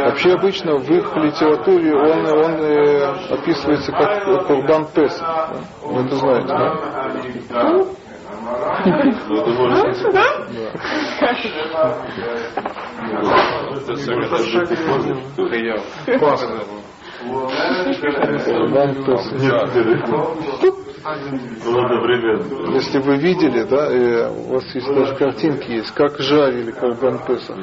Вообще 0.06 0.32
обычно 0.34 0.78
в 0.78 0.90
их 0.90 1.16
литературе 1.18 1.94
он, 1.94 2.26
он 2.26 2.52
э, 2.62 3.04
описывается 3.34 3.92
как 3.92 4.24
Курбан 4.48 4.86
Песах. 4.96 5.52
Вы 5.84 6.02
это 6.06 6.16
знаете, 6.16 6.48
да? 6.48 6.74
Если 22.74 23.00
вы 23.00 23.18
видели, 23.18 23.64
да, 23.64 23.92
и 23.92 24.30
у 24.30 24.54
вас 24.54 24.76
есть 24.76 24.88
даже 24.88 25.16
картинки 25.16 25.72
есть, 25.72 25.92
как 25.94 26.20
жарили 26.20 26.72
Карбан 26.72 27.20
Песах. 27.26 27.58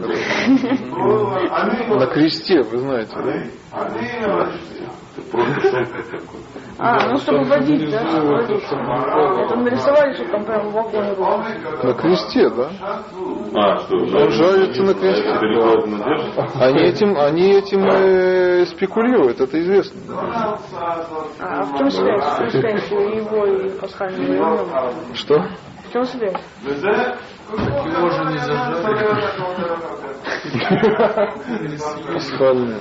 На 1.88 2.06
кресте, 2.06 2.62
вы 2.62 2.78
знаете, 2.78 3.16
да? 3.16 3.32
Просто 5.30 5.60
шутка 5.62 6.02
такой. 6.02 6.40
А, 6.78 7.08
ну 7.08 7.16
чтобы 7.18 7.44
водить, 7.44 7.90
да? 7.90 8.02
Водить. 8.20 8.62
Это 8.64 9.56
нарисовали, 9.56 10.14
что 10.14 10.24
там 10.30 10.44
прям 10.44 10.70
в 10.70 10.78
огонь. 10.78 11.16
На 11.82 11.94
кресте, 11.94 12.50
да? 12.50 12.70
А, 13.54 13.76
что, 13.78 13.96
Он 13.96 14.30
жарится 14.30 14.82
на 14.82 14.94
кресте. 14.94 15.30
Они 16.60 16.82
этим, 16.82 17.16
они 17.18 17.52
этим 17.52 17.84
э, 17.86 18.66
спекулируют, 18.66 19.40
это 19.40 19.58
известно. 19.60 20.00
А 21.40 21.62
в 21.62 21.78
чем 21.78 21.90
связь? 21.90 22.24
В 22.24 22.38
чем 22.38 22.50
связь 22.50 22.90
его 22.90 23.46
и 23.46 23.70
пасхального? 23.78 24.92
Что? 25.14 25.38
В 25.88 25.92
чем 25.92 26.04
связь? 26.04 26.36
Его 27.48 28.10
же 28.10 28.24
не 28.24 28.38
зажали. 28.38 28.82
Пасхальное. 32.12 32.80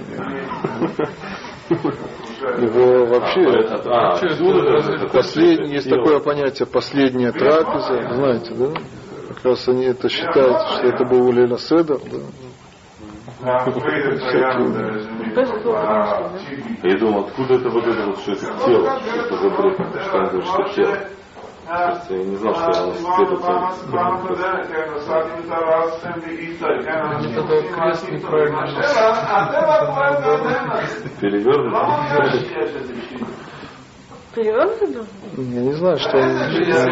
Его 2.45 3.05
вообще 3.05 3.41
А, 3.89 4.13
отсюда 4.13 4.93
это 4.93 5.07
Послед... 5.07 5.67
Есть 5.67 5.89
такое 5.89 6.19
понятие 6.19 6.67
последняя 6.67 7.31
трапеза, 7.31 8.13
знаете, 8.13 8.53
да? 8.53 8.71
Как 9.29 9.45
раз 9.45 9.67
они 9.67 9.85
это 9.85 10.09
считают, 10.09 10.57
что 10.61 10.87
это 10.87 11.05
был 11.05 11.31
Леля 11.31 11.57
Седер, 11.57 11.99
да? 11.99 12.19
Без 13.65 13.75
этого 13.75 13.79
принесли, 13.79 14.39
да? 15.33 16.31
Я 16.83 16.97
думал, 16.97 17.25
откуда 17.25 17.55
это 17.55 17.69
вот 17.69 17.85
это 17.85 18.05
вот, 18.05 18.19
что 18.19 18.31
это 18.31 18.45
тело, 18.65 18.99
что 18.99 19.19
это 19.19 19.37
за 19.37 19.49
бред, 19.49 19.77
что 20.03 20.41
что 20.41 20.63
тело. 20.75 20.97
Я 21.67 22.23
не 22.23 22.35
знал, 22.35 22.53
что 22.53 22.91
Они 27.15 27.33
тогда 27.33 27.61
крест 27.73 28.11
неправильно 28.11 28.67
перевернуто. 31.19 31.79
Перевернутый 34.35 34.93
был? 34.93 35.05
Я 35.37 35.61
не 35.61 35.73
знаю, 35.73 35.97
что. 35.97 36.17
Если 36.17 36.89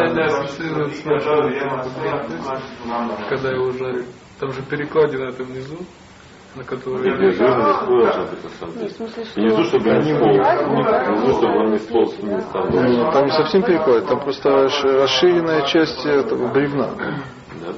когда 3.29 3.51
его 3.51 3.71
жарят. 3.71 4.05
Там 4.39 4.51
же 4.51 4.61
перекладина 4.63 5.29
это 5.29 5.43
внизу, 5.43 5.77
на 6.55 6.63
которой... 6.63 7.03
Перевернуто 7.03 7.85
должно 7.87 8.25
быть 8.25 8.43
на 8.43 8.49
самом 8.59 8.75
деле. 8.77 8.89
Внизу, 9.35 9.63
чтобы 9.63 9.89
он 9.89 10.03
не. 10.03 10.13
Внизу, 10.13 11.33
чтобы 11.37 11.57
он 11.57 11.71
не 11.71 11.79
сполз. 11.79 12.13
Там, 12.53 12.69
Ну, 12.69 13.11
Там 13.11 13.25
не 13.25 13.31
совсем 13.31 13.63
перекладина, 13.63 14.07
там 14.07 14.19
просто 14.19 14.49
расш- 14.49 15.01
расширенная 15.01 15.65
часть 15.67 16.05
этого 16.05 16.47
бревна. 16.51 16.93
да. 17.61 17.73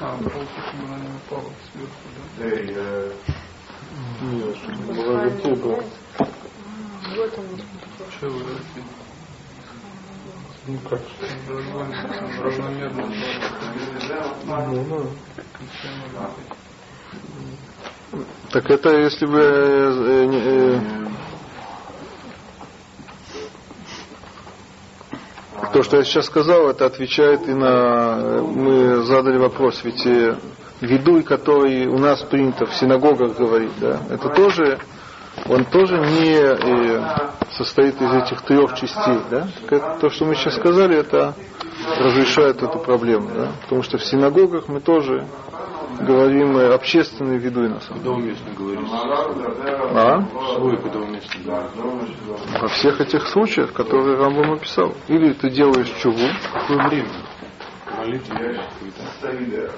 А, 0.00 0.16
просто 0.18 0.60
чтобы 0.68 0.84
она 0.86 0.98
не 0.98 1.08
упала 1.16 1.50
сверху, 1.72 2.08
да? 2.14 2.44
В 7.14 7.20
этом 7.20 7.44
Что 8.10 8.28
вы? 8.28 8.42
Ну 10.68 10.78
как? 10.80 11.00
Равномерно. 12.44 13.10
Так 18.52 18.70
это 18.70 18.90
если 18.98 19.24
бы 19.24 19.38
э, 19.40 20.24
не- 20.26 20.42
э, 20.44 20.80
то, 25.72 25.82
что 25.82 25.96
я 25.96 26.04
сейчас 26.04 26.26
сказал, 26.26 26.68
это 26.68 26.84
отвечает 26.84 27.48
и 27.48 27.54
на 27.54 28.42
мы 28.42 29.02
задали 29.04 29.38
вопрос, 29.38 29.82
ведь 29.84 30.04
э, 30.06 30.36
ведуй, 30.82 31.22
который 31.22 31.86
у 31.86 31.96
нас 31.98 32.22
принято 32.24 32.66
в 32.66 32.74
синагогах 32.74 33.38
говорить, 33.38 33.72
да, 33.80 34.02
это 34.10 34.28
тоже 34.28 34.78
он 35.46 35.64
тоже 35.64 35.98
не 35.98 36.34
э, 36.34 37.00
состоит 37.58 38.00
из 38.00 38.12
этих 38.14 38.42
трех 38.42 38.74
частей, 38.74 39.18
да? 39.30 39.48
Это, 39.68 39.98
то, 40.00 40.08
что 40.10 40.24
мы 40.24 40.34
сейчас 40.36 40.54
сказали, 40.54 40.96
это 40.96 41.34
разрешает 41.98 42.62
эту 42.62 42.78
проблему, 42.78 43.28
да? 43.34 43.48
Потому 43.62 43.82
что 43.82 43.98
в 43.98 44.04
синагогах 44.04 44.68
мы 44.68 44.80
тоже 44.80 45.26
говорим 46.00 46.56
э, 46.56 46.72
общественный 46.72 47.38
ведуй 47.38 47.68
на 47.68 47.80
самом 47.80 47.98
Когда 47.98 48.10
уместно 48.12 48.50
говорить? 48.56 48.86
деле. 48.86 49.00
А? 49.94 50.22
Свой, 50.54 50.76
когда 50.76 50.98
уместно 51.00 51.40
говорить. 51.44 52.16
Во 52.60 52.68
всех 52.68 53.00
этих 53.00 53.26
случаях, 53.28 53.72
которые 53.72 54.16
Рамбам 54.16 54.52
описал. 54.52 54.94
Или 55.08 55.32
ты 55.32 55.50
делаешь 55.50 55.92
чуву, 56.00 56.28
Какое 56.52 56.88
время? 56.88 57.08
Молитва 57.98 58.34
какая-то. 58.34 59.72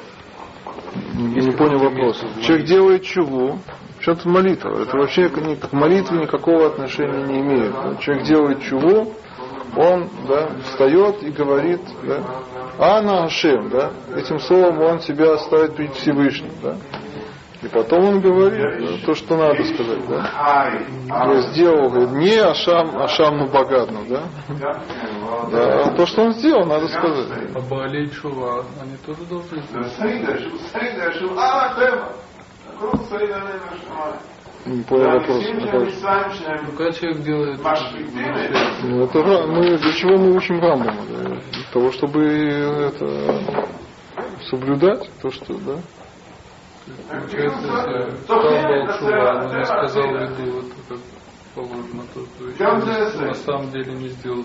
не, 1.15 1.51
понял 1.53 1.79
вопрос. 1.79 2.23
Человек 2.43 2.67
делает 2.67 3.03
чуву, 3.03 3.59
чем 4.01 4.17
тут 4.17 4.25
молитва? 4.27 4.83
Это 4.83 4.97
вообще 4.97 5.29
ни- 5.29 5.55
к 5.55 5.73
молитве 5.73 6.21
никакого 6.21 6.67
отношения 6.67 7.25
не 7.27 7.41
имеет. 7.41 8.01
Человек 8.01 8.25
делает 8.25 8.63
чуву, 8.63 9.13
он 9.77 10.09
да, 10.29 10.51
встает 10.65 11.23
и 11.23 11.31
говорит, 11.31 11.81
да, 12.03 12.25
Ана 12.79 13.25
Ашем, 13.25 13.69
да, 13.69 13.91
этим 14.17 14.39
словом 14.41 14.81
он 14.81 15.01
себя 15.01 15.37
ставит 15.39 15.77
перед 15.77 15.95
Всевышним, 15.95 16.51
да. 16.63 16.77
И 17.63 17.69
потом 17.69 18.05
он 18.07 18.21
говорит 18.21 18.81
да, 18.81 19.07
то, 19.07 19.15
что 19.15 19.37
надо 19.37 19.63
сказать, 19.65 20.09
да. 20.09 20.71
Я 21.35 21.41
сделал, 21.53 21.91
говорит, 21.91 22.13
не 22.13 22.37
Ашам, 22.39 22.97
Ашам 22.97 23.37
ну 23.37 23.49
богатно, 23.49 24.01
да. 24.09 24.23
да. 25.53 25.83
А 25.85 25.91
то, 25.95 26.07
что 26.07 26.23
он 26.23 26.33
сделал, 26.33 26.65
надо 26.65 26.89
сказать. 26.89 27.27
А 27.55 27.61
Баалей 27.61 28.09
Чува, 28.09 28.65
они 28.81 28.97
тоже 29.05 29.25
должны 29.29 29.63
знать. 29.65 29.93
Не 34.67 34.83
понял 34.85 35.11
вопрос. 35.11 35.45
Ну, 35.53 36.73
когда 36.77 36.93
человек 36.93 37.23
делает 37.23 37.61
Ну, 38.83 39.05
это 39.05 39.19
мы 39.47 39.79
для 39.79 39.93
чего 39.93 40.17
мы 40.19 40.37
учим 40.37 40.61
Рамбама? 40.61 41.03
Да? 41.09 41.29
Для 41.29 41.65
того, 41.73 41.93
чтобы 41.93 42.23
это 42.25 43.41
соблюдать 44.51 45.11
то, 45.23 45.31
что, 45.31 45.55
да? 45.59 45.77
Получается, 47.09 47.67
если 47.67 48.17
стал 48.25 48.43
Балчува, 48.43 49.43
но 49.43 49.59
не 49.59 49.65
сказал 49.65 50.05
виду, 50.05 50.59
это 50.59 50.75
как 50.89 50.99
положено, 51.55 52.03
то, 52.15 52.21
то 52.39 53.25
на 53.27 53.35
самом 53.35 53.71
деле 53.71 53.93
не 53.95 54.09
сделал. 54.09 54.45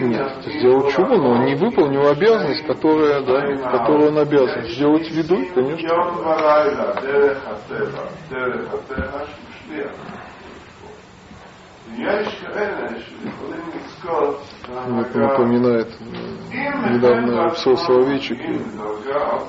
Нет, 0.00 0.44
ты 0.44 0.58
сделал 0.58 0.90
чубу, 0.90 1.16
но 1.16 1.30
он 1.30 1.44
не 1.44 1.54
выполнил 1.54 2.08
обязанность, 2.08 2.66
которая, 2.66 3.22
да, 3.22 3.70
которую 3.70 4.08
он 4.10 4.18
обязан. 4.18 4.66
Сделать 4.68 5.10
виду, 5.10 5.36
конечно. 5.54 5.88
Это 15.00 15.18
напоминает 15.18 15.88
недавно 16.50 17.48
псов 17.50 17.80
Соловейчик. 17.80 18.38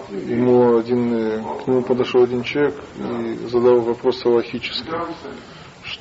Ему 0.10 0.78
один, 0.78 1.14
э, 1.14 1.42
к 1.64 1.68
нему 1.68 1.82
подошел 1.82 2.24
один 2.24 2.44
человек 2.44 2.76
и 2.98 3.48
задал 3.48 3.82
вопрос 3.82 4.26
аллахический, 4.26 4.92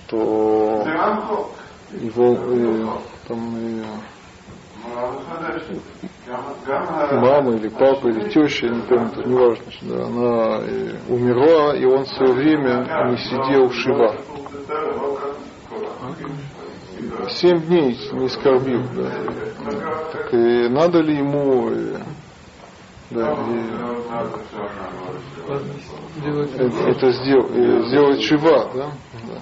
что 0.07 0.85
его 1.91 2.35
э, 2.35 2.87
там 3.27 3.57
э, 3.57 3.85
мама 7.21 7.55
или 7.57 7.69
папа 7.69 8.09
или 8.09 8.29
теща, 8.29 8.67
я 8.67 8.75
не 8.75 8.83
помню, 8.83 9.11
тут 9.11 9.27
неважно, 9.27 9.65
да, 9.83 10.05
она 10.07 10.59
э, 10.65 10.97
умерла, 11.09 11.77
и 11.77 11.85
он 11.85 12.05
в 12.05 12.09
свое 12.09 12.33
время 12.35 12.87
не 13.11 13.17
сидел 13.17 13.69
в 13.69 13.75
шива. 13.75 14.15
Семь 17.29 17.61
дней 17.67 17.97
не 18.13 18.29
скорбил. 18.29 18.83
Да. 18.95 19.11
Так 20.13 20.35
и 20.35 20.69
надо 20.69 21.01
ли 21.01 21.17
ему 21.19 21.71
э, 21.71 21.99
да, 23.11 23.33
и 23.33 23.61
это, 26.59 26.89
это 26.89 27.11
сдел- 27.13 27.51
э, 27.53 27.83
сделать 27.89 28.23
шива, 28.23 28.71
да? 28.75 28.91
Да. 29.27 29.41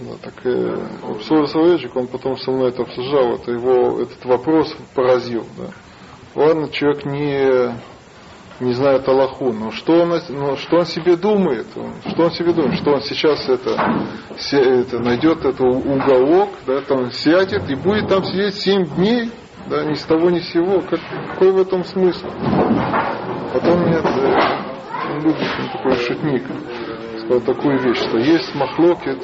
Да, 0.00 0.16
так 0.22 0.34
э, 0.44 0.76
Псор 1.20 1.46
Соловейчик, 1.46 1.94
он 1.94 2.08
потом 2.08 2.36
со 2.36 2.50
мной 2.50 2.70
это 2.70 2.82
обсуждал, 2.82 3.34
это 3.36 3.52
его 3.52 4.00
этот 4.00 4.24
вопрос 4.24 4.74
поразил. 4.94 5.46
Да. 5.56 5.66
Ладно, 6.34 6.68
человек 6.68 7.04
не, 7.04 7.72
не 8.58 8.72
знает 8.72 9.06
Аллаху, 9.08 9.52
но 9.52 9.70
что 9.70 9.92
он, 10.02 10.20
но 10.30 10.56
что 10.56 10.78
он 10.78 10.86
себе 10.86 11.14
думает? 11.16 11.66
Что 12.08 12.24
он 12.24 12.32
себе 12.32 12.52
думает? 12.52 12.74
Что 12.80 12.90
он 12.94 13.02
сейчас 13.02 13.48
это, 13.48 14.10
се- 14.36 14.80
это 14.80 14.98
найдет 14.98 15.38
этот 15.44 15.60
уголок, 15.60 16.50
да, 16.66 16.80
там 16.80 17.12
сядет 17.12 17.70
и 17.70 17.76
будет 17.76 18.08
там 18.08 18.24
сидеть 18.24 18.56
семь 18.56 18.84
дней, 18.96 19.30
да, 19.68 19.84
ни 19.84 19.94
с 19.94 20.02
того 20.02 20.28
ни 20.30 20.40
с 20.40 20.50
сего. 20.50 20.80
Как, 20.80 20.98
какой 21.30 21.52
в 21.52 21.58
этом 21.60 21.84
смысл? 21.84 22.26
Потом 23.52 23.88
нет, 23.88 24.04
э, 24.04 25.72
такой 25.72 25.94
шутник, 25.98 26.42
сказал 27.20 27.40
такую 27.42 27.78
вещь, 27.80 27.98
что 27.98 28.18
есть 28.18 28.52
махлокет, 28.56 29.22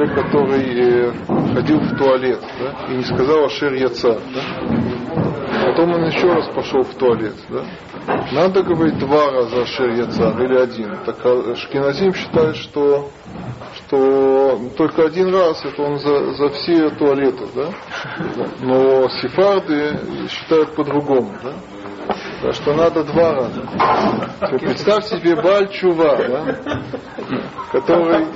человек, 0.00 0.14
который 0.14 0.64
э, 0.76 1.12
ходил 1.54 1.80
в 1.80 1.96
туалет, 1.98 2.40
да, 2.58 2.86
и 2.92 2.96
не 2.96 3.04
сказал 3.04 3.44
Ашер 3.44 3.74
Яца, 3.74 4.18
да? 4.34 5.66
Потом 5.66 5.92
он 5.92 6.04
еще 6.06 6.32
раз 6.32 6.46
пошел 6.54 6.82
в 6.82 6.94
туалет. 6.94 7.34
Да? 7.48 7.64
Надо 8.32 8.62
говорить 8.62 8.98
два 8.98 9.30
раза 9.30 9.62
Ашер 9.62 9.90
Яцар 9.90 10.40
или 10.42 10.56
один. 10.56 10.96
Так 11.04 11.18
а 11.24 11.54
Шкиназим 11.54 12.14
считает, 12.14 12.56
что, 12.56 13.10
что 13.74 14.58
только 14.76 15.04
один 15.04 15.34
раз 15.34 15.62
это 15.64 15.82
он 15.82 15.98
за, 15.98 16.32
за 16.32 16.48
все 16.50 16.90
туалеты. 16.90 17.44
Да? 17.54 17.68
Но 18.60 19.08
сефарды 19.20 19.98
считают 20.28 20.74
по-другому. 20.74 21.30
Да? 21.42 21.52
Да, 22.42 22.52
что 22.54 22.72
надо 22.74 23.04
два 23.04 23.34
раза. 23.34 23.62
Представь 24.58 25.04
себе 25.04 25.36
Бальчува, 25.36 26.16
да? 26.16 26.58
который. 27.70 28.26